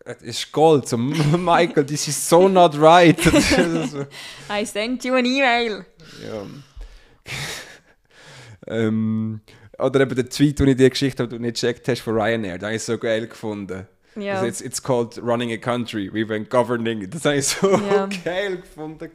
es 0.08 0.22
ist 0.22 0.52
Gold. 0.52 0.88
So, 0.88 0.96
Michael, 1.38 1.84
this 1.84 2.08
is 2.08 2.28
so 2.28 2.48
not 2.48 2.74
right. 2.80 3.18
Also, 3.26 4.06
I 4.50 4.64
sent 4.64 5.04
you 5.04 5.14
an 5.14 5.26
email. 5.26 5.84
ja. 6.24 6.46
ähm, 8.66 9.40
oder 9.78 10.00
eben 10.00 10.14
der 10.14 10.28
Tweet, 10.28 10.58
den 10.58 10.68
ich 10.68 10.76
dir 10.76 10.90
geschickt 10.90 11.20
habe, 11.20 11.28
du 11.28 11.38
nicht 11.38 11.60
gecheckt 11.60 11.86
hast 11.88 12.00
von 12.00 12.14
Ryanair, 12.18 12.58
den 12.58 12.66
habe 12.66 12.74
ich 12.76 12.82
so 12.82 12.98
geil 12.98 13.26
gefunden. 13.26 13.86
Ja. 14.16 14.34
Also 14.36 14.46
it's, 14.46 14.60
it's 14.60 14.82
called 14.82 15.16
running 15.18 15.52
a 15.52 15.56
country. 15.56 16.10
We've 16.12 16.26
been 16.26 16.48
governing 16.48 17.02
it. 17.02 17.14
Das 17.14 17.24
habe 17.24 17.36
ich 17.36 17.46
so 17.46 17.70
Ja. 17.70 18.08
geil 18.24 18.56
gefunden. 18.56 19.10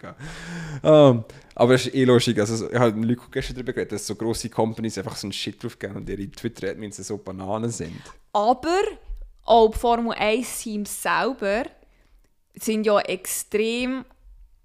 Um, 0.82 1.26
aber 1.56 1.74
es 1.74 1.88
ist 1.88 1.96
eh 1.96 2.06
lustig. 2.06 2.40
Also, 2.40 2.70
ich 2.72 2.80
habe 2.80 2.94
mit 2.94 3.10
Leuten 3.10 3.32
gestern 3.32 3.56
darüber 3.56 3.74
geredet, 3.74 3.92
dass 3.92 4.08
so 4.08 4.16
grosse 4.16 4.50
Companies 4.50 4.98
einfach 4.98 5.18
so 5.18 5.28
einen 5.28 5.34
Shit 5.34 5.62
drauf 5.62 5.78
geben 5.78 5.96
und 5.98 6.10
ihre 6.10 6.30
Twitter-Admins 6.30 6.98
so 6.98 7.18
Bananen 7.18 7.70
sind. 7.70 8.02
Aber 8.32 8.80
auch 9.46 9.72
die 9.72 9.80
Formel 9.80 10.14
1-Teams 10.14 11.02
selber 11.02 11.64
sind 12.56 12.86
ja 12.86 13.00
extrem 13.00 14.06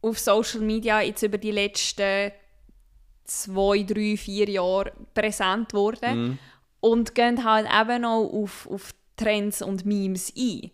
auf 0.02 0.18
Social 0.18 0.60
Media 0.60 1.00
jetzt 1.00 1.22
über 1.22 1.38
die 1.38 1.50
letzten 1.50 2.32
zwei, 3.24 3.82
drei, 3.82 4.16
vier 4.16 4.48
Jahre 4.48 4.92
präsent 5.14 5.74
worden 5.74 6.38
und 6.80 7.14
gehen 7.14 7.44
halt 7.44 7.66
eben 7.66 8.04
auch 8.04 8.30
auf, 8.32 8.68
auf 8.70 8.94
Trends 9.16 9.62
und 9.62 9.84
Memes 9.84 10.32
ein. 10.36 10.70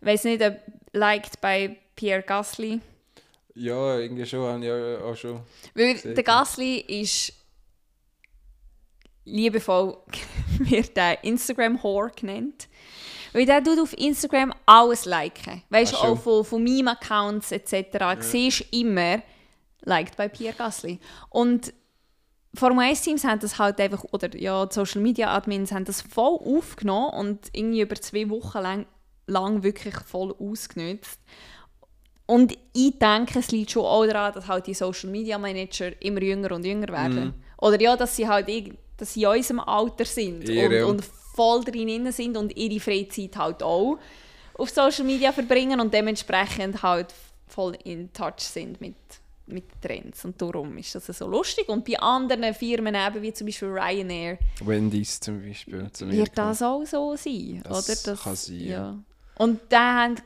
Ich 0.00 0.06
weiß 0.06 0.24
nicht, 0.24 0.42
ob 0.42 0.56
liked 0.92 1.40
bei 1.40 1.76
Pierre 1.94 2.22
Gasly. 2.22 2.80
Ja, 3.54 3.98
irgendwie 3.98 4.24
schon, 4.24 4.62
ja 4.62 4.98
auch 5.00 5.16
schon. 5.16 5.40
Weil 5.74 5.96
der 5.96 6.22
Gasly 6.22 6.78
ist 6.78 7.32
liebevoll 9.24 9.98
wird 10.58 10.96
der 10.96 11.22
Instagram-Whore 11.22 12.12
genannt. 12.16 12.68
Weil 13.32 13.46
der 13.46 13.62
tut 13.62 13.78
auf 13.78 13.96
Instagram 13.96 14.52
alles 14.66 15.04
liken. 15.04 15.62
Weißt 15.70 15.92
du, 15.92 15.96
auch 15.96 16.18
von, 16.18 16.44
von 16.44 16.62
Meme-Accounts 16.62 17.52
etc. 17.52 17.74
Ja. 18.00 18.20
Siehst 18.20 18.64
immer, 18.72 19.22
liked 19.82 20.16
bei 20.16 20.28
Pierre 20.28 20.54
Gasly. 20.56 20.98
Und 21.30 21.72
Formel 22.54 22.84
1 22.86 23.02
Teams 23.02 23.24
haben 23.24 23.40
das 23.40 23.58
halt 23.58 23.80
einfach, 23.80 24.04
oder 24.12 24.34
ja, 24.36 24.66
die 24.66 24.74
Social 24.74 25.02
Media 25.02 25.34
Admins 25.34 25.72
haben 25.72 25.84
das 25.84 26.00
voll 26.00 26.38
aufgenommen 26.38 27.10
und 27.14 27.50
irgendwie 27.52 27.82
über 27.82 27.96
zwei 27.96 28.28
Wochen 28.30 28.58
lang, 28.58 28.86
lang 29.26 29.62
wirklich 29.62 29.94
voll 30.06 30.34
ausgenutzt. 30.38 31.20
Und 32.26 32.56
ich 32.74 32.98
denke, 32.98 33.38
es 33.38 33.50
liegt 33.50 33.70
schon 33.70 33.84
auch 33.84 34.04
daran, 34.06 34.34
dass 34.34 34.48
halt 34.48 34.66
die 34.66 34.74
Social 34.74 35.10
Media 35.10 35.38
Manager 35.38 35.90
immer 36.02 36.22
jünger 36.22 36.52
und 36.52 36.64
jünger 36.64 36.88
werden. 36.88 37.34
Oder 37.58 37.80
ja, 37.80 37.96
dass 37.96 38.16
sie 38.16 38.28
halt 38.28 38.48
dass 38.96 39.14
sie 39.14 39.22
in 39.22 39.28
unserem 39.28 39.60
Alter 39.60 40.04
sind 40.04 40.48
Ja, 40.48 40.84
und, 40.84 40.96
und 40.96 41.04
voll 41.38 41.62
drin 41.62 42.10
sind 42.10 42.36
und 42.36 42.56
ihre 42.56 42.80
Freizeit 42.80 43.36
halt 43.36 43.62
auch 43.62 43.96
auf 44.54 44.70
Social 44.70 45.04
Media 45.04 45.30
verbringen 45.30 45.78
und 45.78 45.94
dementsprechend 45.94 46.82
halt 46.82 47.14
voll 47.46 47.78
in 47.84 48.12
touch 48.12 48.40
sind 48.40 48.80
mit, 48.80 48.96
mit 49.46 49.64
Trends. 49.80 50.24
Und 50.24 50.42
darum 50.42 50.76
ist 50.78 50.96
das 50.96 51.06
so 51.06 51.28
lustig. 51.28 51.68
Und 51.68 51.84
bei 51.84 51.96
anderen 52.00 52.52
Firmen, 52.54 52.96
eben 52.96 53.22
wie 53.22 53.32
zum 53.32 53.46
Beispiel 53.46 53.68
Ryanair, 53.68 54.38
Wendy's 54.64 55.20
zum 55.20 55.40
Beispiel. 55.40 55.88
Zum 55.92 56.10
wird 56.10 56.36
das 56.36 56.60
auch 56.60 56.84
so 56.84 57.14
sein. 57.14 57.62
Das 57.62 58.04
oder? 58.04 58.16
kann 58.16 58.34
sein, 58.34 58.60
ja. 58.60 58.98
Und 59.36 59.60
da 59.68 60.02
haben 60.02 60.16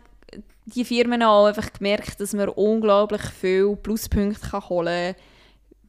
die 0.65 0.85
Firmen 0.87 1.23
auch 1.23 1.45
einfach 1.45 1.71
gemerkt, 1.75 2.21
dass 2.21 2.33
man 2.33 2.49
unglaublich 2.49 3.23
viel 3.23 3.77
Pluspunkte 3.77 4.49
kann 4.49 4.67
holen 4.71 5.15
kann 5.15 5.32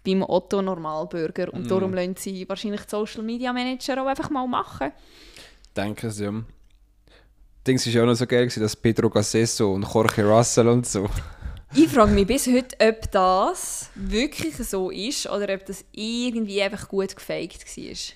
beim 0.06 0.24
Otto 0.24 0.62
Normalbürger. 0.62 1.54
Und 1.54 1.70
darum 1.70 1.94
lassen 1.94 2.16
sie 2.18 2.48
wahrscheinlich 2.48 2.82
die 2.82 2.89
Social 2.89 3.24
Media 3.24 3.54
Manager 3.54 4.04
auch 4.04 4.08
einfach 4.08 4.30
mal 4.30 4.48
machen. 4.48 4.92
Denke 5.76 6.08
es, 6.08 6.20
ja. 6.20 6.32
Dings 7.66 7.86
war 7.86 7.94
ja 7.94 8.02
auch 8.04 8.08
noch 8.08 8.16
so 8.16 8.28
geil, 8.28 8.48
dass 8.48 8.76
Pedro 8.76 9.10
Gassesso 9.10 9.74
und 9.74 9.88
Jorge 9.92 10.26
Russell 10.26 10.68
und 10.68 10.86
so. 10.86 11.10
Ich 11.76 11.88
frage 11.88 12.12
mich 12.12 12.28
bis 12.28 12.46
heute, 12.46 12.76
ob 12.80 13.10
das 13.12 13.89
wirklich 13.96 14.56
so 14.58 14.92
ist 14.92 15.28
oder 15.28 15.54
ob 15.54 15.66
das 15.66 15.84
irgendwie 15.92 16.62
einfach 16.62 16.88
gut 16.88 17.16
gefaked 17.16 17.66
war. 17.66 17.92
Es 17.92 18.13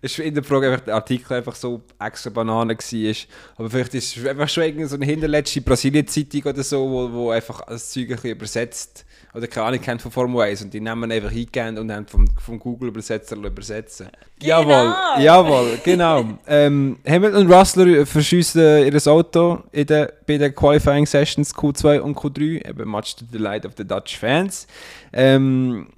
ist 0.00 0.18
in 0.20 0.34
der 0.34 0.44
Frage, 0.44 0.72
ob 0.72 0.84
der 0.84 0.94
Artikel 0.94 1.34
einfach 1.34 1.54
so 1.54 1.82
extra 1.98 2.30
Banane 2.30 2.78
war. 2.78 3.14
Aber 3.56 3.68
vielleicht 3.68 3.94
ist 3.94 4.16
es 4.16 4.26
einfach 4.26 4.48
schon 4.48 4.62
irgendeine 4.62 4.88
so 4.88 4.96
eine 4.96 5.04
hinterletzte 5.04 5.60
Brasilien-Zeitung 5.60 6.42
oder 6.44 6.62
so, 6.62 6.88
wo, 6.88 7.12
wo 7.12 7.30
einfach 7.30 7.62
das 7.66 7.90
Zeug 7.90 8.04
ein 8.04 8.14
bisschen 8.14 8.30
übersetzt 8.30 9.04
oder 9.34 9.46
keine 9.46 9.66
Ahnung 9.66 9.80
kennt 9.80 10.02
von 10.02 10.10
Formel 10.10 10.40
1 10.42 10.62
und 10.62 10.74
die 10.74 10.80
nehmen 10.80 11.10
einfach 11.12 11.30
eingegeben 11.30 11.78
und 11.78 11.92
haben 11.92 12.06
vom, 12.06 12.24
vom 12.38 12.58
Google-Übersetzer 12.58 13.36
übersetzen. 13.36 14.08
Genau. 14.38 14.62
Jawohl, 14.62 15.22
jawohl, 15.22 15.78
genau. 15.84 16.24
ähm, 16.46 16.98
Hamilton 17.06 17.46
und 17.46 17.52
Russell 17.52 18.06
verschiessen 18.06 18.60
ihr 18.86 19.06
Auto 19.06 19.62
in 19.72 19.86
den, 19.86 20.08
bei 20.26 20.38
den 20.38 20.54
Qualifying 20.54 21.06
Sessions 21.06 21.54
Q2 21.54 21.98
und 22.00 22.16
Q3, 22.16 22.68
eben 22.68 22.88
much 22.88 23.16
to 23.16 23.24
the 23.30 23.38
delight 23.38 23.66
of 23.66 23.72
the 23.76 23.84
Dutch 23.86 24.16
fans. 24.18 24.66
Ähm, 25.12 25.88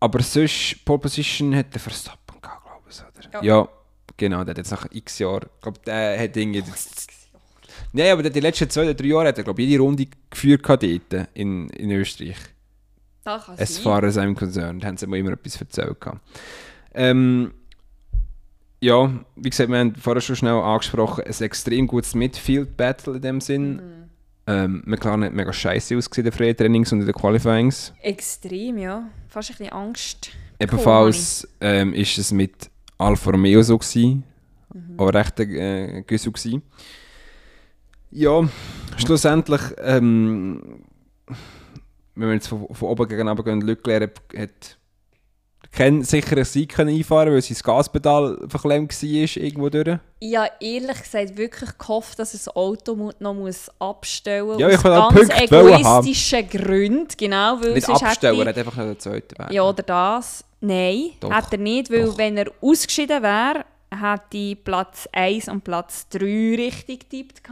aber 0.00 0.22
sonst, 0.22 0.84
Pole 0.84 0.98
Position 0.98 1.54
hat 1.56 1.72
der 1.72 1.80
Verstappen 1.80 2.40
gehabt, 2.40 2.62
glaube 2.64 2.82
ich, 2.90 3.00
oder? 3.34 3.44
Ja. 3.44 3.56
Ja. 3.62 3.68
genau, 4.16 4.44
der 4.44 4.50
hat 4.52 4.58
jetzt 4.58 4.70
nach 4.70 4.86
x 4.90 5.18
Jahren, 5.18 5.46
ich 5.56 5.60
glaube, 5.62 5.78
der 5.84 6.20
hat 6.22 6.36
Dinge... 6.36 6.62
Nein, 7.92 8.12
aber 8.12 8.22
der- 8.22 8.30
die 8.30 8.40
letzten 8.40 8.68
zwei 8.68 8.82
oder 8.82 8.94
drei 8.94 9.06
Jahre 9.06 9.28
hat 9.28 9.38
er, 9.38 9.44
glaube 9.44 9.62
ich, 9.62 9.68
jede 9.68 9.82
Runde 9.82 10.06
geführt 10.30 10.62
dort 10.68 10.82
in, 10.82 11.70
in 11.70 11.90
Österreich. 11.90 12.36
Das 13.56 13.74
sein. 13.74 13.82
far 13.82 14.04
as 14.04 14.16
I'm 14.16 14.34
concerned, 14.34 14.84
haben 14.84 14.96
sie 14.96 15.06
mir 15.06 15.18
immer 15.18 15.32
etwas 15.32 15.60
erzählt. 15.60 15.96
Ähm, 16.94 17.52
ja, 18.80 19.10
wie 19.36 19.50
gesagt, 19.50 19.70
wir 19.70 19.78
haben 19.78 19.94
vorher 19.94 20.20
schon 20.20 20.36
schnell 20.36 20.54
angesprochen, 20.54 21.24
ein 21.24 21.42
extrem 21.42 21.86
gutes 21.86 22.14
Midfield-Battle 22.14 23.16
in 23.16 23.22
dem 23.22 23.40
Sinn. 23.40 23.72
Mhm. 23.74 23.80
Ähm, 24.46 24.82
McLaren 24.86 25.24
hat 25.24 25.34
mega 25.34 25.52
scheiße 25.52 25.96
ausgesehen 25.96 26.26
in 26.26 26.30
den 26.30 26.38
Freie-Trainings 26.38 26.92
und 26.92 27.00
in 27.00 27.06
den 27.06 27.14
Qualifyings. 27.14 27.92
Extrem, 28.00 28.78
ja. 28.78 29.08
Fast 29.28 29.50
ein 29.50 29.56
bisschen 29.58 29.72
Angst. 29.72 30.30
Ebenfalls 30.58 31.46
ähm, 31.60 31.92
ist 31.92 32.16
es 32.16 32.32
mit 32.32 32.70
Alfa 32.96 33.30
Romeo 33.30 33.62
so 33.62 33.76
gewesen. 33.76 34.24
Mhm. 34.72 34.98
Auch 34.98 35.12
recht 35.12 35.38
äh, 35.40 36.02
Güssel 36.02 36.32
gewesen. 36.32 36.62
Ja, 38.10 38.48
schlussendlich, 38.96 39.60
ähm, 39.82 40.82
wenn 42.18 42.28
wir 42.28 42.34
jetzt 42.34 42.48
von, 42.48 42.66
von 42.72 42.88
oben 42.88 43.08
gegen 43.08 43.28
unten 43.28 43.44
gehen, 43.44 43.60
Leclerc 43.60 44.12
hat, 44.36 44.78
keinen 45.70 46.02
sicheren 46.02 46.44
Sieg 46.44 46.74
können 46.74 46.94
einfahren 46.94 47.32
weil 47.32 47.42
sein 47.42 47.56
Gaspedal 47.62 48.38
verklemmt 48.48 48.90
war 48.90 49.42
irgendwo 49.42 49.68
durch. 49.68 49.98
Ich 50.18 50.36
habe 50.36 50.50
ehrlich 50.60 51.02
gesagt 51.02 51.36
wirklich 51.36 51.76
gehofft, 51.76 52.18
dass 52.18 52.32
das 52.32 52.48
Auto 52.48 53.12
noch 53.18 53.34
muss 53.34 53.70
abstellen 53.78 54.46
muss. 54.46 54.60
Ja, 54.60 54.68
ich 54.68 54.84
aus 54.84 55.14
ganz 55.14 55.30
egoistischen 55.42 56.48
Gründen. 56.48 57.08
Genau, 57.16 57.60
weil 57.60 57.74
Nicht 57.74 57.88
abstellen, 57.88 58.40
er 58.40 58.46
hätte 58.46 58.48
hat 58.48 58.58
einfach 58.58 58.76
noch 58.76 58.84
den 58.84 58.98
zweiten 58.98 59.38
Weg. 59.38 59.52
Ja, 59.52 59.62
oder 59.62 59.82
das. 59.82 60.44
Nein, 60.60 61.10
Doch. 61.20 61.30
hat 61.30 61.52
er 61.52 61.58
nicht, 61.58 61.90
weil 61.92 62.06
Doch. 62.06 62.18
wenn 62.18 62.36
er 62.36 62.50
ausgeschieden 62.60 63.22
wäre, 63.22 63.64
hätte 63.90 64.56
Platz 64.56 65.08
1 65.12 65.48
und 65.48 65.62
Platz 65.62 66.08
3 66.08 66.56
richtig 66.56 67.10
getippt 67.10 67.42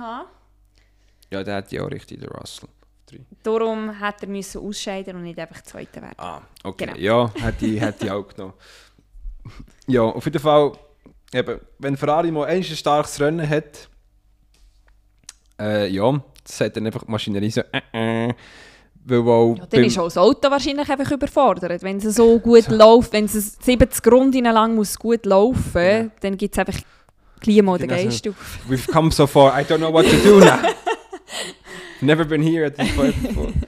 ja, 1.30 1.42
der 1.42 1.56
hat 1.56 1.72
ja 1.72 1.82
auch 1.82 1.90
richtig, 1.90 2.20
der 2.20 2.30
Russell. 2.30 2.68
Drei. 3.06 3.20
Darum 3.42 3.90
hätte 3.90 4.26
er 4.26 4.28
müssen 4.28 4.60
ausscheiden 4.66 5.16
und 5.16 5.22
nicht 5.22 5.38
einfach 5.38 5.62
Zweiter 5.62 6.02
werden. 6.02 6.14
Ah, 6.18 6.40
okay. 6.64 6.86
Genau. 6.86 6.98
Ja, 6.98 7.32
hätte 7.40 7.66
ich, 7.66 7.80
hätte 7.80 8.04
ich 8.06 8.10
auch 8.10 8.26
genommen. 8.28 8.54
Ja, 9.86 10.02
auf 10.02 10.24
jeden 10.24 10.40
Fall, 10.40 10.72
eben, 11.32 11.60
wenn 11.78 11.96
Ferrari 11.96 12.32
mal 12.32 12.46
ein 12.46 12.64
starkes 12.64 13.20
Rennen 13.20 13.48
hat, 13.48 13.88
äh, 15.60 15.86
ja, 15.88 16.20
das 16.44 16.60
hat 16.60 16.76
dann 16.76 16.86
einfach 16.86 17.04
die 17.04 17.10
Maschinerie 17.12 17.50
so, 17.50 17.60
äh, 17.92 18.28
äh, 18.28 18.34
weil 19.04 19.20
auch 19.20 19.54
Ja, 19.56 19.66
dann 19.66 19.84
ist 19.84 19.98
auch 19.98 20.04
das 20.06 20.18
Auto 20.18 20.50
wahrscheinlich 20.50 20.88
einfach 20.90 21.10
überfordert. 21.12 21.80
Wenn 21.82 21.98
es 21.98 22.16
so 22.16 22.40
gut 22.40 22.66
läuft, 22.70 23.12
wenn 23.12 23.26
es 23.26 23.56
70 23.60 24.12
Runden 24.12 24.44
lang 24.44 24.74
muss 24.74 24.98
gut 24.98 25.24
laufen, 25.24 25.80
Ja. 25.80 26.06
dann 26.20 26.36
gibt 26.36 26.54
es 26.54 26.58
einfach 26.58 26.80
gleich 27.38 27.62
mal 27.62 27.78
den 27.78 27.88
so. 27.88 27.94
Geist 27.94 28.28
auf. 28.28 28.58
we've 28.68 28.90
come 28.90 29.12
so 29.12 29.28
far, 29.28 29.56
I 29.60 29.62
don't 29.62 29.78
know 29.78 29.92
what 29.92 30.06
to 30.06 30.16
do 30.24 30.40
now. 30.40 30.58
Never 32.00 32.24
been 32.24 32.42
here 32.42 32.66
at 32.66 32.76
this 32.76 32.94
point 32.94 33.22
before. 33.22 33.52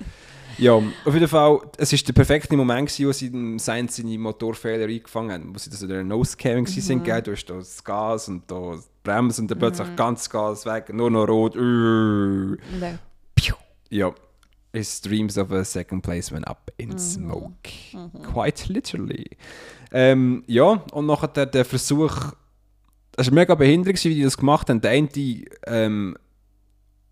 Ja, 0.58 0.72
auf 0.72 1.14
jeden 1.14 1.28
Fall, 1.28 1.60
es 1.76 1.92
war 1.92 1.98
der 1.98 2.12
perfekte 2.12 2.56
Moment, 2.56 2.88
gewesen, 2.88 3.06
wo 3.06 3.12
sie 3.12 3.30
dem 3.30 3.60
Sainz 3.60 3.96
seine 3.96 4.18
Motorfehler 4.18 4.86
eingefangen 4.86 5.30
haben, 5.30 5.54
wo 5.54 5.58
sie 5.58 5.70
das 5.70 5.82
in 5.82 5.88
der 5.88 6.02
Nose-Camming 6.02 6.64
mhm. 6.64 6.80
sind, 6.80 7.04
gell? 7.04 7.22
du 7.22 7.30
hast 7.30 7.44
da 7.46 7.54
das 7.54 7.84
Gas 7.84 8.28
und 8.28 8.50
da 8.50 8.72
das 8.72 8.90
Bremsen 9.04 9.42
und 9.42 9.52
dann 9.52 9.58
plötzlich 9.60 9.94
ganz 9.94 10.28
Gas 10.28 10.66
weg, 10.66 10.92
nur 10.92 11.12
noch 11.12 11.28
rot. 11.28 11.54
Äh. 11.54 11.58
Und 11.60 12.58
dann, 12.80 12.98
piu. 13.36 13.54
Ja, 13.88 14.12
his 14.72 15.00
dreams 15.00 15.38
of 15.38 15.52
a 15.52 15.64
second 15.64 16.02
place 16.02 16.32
went 16.32 16.48
up 16.48 16.72
in 16.76 16.98
smoke. 16.98 17.70
Quite 18.32 18.72
literally. 18.72 19.30
Ähm, 19.92 20.42
ja, 20.48 20.82
und 20.92 21.06
nachher 21.06 21.28
der, 21.28 21.46
der 21.46 21.64
Versuch, 21.64 22.32
es 23.16 23.28
war 23.28 23.34
mega 23.34 23.54
behindert, 23.54 24.02
wie 24.04 24.14
die 24.14 24.22
das 24.22 24.36
gemacht 24.36 24.68
haben. 24.68 24.80
Der 24.80 24.90
eine 24.90 25.08
ähm, 25.66 26.16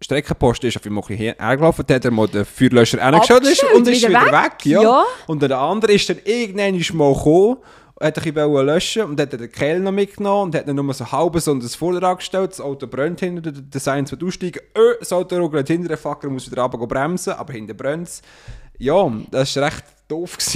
Streckenposten 0.01 0.69
ist 0.69 0.77
auf 0.77 0.85
ihm 0.87 0.97
ein 0.99 1.01
bisschen 1.01 1.17
her- 1.17 1.37
hergelaufen, 1.39 1.85
dann 1.87 1.95
hat 1.97 2.05
er 2.05 2.11
mal 2.11 2.29
den 2.29 2.45
Feuerlöscher 2.45 2.99
hergestellt 2.99 3.43
und 3.75 3.89
ist, 3.89 4.03
wieder, 4.03 4.09
wieder 4.11 4.27
weg. 4.27 4.33
weg, 4.53 4.67
ja. 4.67 4.83
ja. 4.83 5.05
Und 5.27 5.43
der 5.43 5.59
andere 5.59 5.93
ist 5.93 6.09
dann 6.09 6.19
irgendwann 6.25 6.75
mal 6.99 7.15
gekommen, 7.15 7.57
hat 7.99 8.19
ein 8.19 8.35
bisschen 8.35 8.67
löschen 8.67 9.03
und 9.05 9.19
hat 9.21 9.33
den 9.33 9.51
Kehl 9.51 9.81
noch 9.81 9.93
mitgenommen 9.93 10.43
und 10.45 10.55
hat 10.55 10.69
dann 10.69 10.77
nur 10.77 10.93
so 10.93 11.11
halb 11.11 11.41
so 11.41 11.55
das 11.55 11.75
Vorderrad 11.75 12.19
gestellt, 12.19 12.51
das 12.51 12.61
Auto 12.61 12.87
brennt 12.87 13.21
hinten, 13.21 13.71
der 13.71 13.81
Sainz 13.81 14.11
wird 14.11 14.23
aussteigen, 14.23 14.61
äh, 14.75 14.81
das 15.01 15.13
Auto 15.15 15.35
ruckelt 15.39 15.67
hinten, 15.69 15.89
der 15.89 15.97
Fucker 15.97 16.29
muss 16.29 16.51
wieder 16.51 16.63
runter 16.63 16.87
bremsen, 16.87 17.33
aber 17.33 17.55
hinten 17.55 17.75
brennt 17.75 18.09
es. 18.09 18.23
Ja, 18.79 19.11
das 19.31 19.57
war 19.57 19.65
recht 19.65 19.85
doof. 20.09 20.37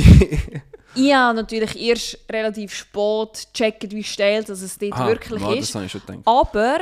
Ich 0.94 1.14
habe 1.14 1.37
natürlich 1.37 1.81
erst 1.81 2.18
relativ 2.31 2.74
spät 2.74 3.46
gecheckt, 3.53 3.92
wie 3.92 4.03
steil 4.03 4.42
dass 4.42 4.61
es 4.61 4.76
dort 4.76 4.92
Ah, 4.94 5.07
wirklich 5.07 5.40
ja, 5.40 5.53
ist. 5.53 5.74
Ich. 5.76 6.03
Aber 6.24 6.79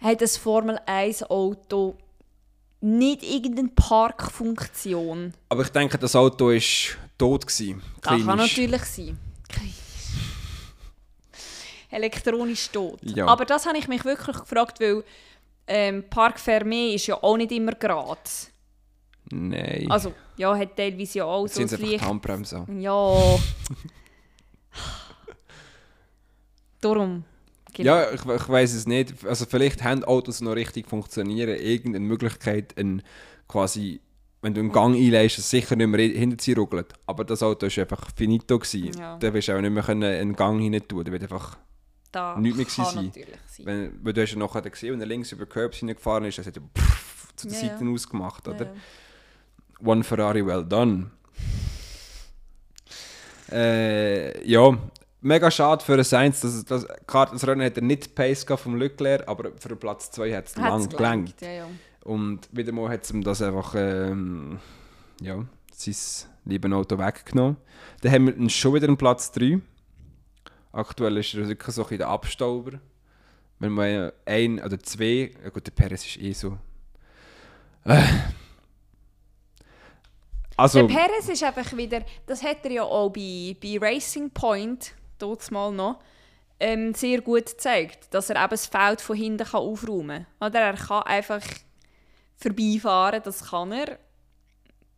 hat 0.00 0.20
das 0.20 0.36
Formel 0.36 0.78
1 0.86 1.24
Auto 1.24 1.96
nicht 2.80 3.22
irgendeine 3.22 3.68
Parkfunktion? 3.68 5.34
Aber 5.48 5.62
ich 5.62 5.70
denke, 5.70 5.98
das 5.98 6.14
Auto 6.14 6.46
war 6.50 6.60
tot. 7.18 7.46
Gewesen, 7.46 7.82
Das 8.00 8.24
kann 8.24 8.36
natürlich 8.36 8.84
sein. 8.84 9.18
Elektronisch 11.90 12.68
tot. 12.68 12.98
Ja. 13.02 13.26
Aber 13.26 13.44
das 13.46 13.64
habe 13.66 13.78
ich 13.78 13.88
mich 13.88 14.04
wirklich 14.04 14.36
gefragt, 14.36 14.78
weil 14.80 15.02
ähm, 15.66 16.04
Park 16.08 16.38
Fermé 16.38 16.94
ist 16.94 17.06
ja 17.06 17.22
auch 17.22 17.36
nicht 17.36 17.50
immer 17.50 17.72
gerade. 17.72 18.20
Nein. 19.30 19.90
Also, 19.90 20.12
ja, 20.36 20.56
hat 20.56 20.76
teilweise 20.76 21.18
ja 21.18 21.24
auch 21.24 21.46
so 21.46 21.64
die 21.64 21.74
Licht. 21.76 22.04
Handbremse 22.04 22.58
an. 22.58 22.80
Ja. 22.80 23.12
Darum. 26.80 27.24
Genau. 27.78 27.96
Ja, 27.96 28.12
ich, 28.12 28.20
ich 28.24 28.48
weiß 28.48 28.74
es 28.74 28.86
nicht. 28.86 29.14
Also 29.24 29.46
vielleicht 29.46 29.82
haben 29.84 30.04
Autos 30.04 30.40
noch 30.40 30.54
richtig 30.56 30.86
funktionieren. 30.88 31.56
Irgendeine 31.56 32.04
Möglichkeit, 32.04 32.76
ein, 32.78 33.02
quasi, 33.46 34.00
wenn 34.42 34.52
du 34.54 34.60
einen 34.60 34.72
Gang 34.72 34.94
einleist, 34.96 35.38
dass 35.38 35.48
sicher 35.48 35.74
nicht 35.76 35.86
mehr 35.86 36.00
hinter 36.08 36.36
sie 36.42 36.52
ruckelt. 36.52 36.92
Aber 37.06 37.24
das 37.24 37.42
Auto 37.42 37.66
war 37.66 37.78
einfach 37.82 38.10
finito. 38.16 38.58
Gewesen. 38.58 38.98
Ja. 38.98 39.16
Da 39.18 39.32
wirst 39.32 39.48
du 39.48 39.56
auch 39.56 39.60
nicht 39.60 39.70
mehr 39.72 39.82
können 39.82 40.02
einen 40.04 40.34
Gang 40.36 40.60
hinein 40.60 40.86
tun. 40.86 41.04
Da 41.04 41.12
wird 41.12 41.22
einfach, 41.22 41.56
Da 42.12 42.38
Nichts 42.38 42.76
mehr 42.78 42.86
sein. 42.86 43.12
sein. 43.14 43.26
wenn, 43.64 44.04
weil 44.04 44.12
du 44.12 44.22
hast 44.22 44.32
ja 44.32 44.38
nachher 44.38 44.62
gesehen, 44.62 44.92
wenn 44.92 45.00
er 45.00 45.06
links 45.06 45.32
über 45.32 45.46
Curbs 45.46 45.78
hineingefahren 45.78 46.24
ist, 46.26 46.38
das 46.38 46.46
hat 46.46 46.56
er 46.56 46.62
pff, 46.76 47.34
zu 47.36 47.46
den 47.48 47.54
Ja, 47.54 47.60
ja. 47.62 47.68
Seiten 47.68 47.92
ausgemacht, 47.94 48.46
oder? 48.48 48.66
Ja. 48.66 48.72
One 49.88 50.02
Ferrari, 50.02 50.44
well 50.44 50.64
done. 50.64 51.10
Äh, 53.50 54.46
ja, 54.48 54.76
mega 55.20 55.50
schade 55.50 55.84
für 55.84 56.02
Sainz. 56.04 56.40
Das, 56.40 56.64
das, 56.64 56.86
klar, 57.06 57.30
das 57.32 57.46
Rennen 57.46 57.64
hat 57.64 57.76
er 57.76 57.82
nicht 57.82 58.14
Pace 58.14 58.44
vom 58.56 58.76
Leclerc, 58.76 59.26
aber 59.28 59.52
für 59.58 59.76
Platz 59.76 60.10
2 60.10 60.36
hat 60.36 60.46
es 60.46 60.56
lang 60.56 60.88
gelangt. 60.88 61.40
Ja, 61.40 61.50
ja. 61.50 61.66
Und 62.04 62.48
wieder 62.52 62.72
mal 62.72 62.88
hat 62.88 63.04
es 63.04 63.10
ihm 63.10 63.22
das 63.22 63.42
einfach, 63.42 63.74
ähm, 63.76 64.58
ja, 65.20 65.44
sein 65.72 65.94
lieben 66.44 66.72
Auto 66.72 66.98
weggenommen. 66.98 67.56
Dann 68.00 68.12
haben 68.12 68.40
wir 68.40 68.50
schon 68.50 68.74
wieder 68.74 68.86
einen 68.86 68.96
Platz 68.96 69.30
3. 69.32 69.60
Aktuell 70.72 71.16
ist 71.18 71.34
er 71.34 71.48
wirklich 71.48 71.74
so 71.74 71.86
ein 71.86 71.98
der 71.98 72.08
Abstauber. 72.08 72.80
Wenn 73.58 73.72
man 73.72 74.12
ein 74.24 74.62
oder 74.62 74.78
zwei, 74.78 75.32
ja 75.42 75.50
gut, 75.50 75.66
der 75.66 75.72
Perez 75.72 76.06
ist 76.06 76.18
eh 76.18 76.32
so. 76.32 76.58
Äh. 77.84 78.02
Also, 80.56 80.86
Der 80.86 80.94
Perez 80.94 81.28
ist 81.28 81.42
einfach 81.42 81.76
wieder, 81.76 82.02
das 82.26 82.42
hat 82.42 82.64
er 82.64 82.70
ja 82.72 82.82
auch 82.82 83.10
bei, 83.10 83.56
bei 83.62 83.78
Racing 83.80 84.30
Point, 84.30 84.92
dort 85.18 85.50
mal 85.50 85.70
noch, 85.72 86.00
ähm, 86.60 86.94
sehr 86.94 87.20
gut 87.20 87.46
gezeigt, 87.46 88.12
dass 88.12 88.30
er 88.30 88.36
eben 88.36 88.50
das 88.50 88.66
Feld 88.66 89.00
von 89.00 89.16
hinten 89.16 89.46
kann 89.46 89.60
aufräumen 89.60 90.26
kann. 90.40 90.48
Oder 90.50 90.60
er 90.60 90.74
kann 90.74 91.02
einfach 91.04 91.42
vorbeifahren, 92.36 93.20
das 93.24 93.50
kann 93.50 93.72
er. 93.72 93.98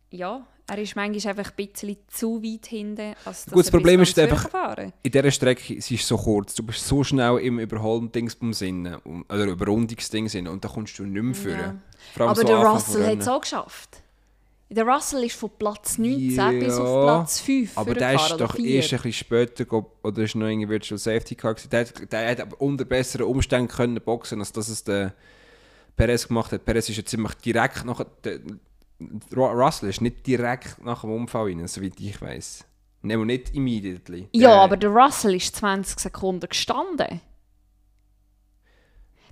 Ja, 0.09 0.45
er 0.67 0.77
ist 0.77 0.95
manchmal 0.95 1.35
einfach 1.37 1.51
ein 1.57 1.67
bisschen 1.67 1.97
zu 2.07 2.41
weit 2.43 2.65
hinten, 2.65 3.13
als 3.25 3.45
dass 3.45 3.53
Gut, 3.53 3.65
das 3.65 3.71
Problem 3.71 4.01
ist 4.01 4.17
einfach- 4.17 4.49
fahren 4.49 4.93
in 5.03 5.11
dieser 5.11 5.31
Strecke 5.31 5.81
sie 5.81 5.95
ist 5.95 6.07
so 6.07 6.17
kurz. 6.17 6.53
Du 6.55 6.63
bist 6.63 6.85
so 6.87 7.03
schnell 7.03 7.37
im 7.39 7.59
Überholdingsbums 7.59 8.61
inne 8.61 8.99
oder 9.01 9.45
Überrundungsdings 9.45 10.33
inne 10.35 10.51
und 10.51 10.63
da 10.63 10.69
kommst 10.69 10.97
du 10.99 11.03
nicht 11.03 11.23
mehr 11.23 11.35
führen. 11.35 11.81
Ja. 12.17 12.25
Aber 12.25 12.35
so 12.35 12.43
der 12.43 12.57
Russell 12.57 13.05
hat 13.05 13.19
es 13.19 13.27
auch 13.27 13.41
geschafft. 13.41 14.00
Der 14.73 14.85
Russell 14.85 15.25
ist 15.25 15.35
von 15.35 15.49
Platz 15.59 15.97
19 15.97 16.59
bis 16.59 16.77
Ja, 16.77 16.83
auf 16.83 17.05
Platz 17.05 17.39
5 17.41 17.77
Aber 17.77 17.93
der 17.93 18.13
ist 18.13 18.31
doch 18.31 18.57
erst 18.57 18.93
ein 18.93 19.01
bisschen 19.01 19.11
später, 19.13 19.65
oder 20.01 20.23
ist 20.23 20.33
noch 20.35 20.47
irgendwie 20.47 20.69
Virtual 20.69 20.97
Safety 20.97 21.35
Car 21.35 21.55
gewesen. 21.55 21.69
Der, 21.71 21.83
der 21.83 22.31
hat 22.31 22.39
aber 22.39 22.61
unter 22.61 22.85
besseren 22.85 23.25
Umständen 23.25 23.67
können 23.67 23.99
boxen, 24.01 24.39
als 24.39 24.53
dass 24.53 24.69
es 24.69 24.85
der 24.85 25.13
Perez 25.97 26.25
gemacht 26.25 26.53
hat. 26.53 26.63
Perez 26.63 26.87
ist 26.87 26.95
ja 26.95 27.03
ziemlich 27.05 27.33
direkt 27.35 27.83
nach 27.83 28.01
der, 28.23 28.39
Ru- 29.33 29.51
Russell 29.65 29.89
ist 29.89 29.99
nicht 29.99 30.25
direkt 30.25 30.77
nach 30.85 31.01
dem 31.01 31.11
Unfall 31.11 31.47
rein, 31.47 31.67
soweit 31.67 31.99
ich 31.99 32.21
weiß. 32.21 32.63
Nein, 33.01 33.19
nicht 33.25 33.53
immediately. 33.53 34.29
Ja, 34.31 34.51
Der- 34.51 34.61
aber 34.61 34.77
der 34.77 34.91
Russell 34.91 35.35
ist 35.35 35.53
20 35.57 35.99
Sekunden 35.99 36.47
gestanden. 36.47 37.19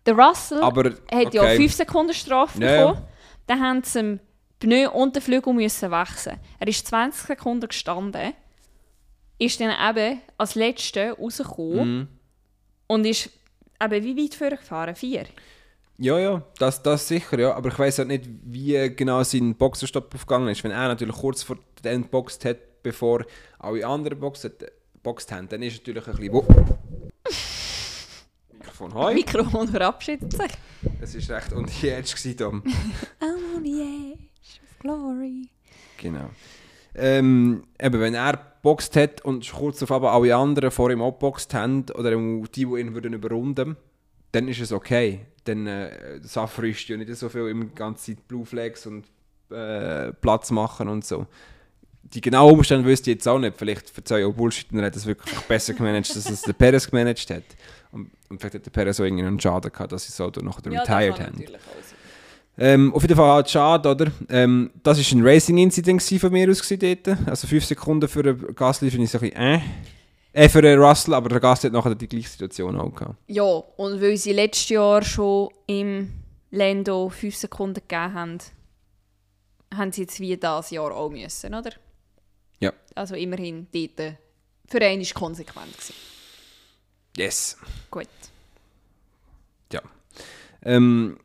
Der 0.05 0.15
Russell 0.17 0.61
aber 0.61 0.91
hat 1.11 1.33
ja 1.33 1.41
okay. 1.43 1.55
5 1.57 1.73
Sekunden 1.73 2.13
Strafe 2.13 2.59
Ja, 2.61 2.71
ja. 2.73 2.87
bekommen. 2.87 3.07
Dann 3.47 3.61
haben 3.61 3.83
sie 3.83 4.19
Pneu 4.59 4.89
und 4.91 5.15
den 5.15 5.21
Flügel 5.21 5.53
müssen 5.53 5.91
wechseln. 5.91 6.37
Er 6.59 6.67
ist 6.67 6.85
20 6.87 7.27
Sekunden 7.27 7.67
gestanden, 7.67 8.33
ist 9.37 9.59
dann 9.61 9.71
eben 9.97 10.21
als 10.37 10.55
Letzter 10.55 11.13
rausgekommen 11.13 11.97
Mhm. 11.99 12.07
und 12.87 13.05
ist 13.05 13.29
eben 13.81 14.03
wie 14.03 14.17
weit 14.23 14.35
vorgefahren? 14.35 14.95
Vier? 14.95 15.25
Ja, 15.97 16.17
ja, 16.17 16.41
das, 16.57 16.81
das 16.81 17.07
sicher, 17.07 17.37
ja. 17.39 17.53
Aber 17.55 17.69
ich 17.69 17.77
weiß 17.79 17.99
halt 17.99 18.07
nicht, 18.07 18.23
wie 18.45 18.93
genau 18.95 19.21
sein 19.23 19.55
Boxerstopp 19.55 20.13
aufgegangen 20.15 20.47
ist. 20.49 20.63
Wenn 20.63 20.71
er 20.71 20.87
natürlich 20.87 21.15
kurz 21.15 21.43
vor 21.43 21.57
den 21.83 22.07
boxt 22.09 22.43
hat, 22.45 22.57
bevor 22.83 23.25
alle 23.59 23.85
anderen 23.85 24.17
boxt, 24.19 24.45
hat, 24.45 24.53
boxt 25.03 25.29
haben, 25.31 25.47
dann 25.49 25.61
ist 25.61 25.77
natürlich 25.77 26.07
ein 26.07 26.15
bisschen... 26.15 26.33
Wo 26.33 26.45
Mikrofon, 28.53 28.93
hoi. 28.93 29.13
Mikrofon 29.13 29.67
verabschiedet 29.67 30.31
sich. 30.31 30.51
Es 31.01 31.29
war 31.29 31.37
recht 31.37 31.51
edge, 31.83 32.15
gewesen, 32.15 32.37
Tom. 32.37 32.63
Edge 33.19 34.15
of 34.15 34.28
glory. 34.79 35.49
Genau. 35.97 36.29
Ähm, 36.95 37.63
eben, 37.79 37.99
wenn 37.99 38.15
er 38.15 38.33
geboxt 38.61 38.95
hat 38.95 39.23
und 39.23 39.49
kurz 39.51 39.81
auf 39.83 39.91
einmal 39.91 40.13
alle 40.13 40.35
anderen 40.35 40.71
vor 40.71 40.91
ihm 40.91 41.01
auch 41.01 41.13
geboxt 41.13 41.53
haben, 41.53 41.85
oder 41.93 42.15
auch 42.15 42.47
die, 42.47 42.65
die 42.65 42.79
ihn 42.79 42.93
würden 42.93 43.13
überrunden, 43.13 43.77
dann 44.31 44.47
ist 44.47 44.59
es 44.59 44.71
okay. 44.71 45.21
Dann 45.45 45.67
äh, 45.67 46.19
Safra 46.21 46.65
ist 46.65 46.87
ja 46.87 46.97
nicht 46.97 47.13
so 47.15 47.29
viel 47.29 47.47
im 47.47 47.73
ganzen 47.73 48.15
Zeit 48.15 48.27
Blue 48.27 48.45
Flags 48.45 48.85
und 48.85 49.05
äh, 49.51 50.11
Platz 50.13 50.51
machen 50.51 50.87
und 50.87 51.05
so. 51.05 51.25
Die 52.01 52.21
genauen 52.21 52.53
Umstände 52.53 52.87
wüsste 52.87 53.11
ich 53.11 53.15
jetzt 53.15 53.27
auch 53.27 53.39
nicht. 53.39 53.55
Vielleicht 53.57 53.89
verzeihe 53.89 54.21
ich 54.21 54.25
auch 54.25 54.33
Bullshit 54.33 54.67
er 54.73 54.85
hat 54.85 54.95
es 54.95 55.05
wirklich 55.05 55.39
besser 55.41 55.73
gemanagt, 55.73 56.15
dass 56.15 56.29
es 56.29 56.41
der 56.41 56.53
Perez 56.53 56.89
gemanagt 56.89 57.29
hat. 57.29 57.43
Und, 57.91 58.09
und 58.29 58.39
vielleicht 58.39 58.55
hat 58.55 58.65
der 58.65 58.71
Perez 58.71 58.99
auch 58.99 59.05
irgendwie 59.05 59.25
einen 59.25 59.39
Schaden 59.39 59.71
gehabt, 59.71 59.91
dass 59.91 60.05
sie 60.05 60.11
so 60.11 60.27
noch 60.41 60.63
retired 60.65 61.19
haben. 61.19 61.43
Ähm, 62.59 62.93
auf 62.93 63.01
jeden 63.01 63.15
Fall 63.15 63.31
halt 63.31 63.49
schade, 63.49 63.89
oder? 63.89 64.11
Ähm, 64.29 64.71
das 64.83 64.97
war 64.97 65.17
ein 65.17 65.25
Racing-Incident 65.25 66.01
von 66.01 66.31
mir 66.31 66.49
aus 66.49 66.67
dort. 66.67 67.07
Also 67.25 67.47
5 67.47 67.65
Sekunden 67.65 68.07
für 68.07 68.23
den 68.23 68.55
Gasly 68.55 68.91
finde 68.91 69.05
ich 69.05 69.11
so 69.11 69.17
ein 69.19 69.29
bisschen 69.29 69.37
äh. 69.37 69.61
Äh, 70.31 70.49
für 70.49 70.61
den 70.61 70.79
Russell, 70.79 71.13
aber 71.13 71.29
der 71.29 71.39
Gasly 71.39 71.69
hat 71.69 71.73
nachher 71.73 71.95
die 71.95 72.07
gleiche 72.07 72.29
Situation 72.29 72.79
auch 72.79 72.93
gehabt. 72.93 73.15
Ja, 73.27 73.43
und 73.43 74.01
weil 74.01 74.17
sie 74.17 74.33
letztes 74.33 74.69
Jahr 74.69 75.01
schon 75.03 75.49
im 75.67 76.11
Lando 76.51 77.09
5 77.09 77.35
Sekunden 77.35 77.75
gegeben 77.75 78.13
haben, 78.13 78.37
haben 79.73 79.91
sie 79.91 80.01
jetzt 80.01 80.19
wie 80.19 80.35
dieses 80.35 80.69
Jahr 80.71 80.91
auch 80.91 81.09
müssen, 81.09 81.53
oder? 81.53 81.71
Ja. 82.59 82.73
Also 82.95 83.15
immerhin 83.15 83.67
dort 83.71 84.15
für 84.67 84.81
einen 84.81 85.01
ist 85.01 85.13
konsequent 85.13 85.71
gewesen. 85.71 85.93
Yes. 87.17 87.57
Gut. 87.89 88.07
Ähm, 90.63 91.17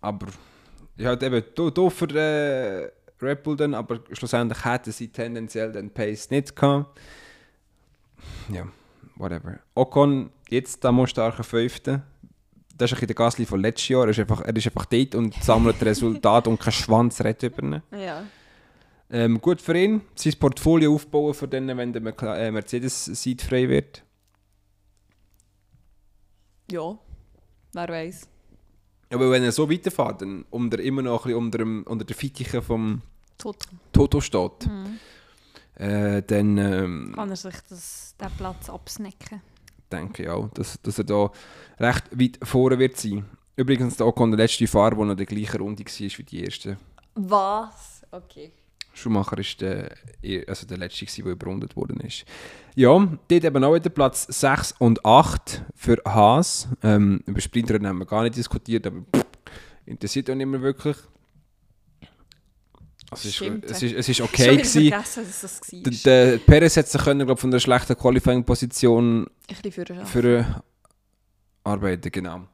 aber 0.00 0.28
ja, 1.00 1.08
halt 1.08 1.22
eben 1.22 1.42
do, 1.54 1.70
do 1.70 1.90
für 1.90 2.08
äh, 2.14 2.90
Red 3.22 3.42
Bull 3.42 3.56
dann, 3.56 3.74
aber 3.74 4.00
schlussendlich 4.12 4.64
hätten 4.64 4.92
sie 4.92 5.08
tendenziell 5.08 5.72
den 5.72 5.90
Pace 5.90 6.30
nicht 6.30 6.54
gehabt. 6.54 7.00
Ja, 8.52 8.66
whatever. 9.16 9.58
Ocon, 9.74 10.30
jetzt 10.48 10.84
da 10.84 10.92
muss 10.92 11.10
starker 11.10 11.44
Fünfte. 11.44 12.02
Das 12.76 12.90
ist 12.90 12.96
ein 12.96 13.00
bisschen 13.00 13.06
der 13.08 13.16
Gasly 13.16 13.46
von 13.46 13.60
letztes 13.60 13.88
Jahr. 13.88 14.04
Er 14.04 14.10
ist 14.10 14.18
einfach, 14.18 14.40
er 14.40 14.56
ist 14.56 14.66
einfach 14.66 14.86
dort 14.86 15.14
und 15.14 15.34
sammelt 15.42 15.82
Resultate 15.82 16.48
und 16.48 16.58
kein 16.58 16.72
Schwanz 16.72 17.22
redet 17.22 17.42
über 17.42 17.62
ihn. 17.62 17.82
Ja. 17.92 18.24
Ähm, 19.10 19.40
gut 19.40 19.60
für 19.60 19.76
ihn, 19.76 20.02
sein 20.14 20.34
Portfolio 20.38 20.94
aufbauen 20.94 21.34
für 21.34 21.48
den, 21.48 21.66
wenn 21.76 21.92
der 21.92 22.02
äh, 22.36 22.50
Mercedes-Seat 22.50 23.42
frei 23.42 23.68
wird. 23.68 24.02
Ja. 26.70 26.96
Wer 27.72 27.88
weiß. 27.88 28.28
Aber 29.10 29.30
wenn 29.30 29.42
er 29.42 29.52
so 29.52 29.68
weiterfährt, 29.68 30.22
dann 30.22 30.44
unter, 30.50 30.78
immer 30.78 31.02
noch 31.02 31.24
ein 31.24 31.32
bisschen 31.32 31.44
unter, 31.44 31.58
dem, 31.58 31.82
unter 31.84 32.04
der 32.04 32.16
Fittiche 32.16 32.62
vom 32.62 33.02
Tot. 33.38 33.56
Toto 33.92 34.20
steht, 34.20 34.68
äh, 35.74 36.22
dann 36.22 36.58
ähm, 36.58 37.12
Kann 37.14 37.30
er 37.30 37.36
sich 37.36 37.54
das, 37.68 38.14
den 38.20 38.30
Platz 38.36 38.68
absnacken. 38.68 39.40
denke 39.90 40.24
ich 40.24 40.28
auch, 40.28 40.48
dass, 40.50 40.80
dass 40.82 40.98
er 40.98 41.04
da 41.04 41.30
recht 41.78 42.04
weit 42.12 42.38
vorne 42.42 42.78
wird 42.78 42.96
sein. 42.96 43.24
Übrigens, 43.56 43.96
der 43.96 44.06
Ocon, 44.06 44.30
der 44.30 44.38
letzte 44.38 44.66
Fahrer, 44.66 44.94
der 44.94 45.04
noch 45.04 45.10
in 45.12 45.16
der 45.16 45.26
gleichen 45.26 45.60
Runde 45.60 45.84
war 45.84 46.18
wie 46.18 46.22
die 46.22 46.44
erste. 46.44 46.76
Was? 47.14 48.02
Okay. 48.10 48.52
Schumacher 48.92 49.38
ist 49.38 49.60
der, 49.60 49.96
also 50.46 50.66
der 50.66 50.78
letzte, 50.78 51.06
der 51.06 51.32
überrundet 51.32 51.76
worden 51.76 52.00
ist. 52.00 52.24
Ja, 52.74 52.90
dort 53.28 53.44
eben 53.44 53.64
auch 53.64 53.74
wieder 53.74 53.90
Platz 53.90 54.26
6 54.28 54.74
und 54.78 55.04
8 55.04 55.64
für 55.74 55.98
Haas. 56.04 56.68
Ähm, 56.82 57.22
über 57.26 57.40
Sprinter 57.40 57.74
haben 57.74 57.98
wir 57.98 58.06
gar 58.06 58.22
nicht 58.22 58.36
diskutiert, 58.36 58.86
aber 58.86 59.00
pff, 59.00 59.24
interessiert 59.86 60.30
auch 60.30 60.34
nicht 60.34 60.46
mehr 60.46 60.60
wirklich. 60.60 60.96
Also 63.10 63.22
es, 63.22 63.24
ist, 63.24 63.34
Stimmt. 63.36 63.64
es, 63.64 63.82
ist, 63.82 63.94
es 63.94 64.08
ist 64.08 64.20
okay 64.20 64.56
gewesen. 64.56 64.88
vergessen, 64.88 65.24
dass 65.26 65.40
das 65.40 65.72
war. 65.72 65.80
Der, 65.80 66.32
der 66.32 66.38
Perez 66.38 66.76
hat 66.76 66.86
sich 66.86 67.02
können, 67.02 67.26
glaub, 67.26 67.40
von 67.40 67.50
der 67.50 67.58
schlechten 67.58 67.96
Qualifying-Position 67.96 69.26
für 70.04 70.24
äh, 70.24 70.44
arbeiten, 71.64 72.12
genau. 72.12 72.46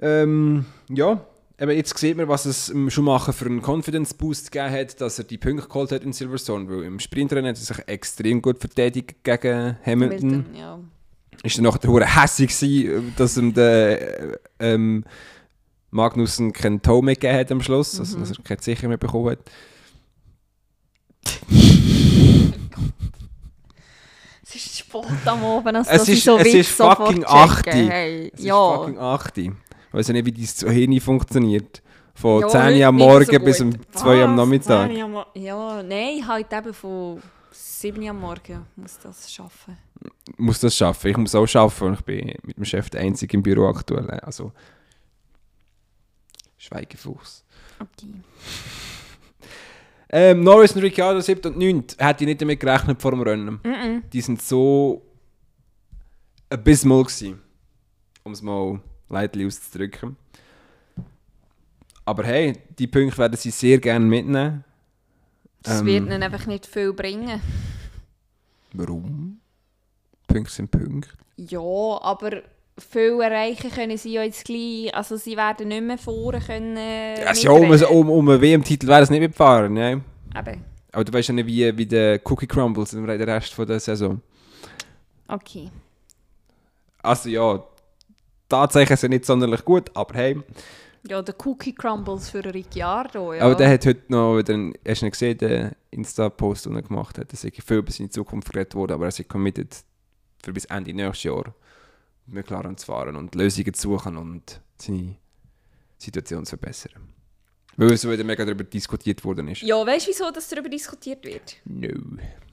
Ähm, 0.00 0.66
ja, 0.88 1.24
eben 1.58 1.70
jetzt 1.72 1.96
sieht 1.98 2.16
man, 2.16 2.28
was 2.28 2.44
es 2.46 2.72
Schumacher 2.88 3.32
für 3.32 3.46
einen 3.46 3.62
Confidence-Boost 3.62 4.50
gegeben 4.52 4.72
hat, 4.74 5.00
dass 5.00 5.18
er 5.18 5.24
die 5.24 5.38
Punkte 5.38 5.66
geholt 5.66 5.92
hat 5.92 6.02
in 6.04 6.12
Silverstone, 6.12 6.68
weil 6.68 6.84
im 6.84 6.98
Sprintrennen 7.00 7.48
hat 7.50 7.56
er 7.56 7.64
sich 7.64 7.78
extrem 7.88 8.42
gut 8.42 8.58
verteidigt 8.58 9.16
gegen 9.24 9.76
Hamilton. 9.84 10.30
Milton, 10.30 10.54
ja. 10.54 10.78
Ist 11.42 11.58
dann 11.58 11.64
nachher 11.64 12.22
hässig 12.22 12.48
gewesen, 12.58 13.12
dass 13.16 13.36
ihm 13.36 13.52
der 13.54 14.32
äh, 14.32 14.38
ähm, 14.58 15.04
Magnussen 15.90 16.52
keinen 16.52 16.80
Toe 16.82 17.02
mehr 17.02 17.14
gegeben 17.14 17.38
hat 17.38 17.52
am 17.52 17.62
Schluss, 17.62 17.98
also 18.00 18.18
dass 18.18 18.30
er 18.30 18.42
keinen 18.42 18.60
Sicher 18.60 18.88
mehr 18.88 18.96
bekommen 18.96 19.30
hat. 19.30 19.38
Es 24.42 24.54
ist 24.54 24.78
spät 24.78 25.04
am 25.26 25.44
Abend, 25.44 25.76
als 25.76 25.88
Es 25.88 26.08
ist- 26.08 26.24
so 26.24 26.38
es 26.38 26.54
ist 26.54 26.70
fucking 26.70 27.22
checke. 27.22 27.28
8. 27.28 27.66
Hey, 27.66 28.30
Es 28.34 28.42
ja. 28.44 28.70
ist 28.72 28.78
fucking 28.78 28.98
8. 28.98 29.34
Ich 29.96 30.00
weiß 30.00 30.08
ja 30.08 30.12
nicht, 30.12 30.26
wie 30.26 30.32
dein 30.66 30.74
Hirn 30.74 31.00
funktioniert. 31.00 31.82
Von 32.14 32.42
Ja, 32.42 32.48
10 32.50 32.78
Uhr 32.82 32.86
am 32.86 32.96
Morgen 32.96 33.24
so 33.24 33.38
bis 33.40 33.60
um 33.62 33.72
2 33.92 34.18
Uhr 34.18 34.24
am? 34.24 34.34
Nachmittag. 34.36 34.88
10 34.90 34.96
Uhr 34.98 35.04
am 35.04 35.12
Mo- 35.12 35.24
Ja, 35.34 35.82
nein, 35.82 36.28
halt 36.28 36.52
eben 36.52 36.74
von 36.74 37.22
7 37.50 38.02
Uhr 38.02 38.10
am 38.10 38.20
Morgen 38.20 38.66
muss 38.76 38.98
das 38.98 39.32
schaffen. 39.32 39.78
Ich 40.28 40.38
muss 40.38 40.60
das 40.60 40.76
schaffen. 40.76 41.10
Ich 41.12 41.16
muss 41.16 41.34
auch 41.34 41.46
schaffen 41.46 41.88
und 41.88 41.94
ich 41.94 42.02
bin 42.02 42.26
mit 42.42 42.58
dem 42.58 42.64
Chef 42.66 42.90
der 42.90 43.00
Einzige 43.00 43.38
im 43.38 43.42
Büro 43.42 43.68
aktuell. 43.68 44.10
Also, 44.20 44.52
Schweigefuchs. 46.58 47.42
Okay. 47.78 48.06
Ähm, 50.10 50.42
Norris 50.44 50.72
und 50.76 50.82
Ricciardo 50.82 51.20
7 51.20 51.52
und 51.54 51.58
9. 51.58 51.84
Hätte 51.98 52.24
ich 52.24 52.28
nicht 52.28 52.40
damit 52.42 52.60
gerechnet 52.60 53.00
vor 53.00 53.12
dem 53.12 53.22
Rennen. 53.22 53.60
Mm 53.64 54.02
Die 54.12 54.20
sind 54.20 54.40
so 54.42 55.02
abysmal 56.50 57.02
gewesen. 57.04 57.40
Um 58.24 58.32
es 58.32 58.40
mal 58.42 58.80
leidlich 59.08 59.46
auszudrücken. 59.46 60.16
Aber 62.04 62.24
hey, 62.24 62.54
die 62.78 62.86
Punkte 62.86 63.18
werden 63.18 63.36
sie 63.36 63.50
sehr 63.50 63.78
gerne 63.78 64.04
mitnehmen. 64.04 64.64
Es 65.64 65.80
Ähm. 65.80 65.86
wird 65.86 66.06
ihnen 66.06 66.22
einfach 66.22 66.46
nicht 66.46 66.66
viel 66.66 66.92
bringen. 66.92 67.40
Warum? 68.72 69.40
Punkte 70.26 70.52
sind 70.52 70.70
Punkte. 70.70 71.10
Ja, 71.36 71.58
aber 71.60 72.42
viel 72.78 73.20
erreichen 73.20 73.70
können 73.70 73.96
sie 73.96 74.12
ja 74.12 74.22
jetzt 74.22 74.44
gleich. 74.44 74.94
Also 74.94 75.16
sie 75.16 75.36
werden 75.36 75.68
nicht 75.68 75.82
mehr 75.82 75.98
vorne 75.98 76.40
können. 76.40 76.76
äh, 76.76 77.24
Ja, 77.24 77.32
ja, 77.32 77.50
um, 77.50 77.70
um, 77.70 78.10
um 78.10 78.28
einen 78.28 78.40
WM-Titel 78.40 78.86
wäre 78.86 79.02
es 79.02 79.10
nicht 79.10 79.20
mitfahren, 79.20 79.72
ne? 79.72 80.02
Eben. 80.36 80.64
Aber 80.92 81.04
du 81.04 81.12
weißt 81.12 81.28
ja 81.28 81.34
nicht, 81.34 81.46
wie, 81.46 81.76
wie 81.76 81.86
der 81.86 82.20
Cookie 82.24 82.46
Crumbles 82.46 82.92
im 82.92 83.04
Rest 83.04 83.52
von 83.54 83.66
der 83.66 83.80
Saison. 83.80 84.20
Okay. 85.28 85.70
Also 87.02 87.28
ja, 87.28 87.62
Tatsachen 88.48 88.96
sind 88.96 89.10
nicht 89.10 89.24
sonderlich 89.24 89.64
gut, 89.64 89.90
aber 89.94 90.14
hey. 90.14 90.40
Ja, 91.08 91.22
der 91.22 91.34
Cookie 91.44 91.72
Crumbles 91.74 92.30
für 92.30 92.44
Ricciardo, 92.44 93.32
ja. 93.34 93.42
Aber 93.44 93.54
der 93.54 93.70
hat 93.70 93.86
heute 93.86 94.02
noch 94.08 94.38
wieder, 94.38 94.54
einen- 94.54 94.74
hast 94.86 95.02
du 95.02 95.10
gesehen, 95.10 95.38
den 95.38 95.72
Insta-Post, 95.90 96.66
den 96.66 96.74
er 96.76 96.82
gemacht 96.82 97.18
hat. 97.18 97.30
Er 97.32 97.36
sei 97.36 97.50
viel 97.52 97.78
über 97.78 97.92
seine 97.92 98.10
Zukunft 98.10 98.52
geredet 98.52 98.74
worden, 98.74 98.92
aber 98.94 99.04
er 99.06 99.08
ist 99.08 99.28
committed 99.28 99.76
für 100.42 100.52
bis 100.52 100.64
Ende 100.66 100.92
nächstes 100.92 101.24
Jahr 101.24 101.54
mit 102.26 102.34
McLaren 102.44 102.76
zu 102.76 102.86
fahren 102.86 103.14
und 103.16 103.34
Lösungen 103.36 103.72
zu 103.74 103.82
suchen 103.92 104.16
und 104.16 104.60
seine 104.78 105.16
Situation 105.98 106.44
zu 106.44 106.50
verbessern. 106.56 106.92
Weil 107.76 107.92
es 107.92 108.00
so 108.02 108.10
wieder 108.10 108.24
mega 108.24 108.44
darüber 108.44 108.64
diskutiert 108.64 109.22
worden 109.24 109.48
ist. 109.48 109.62
Ja, 109.62 109.86
weißt 109.86 110.06
du, 110.06 110.10
wieso 110.10 110.30
das 110.30 110.48
darüber 110.48 110.68
diskutiert 110.68 111.24
wird? 111.24 111.56
No. 111.66 111.88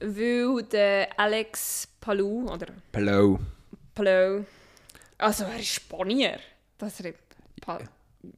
Weil 0.00 0.62
der 0.64 1.08
Alex 1.18 1.88
Palou, 2.00 2.46
oder 2.52 2.66
Hello. 2.92 3.40
Palou, 3.94 4.44
also 5.18 5.44
er 5.44 5.58
ist 5.58 5.74
Spanier. 5.74 6.38
Das 6.78 7.02
pa 7.60 7.78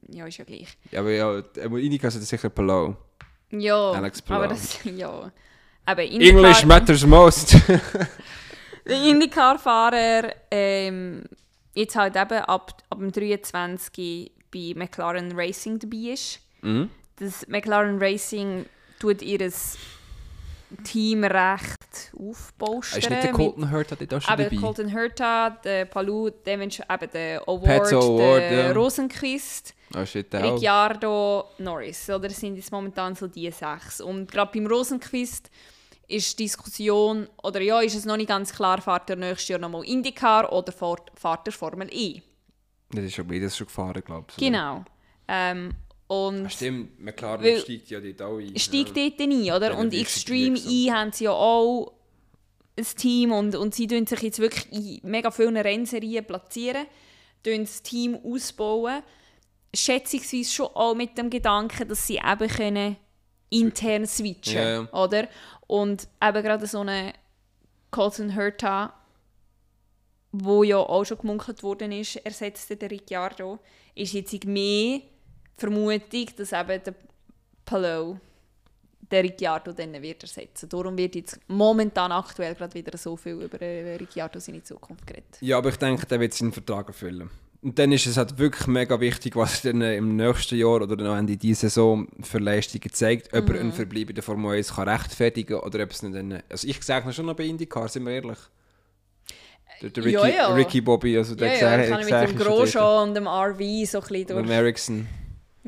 ja, 0.09 0.25
ist 0.25 0.37
ja 0.37 0.43
gleich. 0.45 0.77
Ja, 0.91 0.99
aber 0.99 1.11
ja, 1.11 1.39
Inika 1.77 2.07
ist 2.07 2.21
sicher 2.27 2.49
Palau. 2.49 2.97
Ja, 3.51 3.91
Alex 3.91 4.21
Palou. 4.21 4.43
aber 4.43 4.53
das, 4.53 4.79
ja. 4.83 5.31
Aber 5.85 6.03
English 6.03 6.65
matters 6.65 7.05
most. 7.05 7.55
Der 8.85 9.03
Indycar-Fahrer, 9.03 10.33
ähm, 10.49 11.23
jetzt 11.73 11.95
halt 11.95 12.15
eben 12.15 12.39
ab, 12.39 12.83
ab 12.89 12.99
dem 12.99 13.11
23 13.11 14.31
bei 14.51 14.73
McLaren 14.75 15.31
Racing 15.33 15.79
dabei 15.79 16.13
ist. 16.13 16.39
mhm. 16.61 16.89
Das 17.17 17.47
McLaren 17.47 17.97
Racing 17.99 18.65
tut 18.99 19.21
ihr 19.23 19.39
Team 20.83 21.23
recht 21.23 22.11
aufbaustern. 22.17 22.99
Ist 22.99 23.09
nicht 23.09 23.23
der 23.23 23.31
Colton 23.31 23.71
Hurt 23.71 23.91
hat 23.91 24.01
dort 24.01 24.13
auch 24.13 24.21
schon 24.21 24.33
Aber 24.33 24.43
dabei? 24.43 24.55
Colton 24.57 24.93
Hurta, 24.93 25.49
der 25.49 25.85
Palou, 25.85 26.29
dementsprechend 26.29 27.03
eben 27.03 27.11
der 27.11 27.41
Award, 27.47 27.93
Award, 27.93 28.41
der 28.41 28.65
ja. 28.67 28.71
Rosenquist, 28.73 29.73
shit, 30.05 30.35
auch. 30.35 30.43
Ricciardo, 30.43 31.45
Norris. 31.59 32.09
Oder 32.09 32.27
das 32.27 32.39
sind 32.39 32.55
jetzt 32.57 32.71
momentan 32.71 33.15
so 33.15 33.27
die 33.27 33.49
sechs. 33.51 34.01
Und 34.01 34.29
gerade 34.29 34.51
beim 34.53 34.67
Rosenquist 34.67 35.49
ist 36.07 36.37
die 36.37 36.43
Diskussion, 36.43 37.27
oder 37.43 37.61
ja, 37.61 37.81
ist 37.81 37.95
es 37.95 38.05
noch 38.05 38.17
nicht 38.17 38.29
ganz 38.29 38.53
klar, 38.53 38.81
fährt 38.81 39.09
er 39.09 39.15
nächstes 39.15 39.49
Jahr 39.49 39.59
nochmal 39.59 39.85
IndyCar 39.85 40.51
oder 40.51 40.71
fährt, 40.71 41.11
fährt 41.15 41.47
er 41.47 41.53
Formel 41.53 41.89
E. 41.91 42.21
Das 42.91 43.03
ist 43.03 43.15
schon 43.15 43.27
beides 43.27 43.57
schon 43.57 43.67
gefahren, 43.67 44.01
glaube 44.05 44.27
ich. 44.29 44.37
Genau. 44.37 44.85
Ähm, 45.27 45.71
und 46.07 46.45
Ah, 46.45 46.49
stimmt, 46.49 46.99
McLaren 47.01 47.43
Weil- 47.43 47.59
steigt 47.59 47.89
ja 47.89 47.99
dort 47.99 48.21
auch 48.21 48.37
ein. 48.37 48.57
steigt 48.57 48.95
ja. 48.95 49.09
dort 49.09 49.19
ein, 49.21 49.41
oder? 49.51 49.71
Ja, 49.71 49.77
und 49.77 49.93
Extreme 49.93 50.57
E 50.57 50.91
haben 50.91 51.11
sie 51.11 51.25
ja 51.25 51.31
auch 51.31 51.93
ein 52.77 52.85
Team 52.95 53.31
und, 53.31 53.55
und 53.55 53.73
sie 53.75 53.87
tun 53.87 54.05
sich 54.05 54.21
jetzt 54.21 54.39
wirklich 54.39 54.71
in 55.03 55.09
mega 55.09 55.31
vielen 55.31 55.57
Rennserien 55.57 56.23
platzieren, 56.25 56.85
tun 57.43 57.61
das 57.61 57.81
Team 57.83 58.15
ausbauen, 58.23 59.01
schätzungsweise 59.73 60.49
schon 60.49 60.67
auch 60.67 60.95
mit 60.95 61.17
dem 61.17 61.29
Gedanken, 61.29 61.87
dass 61.87 62.07
sie 62.07 62.17
eben 62.25 62.47
können 62.49 62.95
intern 63.49 64.05
switchen 64.05 64.55
Ja, 64.55 64.69
ja. 64.83 64.93
oder? 64.93 65.27
Und 65.67 66.07
eben 66.23 66.43
gerade 66.43 66.67
so 66.67 66.79
eine 66.79 67.13
Colton 67.91 68.29
Herta, 68.29 68.93
wo 70.31 70.63
ja 70.63 70.77
auch 70.77 71.03
schon 71.05 71.17
gemunkelt 71.17 71.63
worden 71.63 71.91
ist, 71.91 72.17
ersetzte 72.17 72.75
der 72.77 72.91
Ricciardo, 72.91 73.59
ist 73.95 74.13
jetzt 74.13 74.45
mehr 74.45 75.01
Vermutung, 75.57 76.25
dass 76.37 76.51
eben 76.53 76.83
der 76.83 76.93
Palou 77.65 78.17
der 79.09 79.23
Ricciardo 79.23 79.71
dann 79.71 80.01
wird 80.01 80.21
ersetzen. 80.23 80.67
Darum 80.67 80.97
wird 80.97 81.15
jetzt 81.15 81.39
momentan 81.47 82.11
aktuell 82.11 82.55
gerade 82.55 82.73
wieder 82.73 82.97
so 82.97 83.15
viel 83.15 83.41
über 83.41 83.61
äh, 83.61 83.95
Ricciardo 83.95 84.39
seine 84.39 84.61
Zukunft 84.63 85.07
geredet. 85.07 85.37
Ja, 85.39 85.57
aber 85.57 85.69
ich 85.69 85.77
denke, 85.77 86.05
der 86.05 86.19
wird 86.19 86.33
seinen 86.33 86.51
Vertrag 86.51 86.87
erfüllen. 86.89 87.29
Und 87.61 87.79
dann 87.79 87.91
ist 87.91 88.05
es 88.05 88.17
halt 88.17 88.37
wirklich 88.37 88.67
mega 88.67 88.99
wichtig, 88.99 89.35
was 89.35 89.63
er 89.65 89.71
dann 89.71 89.81
äh, 89.81 89.95
im 89.97 90.15
nächsten 90.17 90.55
Jahr 90.57 90.81
oder 90.81 90.95
noch 90.97 91.15
Ende 91.17 91.37
dieser 91.37 91.69
Saison 91.69 92.07
für 92.21 92.37
Leistungen 92.39 92.91
zeigt, 92.93 93.33
ob 93.33 93.47
Mhm. 93.47 93.55
er 93.55 93.61
einen 93.61 93.71
Verbleib 93.73 94.09
in 94.09 94.15
der 94.15 94.23
Formel 94.23 94.57
1 94.57 94.75
kann 94.75 94.87
rechtfertigen 94.89 95.55
oder 95.61 95.83
ob 95.83 95.91
es 95.91 96.03
nicht 96.03 96.15
dann... 96.15 96.43
Also 96.49 96.67
ich 96.67 96.81
sage 96.83 97.11
schon 97.13 97.25
noch 97.25 97.35
bei 97.35 97.45
IndyCar, 97.45 97.87
sind 97.87 98.05
wir 98.05 98.11
ehrlich. 98.13 98.37
Der, 99.81 99.89
der 99.89 100.03
Ricky, 100.05 100.13
Ja, 100.15 100.27
ja. 100.27 100.53
Ricky 100.53 100.81
Bobby, 100.81 101.17
also 101.17 101.33
der 101.35 101.47
Ja, 101.47 101.53
ja, 101.53 101.77
gesagt- 101.77 101.83
ich 101.83 101.89
kann 101.89 101.99
mit 101.99 102.07
gesagt 102.07 102.31
dem. 102.31 102.37
Grosjean 102.39 103.07
und 103.09 103.15
dem 103.15 103.27
RV 103.27 103.59
so 103.89 103.99
ein 104.01 104.07
bisschen 104.07 104.37
Und 104.37 104.45
durch, 104.47 104.49
Ericsson. 104.57 105.07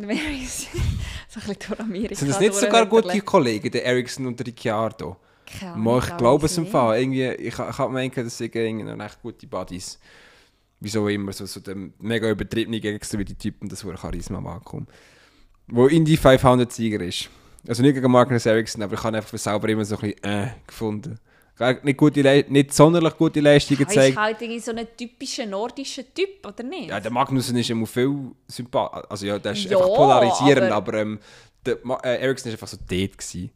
so 1.27 1.39
ein 1.39 1.47
bisschen 1.47 1.55
durch 1.67 1.79
Amerika 1.79 2.15
Sind 2.15 2.29
das 2.29 2.39
nicht 2.39 2.53
sogar 2.53 2.85
gute. 2.85 3.21
Kollegen, 3.21 3.71
der 3.71 3.85
Ericsson 3.85 4.27
und 4.27 4.39
der 4.39 4.47
Ricciardo? 4.47 5.17
Keine 5.45 5.73
Ahnung, 5.73 5.99
ich 5.99 6.17
glaube 6.17 6.45
es 6.45 6.57
im. 6.57 6.67
Fall. 6.67 6.99
Irgendwie, 6.99 7.27
ich 7.27 7.47
ich 7.47 7.57
habe 7.57 7.83
gemeint, 7.83 8.15
das 8.17 8.37
sind 8.37 8.53
irgendwie 8.55 9.03
echt 9.03 9.21
gute 9.21 9.47
Buddies. 9.47 9.99
Wieso 10.79 11.07
immer, 11.07 11.33
so, 11.33 11.45
so 11.45 11.59
der 11.59 11.75
mega 11.99 12.29
übertriebene 12.29 12.77
extrovertierte 12.77 13.41
Typ 13.41 13.61
und 13.61 13.71
das 13.71 13.83
war 13.83 13.97
Charisma 13.97 14.41
Vakuum. 14.41 14.87
Wo 15.67 15.87
Indy 15.87 16.15
500 16.15 16.71
Sieger 16.71 17.01
ist. 17.01 17.29
Also 17.67 17.83
nicht 17.83 17.95
gegen 17.95 18.09
Magnus 18.11 18.45
Ericsson, 18.45 18.81
aber 18.83 18.93
ich 18.93 19.03
habe 19.03 19.17
einfach 19.17 19.29
für 19.29 19.37
selber 19.37 19.67
immer 19.67 19.83
so 19.83 19.95
ein 19.97 20.01
bisschen 20.01 20.23
äh, 20.23 20.51
gefunden. 20.65 21.19
Nicht, 21.83 21.97
gute 21.97 22.21
Le 22.21 22.45
nicht 22.47 22.73
sonderlich 22.73 23.15
gute 23.17 23.41
Leistungen 23.41 23.81
Er 23.81 23.87
ist 23.87 23.93
gezeigt. 23.93 24.17
halt 24.17 24.41
irgendwie 24.41 24.59
so 24.59 24.71
ein 24.71 24.87
typischer 24.97 25.45
nordischer 25.45 26.03
Typ, 26.13 26.45
oder 26.47 26.63
nicht? 26.63 26.89
Ja, 26.89 26.99
der 26.99 27.11
Magnussen 27.11 27.57
ist 27.57 27.69
immer 27.69 27.85
viel 27.85 28.31
sympathisch. 28.47 29.03
Also 29.09 29.25
ja, 29.25 29.39
der 29.39 29.51
ist 29.51 29.65
Ja, 29.65 29.77
einfach 29.77 29.95
polarisierend, 29.95 30.71
aber- 30.71 30.93
aber, 30.93 30.97
ähm, 30.99 31.19
der 31.65 31.77
äh, 32.03 32.21
Ericsson 32.21 32.51
ist 32.51 32.55
einfach 32.55 32.67
so 32.67 32.77
dort 32.77 33.17
gewesen. 33.17 33.51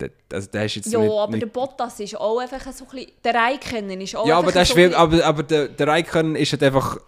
Der, 0.00 0.10
also 0.32 0.48
der 0.50 0.64
ist 0.66 0.74
jetzt 0.74 0.92
Ja, 0.92 1.00
nicht, 1.00 1.10
aber 1.10 1.32
nicht 1.32 1.42
der 1.42 1.46
Bottas 1.46 2.00
ist 2.00 2.16
auch 2.20 2.38
einfach 2.38 2.60
so 2.72 2.84
ein 2.84 2.90
bisschen... 2.90 3.12
Der 3.24 3.34
Raikkonen 3.34 4.00
ist 4.00 4.16
auch 4.16 4.26
Ja, 4.26 4.38
aber, 4.38 4.52
das 4.52 4.68
so 4.68 4.74
ist 4.74 4.80
viel, 4.80 4.94
aber, 4.94 5.24
aber 5.24 5.42
der, 5.42 5.68
der 5.68 5.86
Raikkonen 5.86 6.36
ist 6.36 6.52
halt 6.52 6.62
einfach 6.64 6.98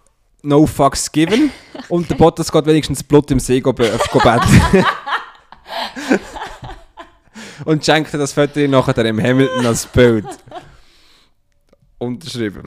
no 0.41 0.65
fucks 0.65 1.11
given 1.11 1.51
und 1.89 2.09
der 2.09 2.15
Bottas 2.15 2.51
geht 2.51 2.65
wenigstens 2.65 3.03
Blut 3.03 3.29
im 3.31 3.39
See 3.39 3.59
go 3.59 3.73
go. 3.73 3.83
und 7.65 7.85
schenkt 7.85 8.13
das 8.13 8.33
Foto 8.33 8.59
nachher 8.67 8.93
dem 8.93 9.21
Hamilton 9.21 9.65
als 9.65 9.85
Bild. 9.85 10.25
Unterschrieben. 11.97 12.63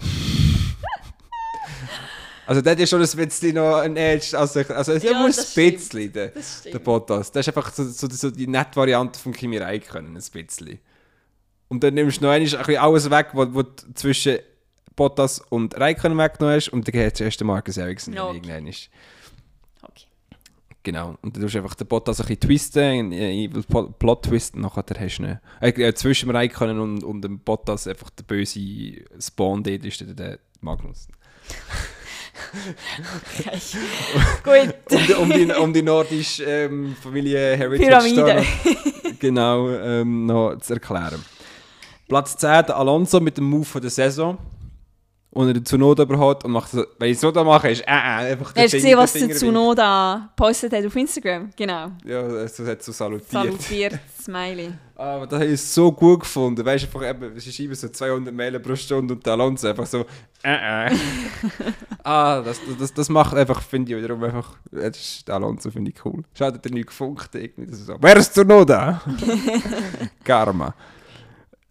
Also 2.47 2.61
der 2.61 2.79
ja 2.79 2.87
schon 2.87 3.01
ein 3.01 3.09
bisschen 3.09 3.55
noch 3.55 3.77
ein 3.77 3.97
Edge, 3.97 4.37
also, 4.39 4.61
also 4.61 4.93
Ja, 4.95 5.13
nur 5.13 5.29
ein 5.29 5.35
bisschen, 5.55 6.13
der, 6.13 6.33
der. 6.65 6.79
Bottas. 6.81 7.31
Das 7.31 7.47
ist 7.47 7.57
einfach 7.57 7.73
so, 7.73 7.85
so, 7.85 8.09
so 8.11 8.31
die 8.31 8.47
nette 8.47 8.77
Variante 8.77 9.19
von 9.19 9.33
Kimi 9.33 9.59
Räikkönen, 9.59 10.17
ein 10.17 10.23
bisschen. 10.33 10.79
Und 11.69 11.83
dann 11.83 11.95
nimmst 11.95 12.21
du 12.21 12.25
noch 12.25 12.33
ein 12.33 12.43
bisschen 12.43 12.77
alles 12.77 13.11
weg, 13.11 13.29
was 13.33 13.49
was 13.53 13.65
du 13.77 13.95
zwischen 13.95 14.39
Bottas 14.97 15.41
und 15.49 15.79
Räikkönen 15.79 16.19
weggenommen 16.19 16.57
hast 16.57 16.69
und 16.69 16.87
dann 16.87 16.93
geht 16.93 17.17
zuerst 17.17 17.41
der 17.41 17.47
Marcus 17.47 17.77
Ericsson 17.77 18.19
okay. 18.19 18.37
irgendwann 18.37 18.67
ist. 18.67 18.91
Genau. 20.85 21.17
Und 21.23 21.37
dann 21.37 21.43
tust 21.43 21.55
du 21.55 21.59
einfach 21.59 21.75
den 21.75 21.87
Bottas 21.87 22.21
ein 22.21 22.27
bisschen 22.27 22.41
twisten, 22.41 22.83
einen 23.13 23.65
Plot- 23.69 23.99
Plot 24.01 24.25
twist 24.25 24.55
und 24.57 24.63
nachher 24.63 24.85
hast 24.99 25.19
du 25.19 25.23
ihn, 25.25 25.39
äh, 25.61 25.69
äh, 25.69 25.95
zwischen 25.95 26.29
dem 26.29 26.37
Räikkönen 26.37 26.81
und, 26.81 27.05
und 27.05 27.23
dem 27.23 27.39
Bottas 27.39 27.87
einfach 27.87 28.11
der 28.11 28.25
böse 28.25 28.61
Spawn 29.21 29.63
dort 29.63 29.85
ist 29.85 30.01
der, 30.01 30.09
der 30.15 30.39
Magnus. 30.61 31.07
okay. 33.35 33.59
Gut. 34.43 34.75
um, 34.91 35.07
die, 35.07 35.15
um, 35.15 35.31
die, 35.31 35.53
um 35.53 35.73
die 35.73 35.83
nordische 35.83 36.45
ähm, 36.45 36.97
Familie 37.01 37.57
Heritage. 37.57 38.09
Star- 38.11 38.43
genau 39.19 39.69
ähm, 39.71 40.27
noch 40.27 40.57
zu 40.59 40.75
erklären. 40.75 41.25
Platz 42.09 42.37
10, 42.37 42.67
der 42.67 42.77
Alonso 42.77 43.21
mit 43.21 43.37
dem 43.39 43.45
Move 43.45 43.65
von 43.65 43.81
der 43.81 43.91
Saison. 43.91 44.37
Und 45.35 45.49
er 45.49 45.55
den 45.55 45.65
Tsunoda 45.65 46.03
überholt 46.03 46.45
und 46.45 46.51
macht 46.51 46.71
so, 46.71 46.85
wenn 46.99 47.11
ich 47.11 47.19
so 47.19 47.31
da 47.31 47.43
mache, 47.43 47.71
ist 47.71 47.81
äh, 47.81 47.85
äh, 47.85 48.33
einfach 48.33 48.55
Hast 48.55 48.75
du 48.75 48.77
gesehen, 48.77 48.99
was 48.99 49.15
der 49.15 49.29
weg. 49.29 49.37
Tsunoda 49.37 50.29
gepostet 50.37 50.75
hat 50.75 50.85
auf 50.85 50.95
Instagram? 50.95 51.51
Genau. 51.57 51.93
Ja, 52.05 52.47
so 52.47 52.67
hat 52.67 52.83
so 52.83 52.93
salutiert. 52.93 53.31
Salutiert, 53.31 53.99
Smiley. 54.23 54.75
Aber 54.95 55.27
das 55.27 55.41
habe 55.41 55.51
ich 55.51 55.61
so 55.63 55.91
gut 55.91 56.21
gefunden. 56.21 56.63
Weißt 56.63 56.85
du, 56.85 56.89
einfach 56.89 57.09
eben, 57.09 57.41
sie 57.41 57.51
schreiben 57.51 57.75
so 57.75 57.89
200 57.89 58.35
Meilen 58.35 58.61
pro 58.61 58.77
Stunde 58.77 59.15
und 59.15 59.25
der 59.25 59.33
Alonso 59.33 59.69
einfach 59.69 59.87
so, 59.87 60.05
äh, 60.45 60.87
äh. 60.89 60.91
ah, 62.05 62.43
das, 62.43 62.61
das, 62.79 62.93
das 62.93 63.09
macht 63.09 63.35
einfach, 63.35 63.63
finde 63.63 63.91
ich 63.91 64.03
wiederum 64.03 64.23
einfach, 64.23 64.57
das 64.71 64.99
ist, 64.99 65.29
der 65.29 65.37
Alonso 65.37 65.71
finde 65.71 65.93
ich 65.93 66.05
cool. 66.05 66.25
Schade, 66.35 66.57
hat 66.57 66.67
er 66.67 66.73
nicht 66.73 66.89
gefunkt 66.89 67.35
irgendwie. 67.35 67.71
Das 67.71 67.81
ist 67.81 67.87
so, 67.87 67.97
wer 67.99 68.17
ist 68.19 68.35
Tsunoda? 68.35 69.01
Karma. 70.25 70.75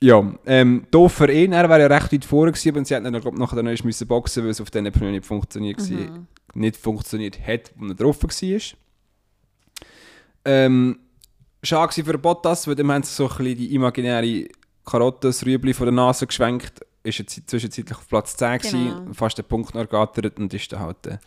Ja, 0.04 0.34
ähm, 0.48 0.88
doof 0.90 1.14
für 1.14 1.32
ihn, 1.32 1.54
er 1.54 1.70
wäre 1.70 1.82
ja 1.82 1.88
recht 1.88 2.12
weit 2.12 2.26
vorne 2.26 2.52
gewesen, 2.52 2.70
aber 2.70 2.84
sie 2.84 2.96
hätten 2.96 3.04
dann, 3.04 3.22
glaube 3.22 3.36
ich, 3.36 3.40
nachher 3.40 3.62
noch 3.62 3.84
müssen 3.84 4.08
boxen, 4.08 4.44
weil 4.44 4.50
es 4.50 4.60
auf 4.60 4.72
diesen 4.72 4.92
Pneu 4.92 5.12
nicht 5.12 5.26
funktioniert, 5.26 5.80
mhm. 5.80 6.26
nicht 6.56 6.76
funktioniert 6.76 7.40
hat, 7.46 7.72
wo 7.76 7.86
er 7.86 7.94
drauf 7.94 8.24
war. 8.24 8.62
Ähm, 10.44 11.00
schade 11.62 11.90
gewesen 11.90 12.06
für 12.06 12.18
Bottas, 12.18 12.68
weil 12.68 12.74
dem 12.74 12.92
haben 12.92 13.04
sie 13.04 13.14
so 13.14 13.30
ein 13.30 13.38
bisschen 13.38 13.58
die 13.58 13.76
imaginäre 13.76 14.48
Karotte, 14.86 15.28
das 15.28 15.46
Rüebli 15.46 15.74
von 15.76 15.86
der 15.86 15.94
Nase 15.94 16.26
geschwenkt. 16.26 16.84
Ist 17.04 17.20
jetzt 17.20 17.48
zwischenzeitlich 17.48 17.96
auf 17.96 18.08
Platz 18.08 18.36
10 18.38 18.58
gewesen, 18.58 18.86
Genau. 18.86 19.14
fast 19.14 19.38
den 19.38 19.46
Punkt 19.46 19.76
noch 19.76 19.82
ergattert 19.82 20.40
und 20.40 20.52
ist 20.52 20.72
dann 20.72 20.80
halt 20.80 20.98
der 21.06 21.20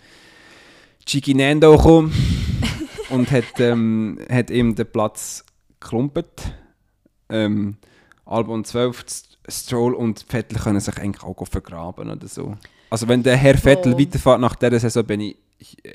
Chiki 1.06 1.34
Nando 1.34 1.76
gekommen 1.76 2.12
und 3.10 3.30
hat, 3.30 3.60
ähm, 3.60 4.18
hat 4.28 4.50
ihm 4.50 4.74
den 4.74 4.90
Platz 4.90 5.44
geklumpert. 5.78 6.52
Ähm, 7.28 7.76
Albon 8.26 8.64
12, 8.64 9.04
Stroll 9.48 9.94
und 9.94 10.24
Vettel 10.26 10.58
können 10.58 10.80
sich 10.80 10.96
eigentlich 10.98 11.22
auch 11.22 11.46
vergraben 11.46 12.10
oder 12.10 12.26
so. 12.26 12.56
Also 12.90 13.08
wenn 13.08 13.22
der 13.22 13.36
Herr 13.36 13.56
Vettel 13.58 13.94
Oh. 13.94 13.98
weiterfährt 13.98 14.40
nach 14.40 14.56
dieser 14.56 14.80
Saison, 14.80 15.04
bin 15.04 15.20
ich 15.20 15.36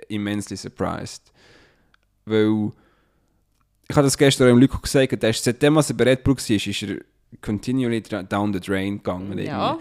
immensely 0.10 0.58
surprised. 0.58 1.32
Weil 2.26 2.72
ich 3.88 3.96
habe 3.96 4.06
das 4.06 4.18
gestern 4.18 4.50
im 4.50 4.60
Lyko 4.60 4.80
gesagt, 4.80 5.22
der 5.24 5.30
ist, 5.32 5.44
seitdem 5.44 5.78
er 5.78 5.84
bei 5.96 6.04
Red 6.04 6.24
Bull 6.24 6.36
war, 6.36 6.56
ist 6.56 6.84
er 6.84 6.98
continually 7.42 8.02
down 8.02 8.54
the 8.54 8.60
drain 8.60 8.98
gegangen. 8.98 9.38
Ja. 9.40 9.78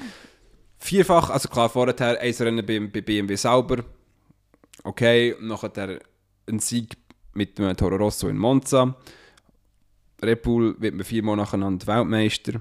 Vierfach, 0.79 1.31
also 1.31 1.49
klar, 1.49 1.69
vorher 1.69 2.21
ein 2.21 2.35
Rennen 2.35 2.65
bei, 2.65 2.79
bei 2.79 3.01
BMW 3.01 3.35
sauber. 3.37 3.85
Okay, 4.85 5.35
nachher 5.41 5.99
ein 6.49 6.59
Sieg 6.61 6.97
mit 7.35 7.59
dem 7.59 7.77
Toro 7.77 7.97
Rosso 7.97 8.29
in 8.29 8.39
Monza. 8.39 8.95
Red 10.23 10.43
Bull 10.43 10.75
wird 10.79 10.95
man 10.95 11.05
viermal 11.05 11.37
nacheinander 11.37 11.87
Weltmeister. 11.87 12.61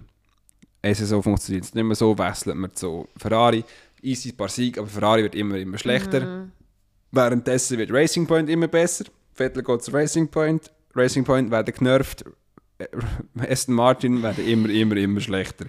Eine 0.81 0.95
Saison 0.95 1.23
funktioniert 1.23 1.65
es 1.65 1.73
nicht 1.73 1.83
mehr 1.83 1.95
so, 1.95 2.17
wechselt 2.17 2.55
man 2.55 2.73
zu 2.73 3.07
Ferrari. 3.17 3.63
Easy 4.01 4.29
ein 4.29 4.37
paar 4.37 4.49
Siege, 4.49 4.79
aber 4.79 4.89
Ferrari 4.89 5.23
wird 5.23 5.35
immer, 5.35 5.55
immer 5.55 5.77
schlechter. 5.77 6.21
Mhm. 6.21 6.51
Währenddessen 7.11 7.77
wird 7.77 7.91
Racing 7.91 8.27
Point 8.27 8.49
immer 8.49 8.67
besser. 8.67 9.05
Vettel 9.33 9.63
geht 9.63 9.83
zu 9.83 9.91
Racing 9.91 10.27
Point. 10.27 10.71
Racing 10.93 11.23
Point 11.23 11.49
werden 11.51 11.73
genervt. 11.73 12.25
äh, 12.77 12.87
Aston 13.51 13.75
Martin 13.75 14.21
werden 14.21 14.45
immer, 14.47 14.69
immer, 14.69 14.97
immer 14.97 15.19
schlechter. 15.19 15.65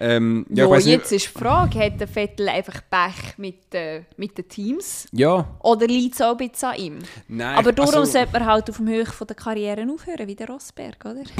Ähm, 0.00 0.44
ja, 0.50 0.68
weiss 0.68 0.86
jetzt 0.86 1.12
ist 1.12 1.26
die 1.26 1.38
Frage, 1.38 1.78
hat 1.78 2.00
der 2.00 2.08
Vettel 2.08 2.48
einfach 2.48 2.80
Pech 2.90 3.38
mit, 3.38 3.72
äh, 3.74 4.02
mit 4.16 4.36
den 4.36 4.48
Teams? 4.48 5.06
ja, 5.12 5.56
Oder 5.60 5.86
liegt 5.86 6.14
es 6.14 6.20
auch 6.20 6.36
ein 6.38 6.48
bisschen 6.48 6.68
an 6.68 6.78
ihm? 6.78 6.98
nein. 7.28 7.56
Aber 7.56 7.72
darum 7.72 7.94
also- 7.94 8.10
sollte 8.10 8.32
man 8.32 8.44
halt 8.46 8.68
auf 8.70 8.78
dem 8.78 9.06
von 9.06 9.26
der 9.26 9.36
Karriere 9.36 9.86
aufhören, 9.92 10.26
wie 10.26 10.34
der 10.34 10.48
Rosberg, 10.48 11.04
oder? 11.04 11.22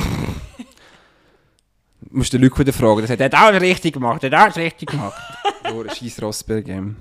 Du 2.11 2.19
musst 2.19 2.33
den 2.33 2.43
Luke 2.43 2.59
wieder 2.61 2.73
fragen. 2.73 2.99
Der 2.99 3.09
sagt, 3.09 3.21
er 3.21 3.25
hat 3.27 3.35
alles 3.35 3.63
richtig 3.63 3.95
gemacht, 3.95 4.23
er 4.23 4.31
hat 4.31 4.39
alles 4.41 4.57
richtig 4.57 4.91
gemacht. 4.91 5.21
oh, 5.73 5.81
ein 5.83 5.91
scheiß 5.91 6.23
Rosberg-Game. 6.23 6.95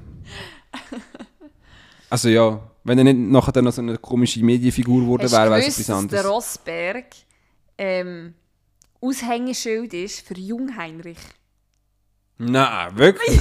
Also 2.10 2.30
ja, 2.30 2.60
wenn 2.84 2.98
er 2.98 3.04
nicht 3.04 3.18
nachher 3.18 3.52
dann 3.52 3.66
noch 3.66 3.74
so 3.74 3.82
eine 3.82 3.98
komische 3.98 4.44
Medienfigur 4.44 5.02
geworden 5.02 5.30
wäre, 5.32 5.52
wäre 5.52 5.60
es 5.60 5.80
etwas 5.80 5.90
anderes. 5.96 6.22
der 6.22 6.32
Rosberg 6.32 7.06
ähm, 7.78 8.34
Aushängeschild 9.02 9.94
ist 9.94 10.26
für 10.26 10.36
Jungheinrich? 10.36 11.18
Nein, 12.46 12.98
wirklich? 12.98 13.40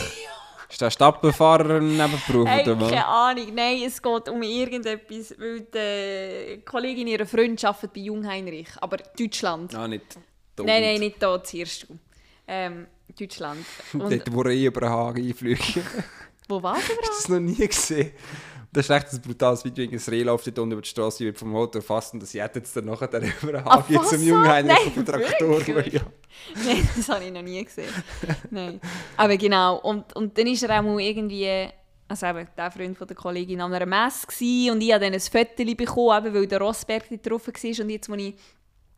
Ist 0.68 0.80
der 0.80 0.90
Stapelfahrer 0.90 1.76
ein 1.76 1.96
Nebenberuf 1.96 2.48
Hey, 2.48 2.62
oder 2.62 2.80
was? 2.80 2.90
keine 2.90 3.07
Ahnung, 3.07 3.55
nein, 3.55 3.82
es 3.84 4.00
geht 4.00 4.28
um 4.30 4.42
irgendetwas, 4.42 5.34
weil 5.38 5.61
die 5.61 6.62
Kollegin 6.64 7.07
ihrer 7.09 7.26
Freund 7.26 7.62
arbeitet 7.62 7.92
bei 7.92 8.00
Jungheinrich, 8.00 8.68
aber 8.80 8.96
Deutschland. 9.18 9.74
Ah, 9.74 9.86
nicht 9.86 10.16
dort. 10.57 10.66
Nein, 10.66 10.82
nein, 10.82 11.00
nicht 11.00 11.22
da, 11.22 11.42
zuerst 11.44 11.82
du. 11.88 11.98
Ähm, 12.46 12.86
Deutschland. 13.18 13.64
Und, 13.92 14.11
Dort, 14.11 14.32
wo 14.32 14.44
eh 14.44 14.64
über 14.64 14.80
den 14.80 14.90
Hagen 14.90 15.26
einfliegt. 15.28 15.78
wo 16.48 16.62
war 16.62 16.74
der 16.74 16.82
Hast 16.82 16.88
du 16.88 17.07
das 17.07 17.28
noch 17.28 17.40
nie 17.40 17.68
gesehen? 17.68 18.12
Das 18.74 18.86
ist 18.88 18.90
echt 18.90 19.12
ein 19.12 19.20
brutales 19.20 19.64
Video. 19.66 19.84
Ein 19.84 20.00
Reh 20.08 20.22
läuft 20.22 20.46
dort 20.46 20.58
unten 20.58 20.72
über 20.72 20.80
die 20.80 20.88
Straße, 20.88 21.24
wird 21.24 21.38
vom 21.38 21.54
Auto 21.54 21.78
erfasst 21.78 22.14
und 22.14 22.22
das 22.22 22.32
jettet 22.32 22.64
es 22.64 22.72
dann 22.72 22.86
nachher 22.86 23.06
dann 23.06 23.22
über 23.42 23.52
den 23.52 23.66
Ah, 23.66 23.84
was 23.86 24.08
zum 24.08 24.18
so? 24.18 24.24
jungen 24.24 24.48
Heinrich 24.48 24.74
Nein, 24.74 24.86
auf 24.86 24.94
dem 24.94 25.04
Traktor. 25.04 25.60
Ja. 25.92 26.00
Nein, 26.64 26.88
das 26.96 27.08
habe 27.10 27.24
ich 27.24 27.32
noch 27.32 27.42
nie 27.42 27.62
gesehen. 27.62 27.92
Nein. 28.50 28.80
Aber 29.18 29.36
genau, 29.36 29.78
und, 29.80 30.16
und 30.16 30.38
dann 30.38 30.46
ist 30.46 30.62
er 30.62 30.78
auch 30.78 30.82
mal 30.82 30.98
irgendwie, 31.00 31.68
also 32.08 32.26
eben 32.26 32.48
der 32.56 32.70
Freund 32.70 32.96
von 32.96 33.06
der 33.06 33.16
Kollegin 33.16 33.60
an 33.60 33.74
einer 33.74 33.84
Messe 33.84 34.26
gewesen, 34.26 34.70
und 34.72 34.80
ich 34.80 34.92
habe 34.92 35.04
dann 35.04 35.12
ein 35.12 35.20
Foto 35.20 35.74
bekommen, 35.76 36.24
eben 36.26 36.34
weil 36.34 36.46
der 36.46 36.60
Rosberg 36.60 37.04
dort 37.10 37.30
drauf 37.30 37.46
war 37.46 37.84
und 37.84 37.90
jetzt, 37.90 38.08
als 38.08 38.22
ich 38.22 38.34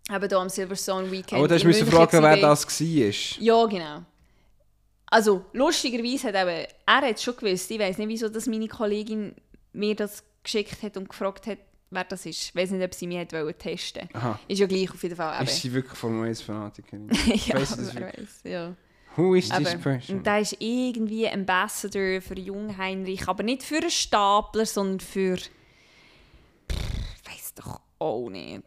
eben 0.09 0.29
hier 0.29 0.39
am 0.39 0.49
Silverstone 0.49 1.11
Weekend 1.11 1.41
Aber 1.41 1.49
du 1.49 1.55
hast 1.55 1.63
in 1.63 1.69
müssen 1.69 1.87
fragen, 1.89 2.23
wer 2.23 2.37
das 2.37 2.65
war. 2.65 3.43
Ja, 3.43 3.67
genau. 3.67 4.03
Also, 5.07 5.45
lustigerweise 5.53 6.29
hat 6.29 6.37
eben, 6.37 6.67
er 6.87 7.09
hat 7.09 7.21
schon 7.21 7.37
gewusst, 7.37 7.71
ich 7.71 7.79
weiß 7.79 7.99
nicht, 7.99 8.09
wieso 8.09 8.29
dass 8.29 8.47
meine 8.47 8.69
Kollegin 8.69 9.35
mir 9.75 9.95
das 9.95 10.25
geschickt 10.43 10.83
hat 10.83 10.97
und 10.97 11.09
gefragt 11.09 11.47
hat, 11.47 11.59
wer 11.91 12.05
das 12.05 12.27
ist. 12.27 12.43
Ich 12.49 12.55
weiß 12.55 12.71
nicht, 12.71 12.85
ob 12.85 12.95
sie 12.95 13.07
mich 13.07 13.33
wollen 13.33 13.59
testen 13.59 14.09
Aha. 14.13 14.39
Ist 14.49 14.59
ja 14.59 14.67
gleich 14.67 14.91
auf 14.91 15.03
jeden 15.03 15.17
Fall 15.17 15.37
eben. 15.37 15.45
Ist 15.45 15.61
sie 15.61 15.73
wirklich 15.73 15.99
Formel 15.99 16.31
1-Fanatikerin? 16.31 17.09
ja, 17.47 17.55
weiss 17.57 17.77
das 17.77 17.95
wer 17.95 18.13
weiß, 18.13 18.41
ja. 18.45 18.77
Who 19.17 19.35
is 19.35 19.49
this 19.49 19.69
Aber, 19.69 19.77
person? 19.79 20.17
und 20.17 20.27
der 20.27 20.41
ist 20.41 20.57
irgendwie 20.59 21.29
Ambassador 21.29 22.21
für 22.21 22.37
Jungheinrich, 22.39 23.29
aber 23.29 23.45
nicht 23.45 23.63
für 23.63 23.77
einen 23.77 23.91
Stapler, 23.91 24.67
sondern 24.67 24.99
für. 25.01 25.37
Pff, 25.37 25.51
Ich 26.69 27.31
weiß 27.31 27.55
doch 27.55 27.81
auch 28.01 28.29
nicht. 28.29 28.65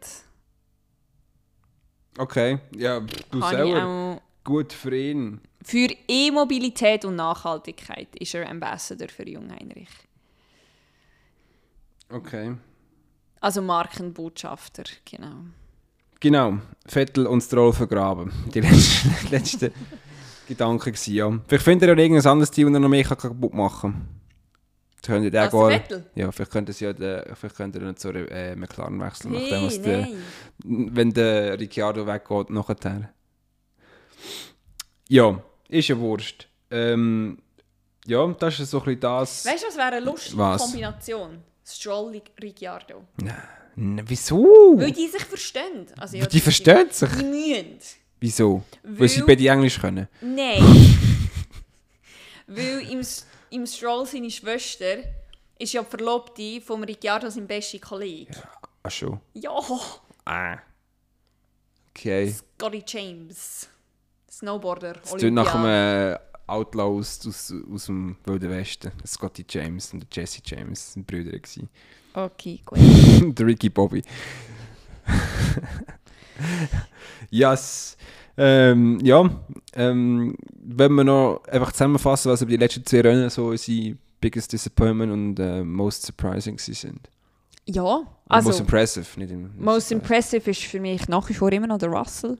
Okay, 2.16 2.58
ja, 2.76 3.00
du 3.00 3.38
ich 3.38 3.44
selber. 3.44 4.22
Gut 4.42 4.72
für 4.72 4.96
ihn. 4.96 5.42
Für 5.62 5.88
E-Mobilität 6.08 7.04
und 7.04 7.16
Nachhaltigkeit 7.16 8.08
ist 8.16 8.34
er 8.34 8.48
Ambassador 8.48 9.08
für 9.08 9.28
Jungheinrich. 9.28 9.88
Okay. 12.10 12.56
Also 13.40 13.62
Markenbotschafter, 13.62 14.84
genau. 15.04 15.44
Genau, 16.20 16.58
Vettel 16.86 17.26
und 17.26 17.40
Stroll 17.42 17.72
vergraben. 17.72 18.32
Die 18.52 18.60
letzten, 18.60 19.14
letzten 19.30 19.72
Gedanken 20.48 20.92
gewesen, 20.92 21.14
ja. 21.14 21.38
Vielleicht 21.46 21.64
findet 21.64 21.88
ihr 21.88 21.94
ja 21.94 22.02
irgendein 22.02 22.32
anderes 22.32 22.50
Team, 22.50 22.72
das 22.72 22.82
noch 22.82 22.88
mehr 22.88 23.04
kaputt 23.04 23.54
machen 23.54 23.92
kann. 23.92 24.08
Das 25.00 25.06
könnte 25.06 25.30
der 25.30 25.48
gar... 25.48 25.70
Vettel? 25.70 26.06
Ja, 26.16 26.32
vielleicht 26.32 26.50
könnte 26.50 26.72
sie 26.72 26.86
ja 26.86 26.92
den, 26.92 27.22
vielleicht 27.36 27.56
könnte 27.56 27.78
er 27.78 27.86
nicht 27.86 28.00
zu 28.00 28.08
äh, 28.10 28.56
McLaren 28.56 29.00
wechseln, 29.00 29.32
nachdem 29.32 29.48
Hey, 29.48 29.66
was 29.66 29.82
der, 29.82 29.98
nein. 30.00 30.90
wenn 30.96 31.12
der 31.12 31.60
Ricciardo 31.60 32.04
weggeht, 32.04 32.50
nachher. 32.50 33.12
Ja, 35.08 35.40
ist 35.68 35.88
ja 35.88 35.98
Wurscht. 35.98 36.48
Ähm, 36.70 37.38
ja, 38.06 38.26
das 38.26 38.58
ist 38.58 38.70
so 38.70 38.78
ein 38.78 38.84
bisschen 38.86 39.00
das... 39.00 39.46
Weißt 39.46 39.62
du, 39.62 39.68
was 39.68 39.76
wäre 39.76 39.86
eine 39.86 40.00
lustige 40.00 40.38
Was? 40.38 40.62
Kombination? 40.62 41.44
Stroll 41.68 42.20
Ricciardo. 42.42 43.04
N 43.76 44.02
wieso? 44.06 44.74
Weil 44.78 44.90
die 44.92 45.06
sich 45.08 45.24
verstehen. 45.24 45.86
Also, 45.98 46.16
ja, 46.16 46.26
die 46.26 46.40
verstehen 46.40 46.90
sich. 46.90 47.10
Die 47.10 47.24
müssen. 47.24 47.78
Wieso? 48.20 48.64
Weil, 48.82 49.00
Weil- 49.00 49.08
sie 49.08 49.22
beide 49.22 49.48
Englisch 49.48 49.78
können. 49.80 50.08
Nein. 50.20 50.62
Weil 52.46 52.80
im, 52.90 53.02
im 53.50 53.66
Stroll 53.66 54.06
seine 54.06 54.30
Schwester 54.30 54.96
ist 55.58 55.72
ja 55.72 55.82
die 55.82 55.90
Verlobte 55.90 56.60
von 56.60 56.82
Ricciardo 56.84 57.28
sein 57.30 57.46
bester 57.46 57.78
Kollege. 57.78 58.32
Ach 58.82 58.90
schon. 58.90 59.20
Ja, 59.34 59.50
Ah. 60.24 60.58
Okay. 61.90 62.30
Scotty 62.32 62.82
James. 62.86 63.68
Snowboarder. 64.30 64.94
Tut 65.02 65.32
nach 65.32 65.54
einem 65.54 66.18
Outlaw 66.48 66.98
aus, 66.98 67.26
aus, 67.26 67.86
dem 67.86 68.16
Wilden 68.24 68.50
Westen. 68.50 68.90
Scotty 69.06 69.44
James 69.48 69.92
und 69.92 70.06
Jesse 70.10 70.40
James 70.44 70.94
sind 70.94 71.06
Brüder. 71.06 71.32
Gewesen. 71.32 71.68
Okay, 72.14 72.60
gut. 72.64 72.78
der 73.38 73.46
Ricky 73.46 73.68
Bobby. 73.68 74.02
yes. 77.30 77.96
Ähm, 78.36 78.98
ja, 79.02 79.28
ähm, 79.74 80.36
wenn 80.54 80.94
wir 80.94 81.04
noch 81.04 81.42
einfach 81.48 81.72
zusammenfassen, 81.72 82.30
was 82.30 82.42
über 82.42 82.50
die 82.50 82.56
letzten 82.56 82.86
zwei 82.86 83.00
Rennen 83.00 83.28
so 83.30 83.48
unsere 83.48 83.96
biggest 84.20 84.52
disappointment 84.52 85.12
und 85.12 85.40
äh, 85.40 85.64
most 85.64 86.04
surprising 86.04 86.58
sind. 86.58 87.08
Ja, 87.66 87.82
Also, 87.82 88.06
also 88.28 88.48
most 88.48 88.60
impressive, 88.60 89.20
nicht 89.20 89.30
im, 89.30 89.50
most 89.58 89.92
impressive 89.92 90.50
ist 90.50 90.62
für 90.62 90.80
mich 90.80 91.08
nach 91.08 91.28
wie 91.28 91.34
vor 91.34 91.52
immer 91.52 91.66
noch 91.66 91.78
der 91.78 91.90
Russell. 91.90 92.38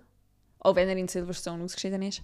Auch 0.60 0.74
wenn 0.74 0.88
er 0.88 0.96
in 0.96 1.08
Silverstone 1.08 1.62
ausgeschieden 1.62 2.02
ist. 2.02 2.22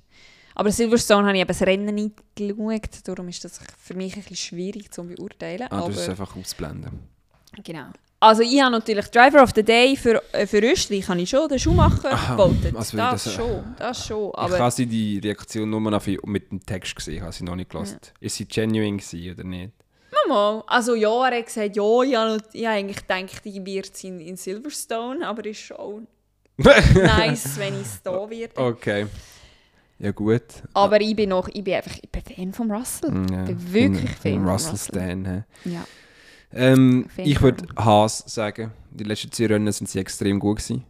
Aber 0.55 0.70
Silverstone 0.70 1.26
habe 1.26 1.36
ich 1.36 1.40
eben 1.40 1.48
das 1.48 1.62
Rennen 1.62 1.94
nicht 1.94 2.14
geschaut, 2.36 2.90
darum 3.09 3.28
ist 3.28 3.44
das 3.44 3.59
für 3.78 3.94
mich 3.94 4.14
ein 4.14 4.22
bisschen 4.22 4.36
schwierig 4.36 4.92
zu 4.92 5.02
beurteilen. 5.05 5.66
Ah, 5.70 5.80
du 5.80 5.86
musst 5.88 5.98
es 6.00 6.09
einfach 6.09 6.36
ausblenden. 6.36 7.00
Genau. 7.64 7.86
Also 8.20 8.42
ich 8.42 8.61
habe 8.61 8.70
natürlich 8.72 9.07
Driver 9.09 9.42
of 9.42 9.50
the 9.55 9.62
Day 9.62 9.96
für, 9.96 10.22
äh, 10.32 10.46
für 10.46 10.61
Österreich 10.61 11.07
habe 11.09 11.20
ich 11.20 11.28
schon 11.28 11.46
den 11.48 11.59
Schuhmacher 11.59 12.12
Aha, 12.12 12.36
gewotet. 12.36 12.74
also 12.74 12.96
das, 12.96 13.24
das- 13.24 13.34
schon, 13.34 13.74
das 13.78 14.07
schon. 14.07 14.28
ich 14.30 14.38
Aber 14.38 14.59
habe 14.59 14.70
sie 14.70 14.86
die 14.86 15.18
Reaktion 15.18 15.68
nur 15.68 15.80
noch 15.80 16.07
mit 16.24 16.50
dem 16.50 16.64
Text 16.64 16.96
gesehen, 16.96 17.16
ich 17.16 17.20
habe 17.20 17.32
sie 17.32 17.44
noch 17.44 17.57
nicht 17.57 17.68
gelesen. 17.70 17.98
Ist 18.20 18.36
sie 18.36 18.46
genuine 18.48 18.96
gewesen 18.96 19.32
oder 19.32 19.44
nicht? 19.44 19.72
mal, 20.26 20.64
also 20.68 20.94
ja, 20.94 21.28
er 21.28 21.36
hat 21.38 21.46
gesagt, 21.46 21.76
ja, 21.76 22.02
ich 22.02 22.14
habe, 22.16 22.38
ich 22.52 22.64
habe 22.64 22.76
eigentlich 22.76 22.96
gedacht, 23.07 23.40
ich 23.44 23.66
werde 23.66 23.88
es 23.92 24.05
in, 24.05 24.20
in 24.20 24.36
Silverstone, 24.38 25.26
aber 25.26 25.44
ist 25.44 25.61
schon 25.61 26.07
nice, 26.57 27.59
wenn 27.59 27.74
ich 27.74 27.86
es 27.86 28.00
da 28.02 28.30
werde. 28.30 28.57
okay. 28.57 29.07
Ja 29.99 30.11
gut. 30.11 30.42
Aber 30.74 31.01
ich 31.01 31.14
bin 31.14 31.30
noch, 31.30 31.49
ich 31.49 31.62
bin 31.64 31.74
einfach, 31.74 31.97
ich 32.03 32.11
bin 32.11 32.22
Fan 32.22 32.53
von 32.53 32.70
Russell. 32.70 33.11
Mm, 33.11 33.28
Ja, 33.32 33.45
bin 33.45 33.72
wirklich 33.72 34.05
ich 34.05 34.18
bin 34.20 34.32
Fan 34.32 34.40
von 34.42 34.49
Russell 34.49 34.70
Russell. 34.72 35.01
Stan. 35.22 35.45
Ja. 35.64 35.86
Ähm, 36.53 37.07
ich 37.16 37.40
würde 37.40 37.64
Haas 37.76 38.18
sagen. 38.26 38.72
Die 38.90 39.05
letzten 39.05 39.32
zwei 39.32 39.47
Rennen 39.47 39.72
sind 39.72 39.88
sie 39.88 39.99
extrem 39.99 40.38
gut 40.38 40.59
gewesen. 40.59 40.84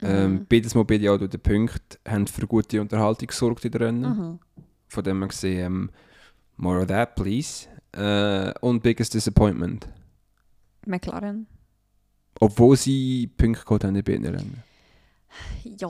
Mhm. 0.00 0.08
Ähm, 0.08 0.46
beides 0.48 0.74
Mal 0.74 0.84
beide 0.84 1.12
auch 1.12 1.18
durch 1.18 1.30
den 1.30 1.40
Punkt 1.40 1.98
haben 2.08 2.26
für 2.26 2.46
gute 2.46 2.80
Unterhaltung 2.80 3.28
gesorgt 3.28 3.64
in 3.64 3.70
den 3.72 3.82
Rennen. 3.82 4.02
Mhm. 4.02 4.38
Von 4.88 5.04
dem 5.04 5.18
her 5.20 5.28
gesehen, 5.28 5.66
ähm, 5.66 5.90
more 6.56 6.80
of 6.80 6.86
that, 6.86 7.14
please. 7.16 7.66
Äh, 7.92 8.52
und 8.60 8.82
biggest 8.82 9.14
disappointment. 9.14 9.88
McLaren. 10.86 11.46
Obwohl 12.38 12.76
sie 12.76 13.26
Punkte 13.36 13.64
geholt 13.64 13.84
haben 13.84 13.96
in 13.96 14.04
beiden 14.04 14.26
Rennen. 14.26 14.62
Ja. 15.64 15.88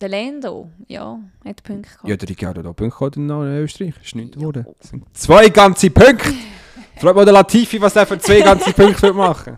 Der 0.00 0.10
Lando, 0.10 0.70
ja, 0.88 1.18
hat 1.44 1.62
Punkte 1.62 1.88
gehabt. 1.90 2.08
Ja, 2.08 2.16
der 2.16 2.28
Ricciardo 2.28 2.60
hat 2.60 2.66
auch 2.66 2.76
Punkte 2.76 2.98
geholt 2.98 3.16
in 3.16 3.30
Österreich. 3.30 3.94
Ist 4.02 4.14
nicht 4.14 4.34
geworden. 4.34 4.66
Das 4.78 4.90
sind 4.90 5.04
zwei 5.16 5.48
ganze 5.48 5.90
Punkte! 5.90 6.34
Fragt 6.98 7.16
mal 7.16 7.24
der 7.24 7.34
Latifi, 7.34 7.80
was 7.80 7.96
er 7.96 8.06
für 8.06 8.18
zwei 8.18 8.40
ganze 8.40 8.72
Punkte 8.72 9.12
machen 9.12 9.56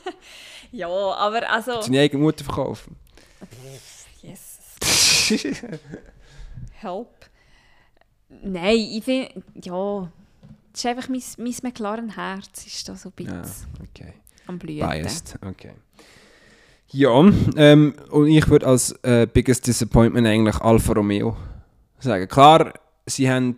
Ja, 0.72 0.88
aber 0.88 1.50
also... 1.50 1.80
Seine 1.80 2.00
eigene 2.00 2.22
Mutter 2.22 2.44
verkaufen. 2.44 2.96
Yes. 4.22 4.58
Help. 6.72 7.08
Nein, 8.28 8.76
ich 8.76 9.04
finde, 9.04 9.42
ja, 9.62 10.10
das 10.72 10.80
ist 10.80 10.86
einfach 10.86 11.08
mein, 11.08 11.22
mein 11.38 11.54
McLaren-Herz 11.62 12.66
ist 12.66 12.88
da 12.88 12.96
so 12.96 13.08
ein 13.08 13.12
bisschen 13.12 13.42
Ja, 13.42 13.50
okay. 13.82 14.12
am 14.46 14.58
Blühen. 14.58 14.88
Biased, 14.88 15.38
okay. 15.42 15.72
Ja, 16.90 17.30
ähm, 17.56 17.94
und 18.10 18.28
ich 18.28 18.48
würde 18.48 18.66
als 18.66 18.92
äh, 19.02 19.26
biggest 19.30 19.66
disappointment 19.66 20.26
eigentlich 20.26 20.56
Alfa 20.56 20.94
Romeo 20.94 21.36
sagen. 21.98 22.26
Klar, 22.28 22.72
sie 23.06 23.30
haben 23.30 23.56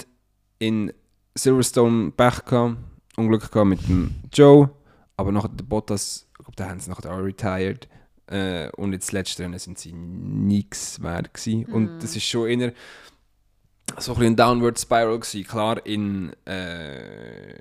in 0.58 0.92
Silverstone 1.36 2.10
Pech 2.10 2.44
gehabt, 2.44 2.76
Unglück 3.16 3.50
gehabt 3.50 3.68
mit 3.68 3.88
dem 3.88 4.14
Joe, 4.32 4.70
aber 5.16 5.30
nachher 5.30 5.48
der 5.48 5.64
Bottas, 5.64 6.26
ich 6.32 6.44
glaube, 6.44 6.56
da 6.56 6.68
haben 6.68 6.80
sie 6.80 6.90
nachher 6.90 7.12
auch 7.12 7.18
retired. 7.18 7.88
Äh, 8.26 8.70
und 8.76 8.92
jetzt 8.92 9.12
letzte 9.12 9.42
Rennen 9.42 9.58
sind 9.58 9.78
sie 9.78 9.92
nichts 9.92 11.02
wert 11.02 11.34
gewesen. 11.34 11.66
Mhm. 11.68 11.74
Und 11.74 12.02
das 12.02 12.16
ist 12.16 12.24
schon 12.24 12.48
eher 12.48 12.72
so 13.98 14.14
ein 14.14 14.22
ein 14.22 14.36
Downward 14.36 14.78
Spiral 14.78 15.18
gewesen. 15.18 15.44
Klar, 15.46 15.84
in 15.84 16.32
äh, 16.44 17.54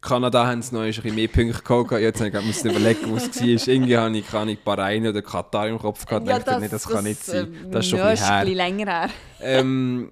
Kanada 0.00 0.46
haben 0.46 0.62
sie 0.62 0.74
noch 0.74 0.82
ein 0.82 0.88
bisschen 0.88 1.14
mehr 1.14 1.28
Punkte 1.28 1.62
geholt. 1.62 1.92
Jetzt 2.02 2.20
habe 2.20 2.36
ich 2.36 2.44
müssen 2.44 2.70
überlegen, 2.70 3.10
wo 3.10 3.16
es 3.16 3.40
war. 3.40 3.46
Irgendwie 3.74 3.96
habe 3.96 4.16
ich, 4.16 4.26
keine 4.26 4.56
Bahrain 4.56 5.06
oder 5.06 5.22
Katar 5.22 5.68
im 5.68 5.78
Kopf 5.78 6.04
gehabt. 6.04 6.26
Ja, 6.26 6.38
dachte, 6.38 6.60
nee, 6.60 6.68
das 6.68 6.86
kann 6.88 7.04
nicht 7.04 7.24
sein. 7.24 7.54
ähm, 7.64 7.70
Das 7.70 7.84
ist 7.84 7.90
schon 7.90 7.98
ja, 7.98 8.06
ein 8.06 8.10
bisschen 8.12 8.30
ein 8.30 8.40
bisschen 8.44 8.56
länger 8.56 8.86
her. 8.86 9.10
ähm, 9.40 10.10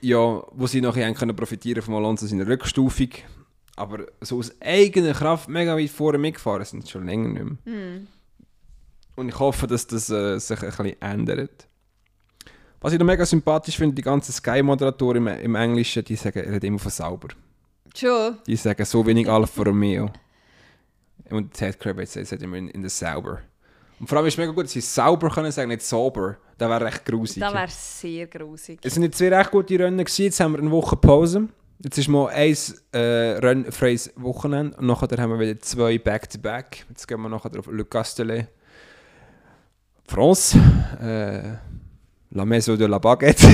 ja, 0.00 0.42
wo 0.52 0.66
sie 0.66 0.80
nachher 0.80 1.06
haben 1.06 1.14
können 1.14 1.36
profitieren 1.36 1.82
von 1.82 1.94
Alonso 1.94 2.26
seiner 2.26 2.46
Rückstufung. 2.46 3.10
Aber 3.76 4.06
so 4.20 4.38
aus 4.38 4.52
eigener 4.60 5.14
Kraft 5.14 5.48
mega 5.48 5.76
weit 5.76 5.90
vorne 5.90 6.18
mitgefahren 6.18 6.64
sind 6.64 6.88
schon 6.88 7.06
länger 7.06 7.28
nicht 7.28 7.44
mehr. 7.44 7.74
Hm. 7.74 8.06
Und 9.16 9.28
ich 9.28 9.38
hoffe, 9.38 9.66
dass 9.66 9.86
das 9.86 10.10
äh, 10.10 10.38
sich 10.38 10.60
ein 10.62 10.68
bisschen 10.68 11.00
ändert. 11.02 11.66
Was 12.80 12.94
ich 12.94 12.98
noch 12.98 13.06
mega 13.06 13.26
sympathisch 13.26 13.76
finde, 13.76 13.94
die 13.94 14.02
ganzen 14.02 14.32
Sky-Moderatoren 14.32 15.26
im, 15.26 15.28
im 15.28 15.54
Englischen, 15.54 16.02
die 16.02 16.16
sagen, 16.16 16.54
hat 16.54 16.64
immer 16.64 16.78
von 16.78 16.90
sauber. 16.90 17.28
Schon. 17.94 18.38
Die 18.46 18.56
sagen 18.56 18.84
so 18.84 19.04
wenig 19.04 19.28
Alfa 19.28 19.62
Romeo. 19.62 20.10
Und 21.28 21.52
Ted 21.52 21.78
Kravitz 21.78 22.14
sagt 22.14 22.42
immer 22.42 22.56
in, 22.56 22.68
in 22.68 22.80
der 22.80 22.90
sauber. 22.90 23.40
Und 23.98 24.08
vor 24.08 24.16
allem 24.16 24.26
ist 24.26 24.34
es 24.34 24.38
mega 24.38 24.52
gut, 24.52 24.64
dass 24.64 24.72
sie 24.72 24.80
sauber 24.80 25.28
können 25.28 25.52
sagen, 25.52 25.68
nicht 25.68 25.82
sauber. 25.82 26.38
Das 26.56 26.70
wäre 26.70 26.86
recht 26.86 27.04
grusig. 27.04 27.40
Das 27.40 27.52
wäre 27.52 27.68
sehr 27.68 28.26
grusig. 28.26 28.80
Es 28.82 28.94
sind 28.94 29.02
jetzt 29.02 29.18
zwei 29.18 29.28
recht 29.28 29.50
gute 29.50 29.78
Rennen 29.78 29.98
gewesen. 29.98 30.22
Jetzt 30.22 30.40
haben 30.40 30.52
wir 30.52 30.58
eine 30.58 30.70
Woche 30.70 30.96
Pause. 30.96 31.48
Jetzt 31.82 31.98
ist 31.98 32.08
mal 32.08 32.28
ein 32.28 32.56
äh, 32.92 32.98
rennfreies 32.98 34.12
Wochenende 34.16 34.76
und 34.76 34.86
nachher 34.86 35.08
haben 35.18 35.30
wir 35.30 35.38
wieder 35.38 35.58
zwei 35.60 35.98
Back-to-Back. 35.98 36.86
Jetzt 36.88 37.06
gehen 37.06 37.20
wir 37.20 37.28
nachher 37.28 37.58
auf 37.58 37.66
Le 37.66 37.84
Castellet. 37.84 38.48
France. 40.06 40.58
Äh, 41.00 41.69
La 42.32 42.44
Maison 42.44 42.76
de 42.76 42.86
la 42.86 42.98
Baguette. 42.98 43.46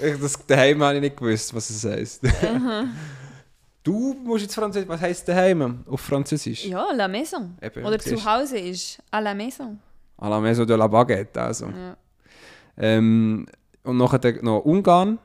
das 0.20 0.46
daheim 0.46 0.82
habe 0.82 0.94
ich 0.94 1.00
nicht 1.02 1.16
gewusst, 1.16 1.54
was 1.54 1.70
es 1.70 1.84
heisst. 1.84 2.22
Du 3.82 4.14
musst 4.24 4.42
jetzt 4.42 4.54
Französisch. 4.54 4.88
Was 4.88 5.00
heisst 5.00 5.26
daheim 5.26 5.82
auf 5.86 6.00
Französisch? 6.02 6.66
Ja, 6.66 6.92
la 6.92 7.08
maison. 7.08 7.56
Eben, 7.62 7.82
Oder 7.82 7.98
zu 7.98 8.22
Hause 8.22 8.58
ist 8.58 8.98
à 9.10 9.22
la 9.22 9.34
maison. 9.34 9.78
À 10.18 10.28
la 10.28 10.38
Maison 10.38 10.66
de 10.66 10.76
la 10.76 10.86
Baguette, 10.86 11.40
also. 11.40 11.68
Ja. 11.68 11.96
Ähm, 12.76 13.46
und 13.82 13.96
nachher 13.96 14.42
noch 14.42 14.66
Ungarn, 14.66 15.18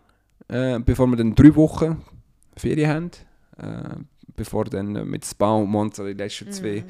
äh, 0.48 0.80
bevor 0.80 1.06
wir 1.08 1.18
dann 1.18 1.36
drei 1.36 1.54
Wochen 1.54 2.02
Ferien 2.56 2.90
haben. 2.90 3.12
Äh, 3.58 3.98
bevor 4.36 4.66
dann 4.66 4.96
äh, 4.96 5.06
mit 5.06 5.26
Spa 5.26 5.54
und 5.56 5.70
Monza 5.70 6.04
die 6.06 6.14
letzten 6.14 6.52
zwei 6.52 6.84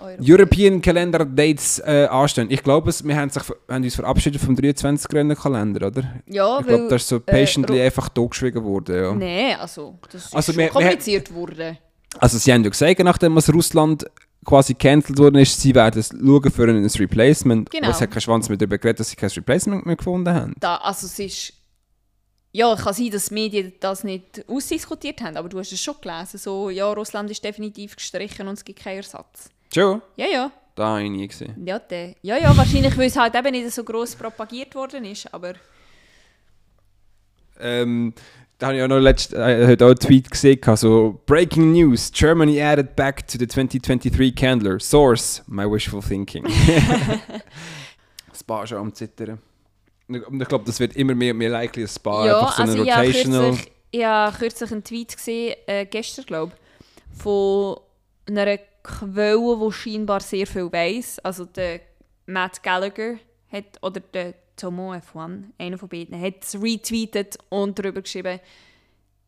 Euro. 0.00 0.16
European 0.20 0.80
Calendar 0.82 1.24
Dates 1.24 1.78
äh, 1.80 2.06
anstehen. 2.10 2.48
Ich 2.50 2.62
glaube, 2.62 2.92
wir 3.04 3.16
haben, 3.16 3.30
sich, 3.30 3.42
haben 3.68 3.84
uns 3.84 3.94
verabschiedet 3.94 4.40
vom 4.40 4.56
23 4.56 5.12
Rennen 5.12 5.36
Kalender, 5.36 5.86
oder? 5.86 6.02
Ja, 6.26 6.58
ich 6.60 6.66
glaube, 6.66 6.88
das 6.88 7.02
ist 7.02 7.08
so 7.08 7.20
patiently 7.20 7.78
Ro- 7.78 7.84
einfach 7.84 8.08
totgeschwiegen 8.08 8.64
worden. 8.64 8.96
Ja. 8.96 9.14
Nein, 9.14 9.56
also, 9.60 9.98
das 10.10 10.26
ist 10.26 10.34
Also 10.34 10.52
wir- 10.54 10.58
wir- 10.64 10.68
kompliziert 10.70 11.32
worden. 11.32 11.78
Also 12.18 12.36
sie 12.38 12.52
haben 12.52 12.62
ja 12.64 12.70
gesagt, 12.70 12.98
nachdem 13.04 13.34
was 13.36 13.52
Russland 13.52 14.04
quasi 14.44 14.74
cancelled 14.74 15.18
worden 15.18 15.36
ist, 15.36 15.60
sie 15.60 15.72
werden 15.74 16.02
schauen 16.02 16.50
für 16.50 16.64
ein 16.68 16.84
Replacement. 16.84 17.70
Genau. 17.70 17.84
Aber 17.86 17.94
es 17.94 18.00
hat 18.00 18.10
kein 18.10 18.20
Schwanz 18.20 18.48
mehr 18.48 18.58
darüber 18.58 18.76
geredet, 18.78 19.00
dass 19.00 19.10
sie 19.10 19.16
kein 19.16 19.30
Replacement 19.30 19.86
mehr 19.86 19.96
gefunden 19.96 20.28
haben. 20.34 20.52
Da, 20.58 20.76
also 20.78 21.06
es 21.06 21.18
ist... 21.18 21.52
Ja, 22.54 22.76
kann 22.76 22.92
sein, 22.92 23.10
dass 23.10 23.28
die 23.28 23.34
Medien 23.34 23.72
das 23.80 24.04
nicht 24.04 24.44
ausdiskutiert 24.46 25.22
haben, 25.22 25.38
aber 25.38 25.48
du 25.48 25.58
hast 25.58 25.72
es 25.72 25.80
schon 25.80 25.94
gelesen, 26.02 26.36
so, 26.36 26.68
ja, 26.68 26.92
Russland 26.92 27.30
ist 27.30 27.42
definitiv 27.42 27.96
gestrichen 27.96 28.46
und 28.46 28.54
es 28.54 28.64
gibt 28.64 28.80
keinen 28.80 28.98
Ersatz. 28.98 29.48
Schon? 29.72 30.02
Ja, 30.16 30.26
ja. 30.26 30.52
Da 30.74 30.88
habe 30.88 31.02
ich 31.02 31.10
nie 31.10 31.26
gesehen. 31.28 31.54
Ja, 31.64 31.78
der. 31.78 32.14
ja, 32.20 32.36
ja, 32.36 32.54
wahrscheinlich, 32.56 32.96
weil 32.96 33.06
es 33.06 33.16
halt 33.16 33.34
eben 33.34 33.52
nicht 33.52 33.70
so 33.70 33.82
gross 33.82 34.14
propagiert 34.14 34.74
worden 34.74 35.04
ist, 35.06 35.32
aber... 35.32 35.54
Ähm, 37.58 38.12
da 38.58 38.68
habe 38.68 38.76
ich 38.76 38.82
auch 38.82 38.88
noch 38.88 39.00
letzt, 39.00 39.32
äh, 39.32 39.66
heute 39.66 39.86
auch 39.86 39.90
einen 39.90 39.98
Tweet 39.98 40.30
gesehen, 40.30 40.60
also 40.66 41.20
Breaking 41.26 41.72
News, 41.72 42.12
Germany 42.12 42.60
added 42.60 42.94
back 42.94 43.26
to 43.26 43.38
the 43.38 43.46
2023 43.46 44.34
Candler. 44.34 44.78
Source, 44.78 45.42
my 45.46 45.64
wishful 45.64 46.02
thinking. 46.02 46.46
Spa 48.34 48.66
schon 48.66 48.78
am 48.78 48.94
Zittern. 48.94 49.40
Ich 50.08 50.48
glaube, 50.48 50.64
das 50.64 50.80
wird 50.80 50.96
immer 50.96 51.14
mehr 51.14 51.32
und 51.32 51.38
mehr 51.38 51.50
likely, 51.50 51.82
ein 51.82 51.88
Spa, 51.88 52.26
ja, 52.26 52.38
einfach 52.40 52.56
so 52.56 52.62
also 52.62 52.72
eine 52.74 52.82
ich 52.82 52.92
habe 52.92 53.06
Rotational... 53.06 53.50
kürzlich, 53.50 53.72
ich 53.90 54.04
habe 54.04 54.36
kürzlich 54.36 54.72
einen 54.72 54.84
Tweet 54.84 55.16
gesehen, 55.16 55.54
äh, 55.66 55.86
gestern 55.86 56.24
glaube 56.26 56.52
ich, 56.54 57.22
von 57.22 57.76
einer 58.26 58.58
Quelle, 58.82 59.58
die 59.64 59.72
scheinbar 59.72 60.20
sehr 60.20 60.46
viel 60.46 60.72
weiss. 60.72 61.18
Also 61.20 61.44
der 61.44 61.80
Matt 62.26 62.62
Gallagher 62.62 63.18
hat, 63.50 63.78
oder 63.82 64.00
der 64.00 64.34
Tomo 64.56 64.92
F1, 64.92 65.44
einer 65.58 65.78
von 65.78 65.88
beiden, 65.88 66.20
hat 66.20 66.42
es 66.42 66.60
retweetet 66.60 67.38
und 67.48 67.78
darüber 67.78 68.02
geschrieben, 68.02 68.40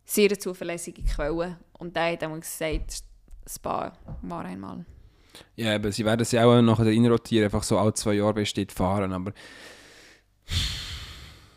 sehr 0.05 0.39
zuverlässige 0.39 1.03
Quelle. 1.03 1.59
Und 1.79 1.95
der 1.95 2.13
hat 2.13 2.23
einmal 2.23 2.41
gesagt, 2.41 3.03
Spa 3.49 3.93
war 4.23 4.45
einmal. 4.45 4.85
Ja, 5.57 5.75
aber 5.75 5.93
sie 5.93 6.05
werden 6.05 6.25
sie 6.25 6.39
auch 6.39 6.61
nachher 6.63 6.87
reinrotieren, 6.87 7.47
einfach 7.47 7.63
so 7.63 7.79
alle 7.79 7.95
zwei 7.95 8.15
Jahre 8.15 8.35
besteht 8.35 8.73
fahren, 8.73 9.13
aber... 9.13 9.33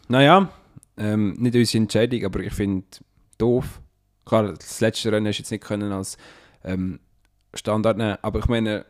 Naja, 0.07 0.49
ähm, 0.97 1.33
nicht 1.33 1.55
unsere 1.55 1.83
Entscheidung, 1.83 2.25
aber 2.25 2.39
ich 2.39 2.53
finde 2.53 2.85
doof. 3.38 3.81
Klar, 4.25 4.53
das 4.53 4.79
letzte 4.81 5.11
Rennen 5.11 5.27
hast 5.27 5.38
du 5.38 5.41
jetzt 5.41 5.51
nicht 5.51 5.63
können 5.63 5.91
als 5.91 6.17
ähm, 6.63 6.99
Standard 7.53 7.97
nehmen, 7.97 8.17
aber 8.21 8.39
ich 8.39 8.47
meine, 8.47 8.85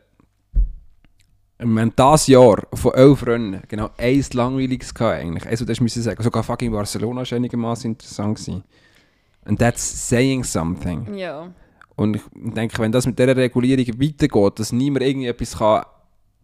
wir 1.58 1.80
haben 1.82 1.92
das 1.96 2.28
Jahr 2.28 2.66
von 2.72 2.94
elf 2.94 3.26
Rennen 3.26 3.62
genau 3.66 3.90
eins 3.96 4.32
langweiliges 4.32 4.94
gehabt 4.94 5.20
eigentlich. 5.20 5.46
Also 5.46 5.64
das 5.64 5.80
müssen 5.80 6.02
sagen, 6.02 6.22
sogar 6.22 6.44
fucking 6.44 6.70
Barcelona 6.70 7.22
war 7.22 7.36
einigermaßen 7.36 7.90
interessant 7.90 8.38
gewesen. 8.38 8.64
And 9.44 9.58
that's 9.58 10.08
saying 10.08 10.44
something. 10.44 11.14
Ja. 11.14 11.52
Und 11.96 12.16
ich 12.16 12.22
denke, 12.34 12.78
wenn 12.78 12.92
das 12.92 13.06
mit 13.06 13.18
dieser 13.18 13.36
Regulierung 13.36 14.00
weitergeht, 14.00 14.58
dass 14.60 14.72
niemand 14.72 15.04
irgendwie 15.04 15.26
etwas 15.26 15.58
kann 15.58 15.84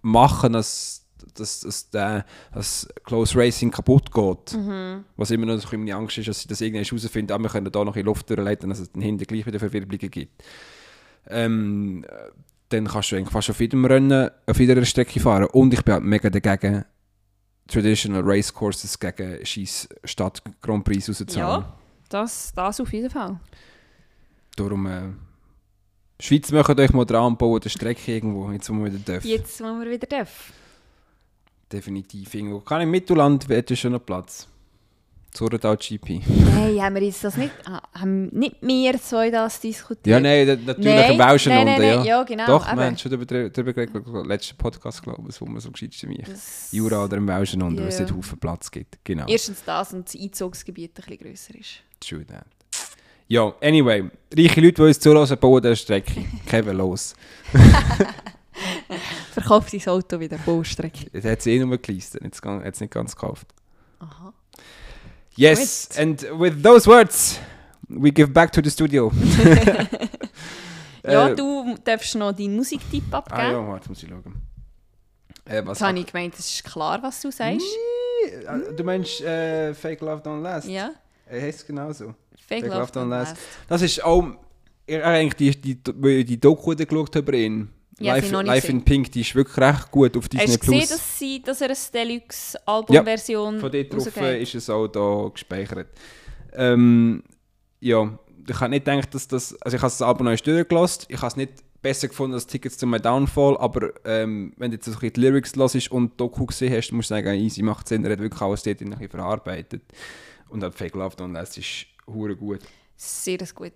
machen 0.03 0.41
kann, 0.43 0.53
dass, 0.55 1.04
dass, 1.35 1.61
dass 1.61 1.91
der, 1.91 2.25
das 2.53 2.89
Close 3.05 3.39
Racing 3.39 3.71
kaputt 3.71 4.13
geht. 4.13 4.59
Was 5.17 5.31
immer 5.31 5.47
noch 5.47 5.73
ein 5.73 5.81
meine 5.81 5.95
Angst 5.95 6.19
ist, 6.19 6.29
dass 6.29 6.41
sie 6.41 6.49
das 6.49 6.61
irgendwann 6.61 6.85
herausfinden, 6.85 7.33
ah, 7.33 7.39
wir 7.39 7.49
können 7.49 7.71
da 7.71 7.85
noch 7.85 7.97
in 7.97 8.07
Luft 8.07 8.29
durchleiten, 8.31 8.69
dass 8.71 8.81
es 8.81 8.93
dann 8.93 9.03
hinten 9.03 9.25
gleich 9.25 9.47
wieder 9.47 9.59
Verwirbelungen 9.59 10.11
gibt. 10.11 10.43
Ähm, 11.29 12.05
äh, 12.05 12.31
dann 12.69 12.87
kannst 12.87 13.13
du 13.13 13.17
eigentlich 13.17 13.31
fast 13.31 13.51
auf 13.51 13.61
jedem 13.61 13.85
Rennen 13.85 14.31
auf 14.47 14.59
jeder 14.59 14.85
Strecke 14.85 15.21
fahren. 15.21 15.47
Und 15.47 15.73
ich 15.73 15.83
bin 15.83 15.95
halt 15.95 16.05
mega 16.05 16.31
dagegen, 16.31 16.85
Traditional 17.67 18.23
Racecourses 18.25 18.99
gegen 18.99 19.45
Scheiß 19.45 19.89
Stadt 20.05 20.43
Grand 20.61 20.85
Prix 20.85 21.09
rauszuzahlen. 21.09 21.63
Ja, 21.63 21.79
das, 22.09 22.53
das 22.55 22.81
auf 22.81 22.93
jeden 22.93 23.09
Fall. 23.09 23.41
Darum, 24.57 24.87
äh, 24.87 25.03
Schweiz 26.21 26.53
möchte 26.53 26.77
euch 26.77 26.93
mal 26.93 27.05
dran 27.05 27.37
bauen, 27.37 27.61
eine 27.61 27.71
Strecke 27.71 28.13
irgendwo, 28.13 28.51
jetzt 28.53 28.69
wo 28.71 28.75
wir 28.75 28.87
wieder 28.87 28.99
dürfen. 28.99 29.27
Jetzt, 29.27 29.61
wo 29.61 29.65
wir 29.65 29.91
wieder 29.91 30.07
dürfen. 30.07 30.53
Definitiv 31.75 32.33
irgendwo. 32.35 32.61
Kann 32.61 32.81
im 32.83 32.91
Mittelland 32.91 33.49
wäre 33.49 33.77
schon 33.77 33.93
noch 33.93 34.05
Platz. 34.07 34.47
Zurendal 35.33 35.77
GP. 35.77 36.21
Nein, 36.55 36.81
haben 36.81 36.95
wir 36.95 37.03
jetzt 37.03 37.25
das 37.25 37.37
nicht, 37.37 37.51
ah, 37.65 37.83
haben 37.93 38.27
nicht 38.29 38.55
wir 38.63 39.01
zwei 39.03 39.31
das 39.31 39.59
diskutiert? 39.59 40.07
Ja, 40.07 40.21
nein, 40.21 40.47
natürlich 40.65 40.85
Nein, 40.95 41.13
im 41.13 41.19
Welschen 41.19 41.51
nein, 41.53 41.67
unten, 41.67 41.81
nein, 41.81 41.89
ja. 41.91 41.97
nein, 41.97 42.05
ja, 42.07 42.23
genau, 42.23 42.47
Doch, 42.47 42.69
eben. 42.69 42.79
wir 42.79 42.85
haben 42.85 42.97
schon 42.99 43.11
darüber, 43.11 43.51
darüber 43.51 43.73
geredet, 43.73 43.97
im 44.07 44.25
letzten 44.29 44.57
Podcast, 44.57 45.03
glaube 45.03 45.25
ich, 45.29 45.41
wo 45.41 45.47
man 45.47 45.61
so 45.61 45.73
gescheit 45.73 45.93
ist 45.93 46.09
wie 46.09 46.21
ich. 46.21 46.29
Das- 46.29 46.69
Jura 46.71 47.03
oder 47.05 47.17
im 47.17 47.27
Welschen 47.27 47.61
unten, 47.63 47.83
wo 47.83 47.89
es 47.89 47.99
Ja. 47.99 48.05
nicht 48.05 48.15
Haufen 48.15 48.39
Platz 48.39 48.71
gibt. 48.71 48.99
Genau. 49.03 49.25
Erstens 49.27 49.65
das 49.65 49.93
und 49.93 50.07
das 50.07 50.15
Einzugsgebiet 50.15 50.93
ein 51.01 51.03
bisschen 51.05 51.19
grösser 51.19 51.55
ist. 51.59 51.81
True 51.99 52.25
that. 52.27 52.47
Ja, 53.27 53.53
anyway. 53.61 54.05
Reiche 54.37 54.61
Leute, 54.61 54.75
die 54.75 54.83
uns 54.83 55.01
zuhören, 55.01 55.37
bauen 55.41 55.63
diese 55.63 55.75
Strecke. 55.75 56.25
Kevin, 56.47 56.77
los. 56.77 57.17
Verkauft 59.35 59.73
dein 59.73 59.87
Auto 59.89 60.21
wieder, 60.21 60.39
Baustrecke. 60.39 61.07
Jetzt 61.13 61.25
hat 61.25 61.43
sie 61.43 61.57
eh 61.57 61.65
nur 61.65 61.79
geleistet, 61.79 62.23
jetzt 62.25 62.45
hat 62.45 62.75
es 62.75 62.81
nicht 62.81 62.93
ganz 62.93 63.15
gekauft. 63.15 63.49
Aha. 63.99 64.33
Yes, 65.37 65.89
and 65.99 66.23
with 66.39 66.63
those 66.63 66.89
words, 66.89 67.41
we 67.89 68.11
give 68.13 68.29
back 68.29 68.53
to 68.53 68.61
the 68.63 68.71
studio. 68.71 69.11
Ja, 71.07 71.29
Äh, 71.29 71.35
du 71.35 71.77
darfst 71.85 72.15
noch 72.15 72.33
deinen 72.33 72.57
Musiktipp 72.57 73.13
abgeben. 73.13 73.41
Ah 73.41 73.53
ja, 73.53 73.69
warte, 73.69 73.89
muss 73.91 74.03
ich 74.03 74.09
schauen. 74.09 74.41
Äh, 75.45 75.63
was 75.65 75.79
Jetzt 75.79 75.87
habe 75.89 75.99
ich 75.99 76.07
gemeint, 76.07 76.35
es 76.39 76.55
ist 76.55 76.65
klar, 76.65 77.03
was 77.03 77.21
du 77.21 77.31
sagst. 77.31 77.61
Äh, 77.61 78.73
Du 78.75 78.85
meinst 78.85 79.21
äh, 79.21 79.75
Fake 79.75 80.01
Love 80.01 80.23
Don't 80.23 80.41
Last? 80.41 80.67
Ja, 80.67 80.93
Er 81.27 81.43
heißt 81.43 81.67
genauso. 81.67 82.15
Fake, 82.47 82.63
Fake 82.63 82.65
Love 82.69 82.79
Love 82.79 82.91
Don't 82.93 83.03
Don't 83.05 83.09
Last. 83.09 83.33
Last. 83.33 83.43
Das 83.69 83.83
ist 83.83 84.03
auch... 84.03 84.25
Ich 84.87 84.97
habe 84.97 85.05
eigentlich 85.05 85.57
die, 85.61 85.77
die, 85.77 86.25
die, 86.25 86.41
Doku 86.41 86.75
geschaut 86.75 87.17
über 87.17 87.33
ihn. 87.35 87.69
Ja, 88.01 88.17
Live, 88.17 88.63
gesehen. 88.63 88.79
in 88.79 88.85
Pink, 88.85 89.13
die 89.13 89.21
ist 89.21 89.35
wirklich 89.35 89.57
recht 89.57 89.91
gut 89.91 90.17
auf 90.17 90.29
Disney 90.29 90.47
Hast 90.47 90.63
du 90.63 90.71
gesehen, 90.71 90.89
dass, 90.89 91.19
sie, 91.19 91.43
dass 91.43 91.61
er 91.61 91.69
eine 91.69 91.77
Deluxe-Album-Version 91.93 93.61
Von 93.61 93.71
dort 93.71 93.93
drauf 93.93 94.17
äh, 94.17 94.43
ist 94.43 94.55
es 94.55 94.69
auch 94.69 94.89
da 94.89 95.31
gespeichert. 95.33 95.89
Ähm, 96.55 97.23
ja, 97.81 98.19
ich 98.49 98.61
habe 98.61 98.71
nicht 98.71 98.85
gedacht, 98.85 99.15
dass 99.15 99.29
das... 99.29 99.55
Also 99.63 99.77
ich 99.77 99.83
habe 99.83 99.91
das 99.91 100.03
Album 100.03 100.25
noch 100.25 100.33
nicht 100.33 100.47
durchgelassen. 100.47 101.05
Ich 101.09 101.19
habe 101.19 101.29
es 101.29 101.37
nicht 101.37 101.53
besser 101.85 102.09
gefunden 102.09 102.35
als 102.35 102.47
Tickets 102.47 102.77
to 102.79 102.87
My 102.87 102.99
Downfall, 102.99 103.57
aber 103.59 103.93
ähm, 104.05 104.55
wenn 104.57 104.71
du 104.71 104.77
jetzt 104.77 104.87
so 104.87 104.91
ein 104.91 104.95
bisschen 104.95 105.13
die 105.13 105.21
Lyrics 105.21 105.55
hörst 105.55 105.93
und 105.93 106.19
Doku 106.19 106.47
gesehen 106.47 106.75
hast, 106.75 106.91
musst 106.93 107.11
du 107.11 107.15
sagen, 107.15 107.35
easy, 107.35 107.63
macht 107.63 107.87
Sinn, 107.87 108.05
er 108.05 108.13
hat 108.13 108.21
wirklich 108.21 108.41
alles 108.41 108.63
dort 108.63 108.81
ein 108.81 108.91
bisschen 108.91 109.09
verarbeitet. 109.11 109.83
Und 110.49 110.65
hat 110.65 110.75
Fake 110.75 110.95
Love 110.95 111.15
Don't 111.17 111.33
Last 111.33 111.59
ist 111.59 111.87
hure 112.07 112.35
gut. 112.35 112.61
Sehr 112.97 113.39
gut. 113.55 113.73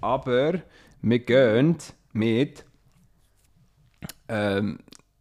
Aber 0.00 0.62
wir 1.02 1.18
gehen 1.18 1.76
mit 2.12 2.64
ähm, 4.30 4.78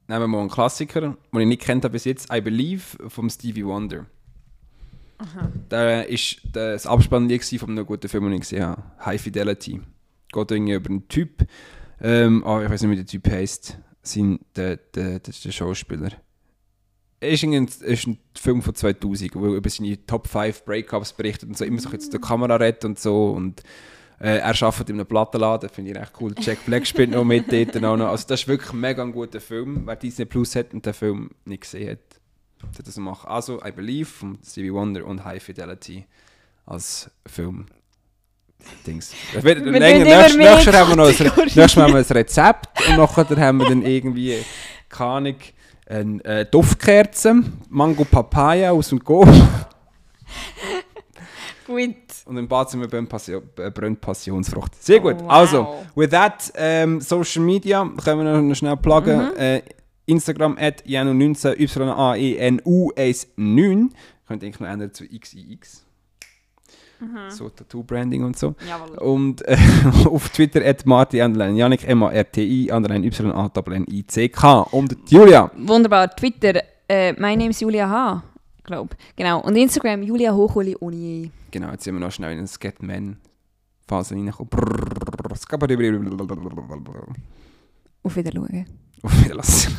nehmen 0.07 0.22
wir 0.22 0.28
mal 0.28 0.39
einen 0.41 0.49
Klassiker, 0.49 1.01
den 1.01 1.41
ich 1.41 1.47
nicht 1.47 1.62
kennt 1.62 1.84
habe 1.84 1.93
bis 1.93 2.05
jetzt, 2.05 2.32
I 2.32 2.41
Believe 2.41 3.10
von 3.10 3.30
Stevie 3.30 3.66
Wonder. 3.66 4.05
Der 5.70 6.07
ist 6.07 6.41
das 6.53 6.86
Abspannlied 6.86 7.43
von 7.60 7.72
einem 7.72 7.86
guten 7.86 8.07
Film, 8.07 8.26
den 8.26 8.34
ich 8.34 8.41
gesehen 8.41 8.64
habe. 8.64 8.84
High 9.03 9.22
Fidelity. 9.22 9.82
Geht 10.32 10.51
irgendwie 10.51 10.74
über 10.74 10.89
einen 10.89 11.07
Typ. 11.10 11.45
Ähm, 11.99 12.43
oh, 12.45 12.62
ich 12.62 12.70
weiß 12.70 12.82
nicht, 12.84 12.91
wie 12.91 12.95
der 12.95 13.05
Typ 13.05 13.30
heißt. 13.30 13.78
Sein, 14.01 14.39
der, 14.55 14.78
der, 14.78 15.20
ist 15.28 15.43
der 15.43 15.51
Schauspieler. 15.51 16.12
Er 17.20 17.32
ist, 17.32 17.43
ein, 17.43 17.66
ist 17.66 18.07
ein 18.07 18.18
Film 18.34 18.62
von 18.62 18.74
2000, 18.74 19.36
wo 19.36 19.47
er 19.47 19.55
über 19.55 19.70
seine 19.70 20.05
Top 20.05 20.28
5 20.28 20.64
Breakups 20.64 21.12
berichtet 21.12 21.49
und 21.49 21.57
so 21.57 21.66
immer 21.66 21.82
so 21.82 21.89
jetzt 21.89 22.14
der 22.14 22.22
Kamera 22.22 22.55
redet 22.55 22.86
und 22.86 22.97
so. 22.97 23.32
Und 23.32 23.62
äh, 24.20 24.38
er 24.38 24.63
arbeitet 24.63 24.89
in 24.89 24.95
einem 24.95 25.05
Plattenladen, 25.05 25.70
finde 25.70 25.91
ich 25.91 25.97
echt 25.97 26.13
cool. 26.20 26.36
Jack 26.39 26.65
Black 26.65 26.86
spielt 26.86 27.11
noch 27.11 27.24
mit 27.24 27.51
dort. 27.51 27.84
Auch 27.84 27.95
noch. 27.95 28.09
Also 28.09 28.28
das 28.28 28.41
ist 28.41 28.47
wirklich 28.47 28.72
ein 28.74 28.80
mega 28.80 29.03
guter 29.05 29.39
Film. 29.39 29.84
Wer 29.86 29.95
Disney 29.95 30.26
Plus 30.26 30.55
hat 30.55 30.74
und 30.74 30.86
den 30.86 30.93
Film 30.93 31.32
nicht 31.45 31.61
gesehen 31.61 31.91
hat, 31.91 32.22
sollte 32.61 32.84
das 32.84 32.97
machen. 32.97 33.30
Also 33.30 33.61
I 33.63 33.72
Believe 33.72 34.09
von 34.09 34.38
Stevie 34.45 34.74
Wonder 34.74 35.05
und 35.05 35.24
High 35.24 35.41
Fidelity 35.41 36.05
als 36.65 37.09
Film. 37.26 37.67
Dings. 38.86 39.13
Länger. 39.41 39.72
Nächstes, 39.72 40.38
nächstes 40.38 40.76
haben 40.76 40.89
wir 40.89 40.95
noch 40.97 41.07
ein, 41.07 41.32
nächstes 41.45 41.76
Mal 41.78 41.84
haben 41.84 41.93
wir 41.93 41.99
ein 41.99 42.05
Rezept 42.05 42.89
und 42.89 42.97
nachher 42.97 43.38
haben 43.38 43.57
wir 43.59 43.70
dann 43.70 43.84
irgendwie, 43.84 44.43
keine 44.89 45.09
Ahnung, 45.09 45.36
eine 45.86 46.26
äh, 46.26 46.45
Duftkerze, 46.45 47.41
Mango 47.70 48.03
Papaya 48.03 48.72
aus 48.72 48.89
dem 48.89 48.99
Go 48.99 49.26
Gut. 51.70 51.95
und 52.26 52.38
im 52.38 52.47
Bad 52.47 52.72
sind 52.72 52.82
wir 52.82 52.88
beim 52.88 53.05
Passion, 53.07 53.43
äh, 53.57 53.70
brennt 53.70 54.01
Passionsfrucht. 54.01 54.74
Sehr 54.84 54.99
gut. 54.99 55.17
Oh, 55.20 55.26
wow. 55.26 55.32
Also, 55.32 55.76
with 55.93 56.09
that, 56.09 56.51
ähm, 56.55 56.99
Social 56.99 57.43
Media, 57.43 57.88
können 58.03 58.26
wir 58.26 58.41
noch 58.41 58.55
schnell 58.55 58.76
pluggen. 58.76 59.30
Mhm. 59.32 59.38
Äh, 59.38 59.61
Instagram 60.07 60.57
at 60.59 60.84
janu19, 60.88 61.53
E 61.57 61.65
y-a-e-n-u-1-9. 61.65 63.89
Könnt 64.28 64.41
ihr 64.41 64.47
eigentlich 64.47 64.59
noch 64.59 64.67
ändern 64.67 64.91
zu 64.93 65.07
XIX. 65.07 65.86
Mhm. 66.99 67.30
So 67.30 67.49
Tattoo-Branding 67.49 68.24
und 68.24 68.36
so. 68.38 68.55
Jawohl. 68.67 68.97
Und 68.97 69.47
äh, 69.47 69.55
auf 70.05 70.30
Twitter 70.30 70.65
at 70.65 70.88
Marti 70.88 71.22
Underline 71.22 71.55
Janik 71.55 71.88
M-A-R-T-I 71.88 72.72
Underline 72.72 73.05
Y-A-I-C-K. 73.05 74.61
Und 74.72 74.97
Julia. 75.07 75.51
Wunderbar. 75.55 76.09
Twitter, 76.15 76.63
äh, 76.88 77.13
my 77.13 77.38
name 77.38 77.51
is 77.51 77.59
Julia 77.59 77.88
H. 77.88 78.24
Glaub. 78.70 78.95
Genau. 79.15 79.41
Und 79.41 79.55
Instagram, 79.55 80.03
Julia 80.03 80.32
Hochuli 80.32 80.76
ohne 80.80 80.95
E. 80.95 81.32
Genau, 81.49 81.72
jetzt 81.72 81.86
sind 81.86 81.95
wir 81.95 81.99
noch 82.01 82.11
schnell 82.11 82.34
in 82.34 82.38
eine 82.38 82.47
Scatman-Phase 82.47 84.13
reingekommen. 84.13 84.47
Brrrr, 84.51 85.36
skabadibri- 85.36 85.89
Auf 88.03 88.15
Wiedersehen. 88.15 88.67
Auf 89.01 89.26
Wiedersehen. 89.26 89.76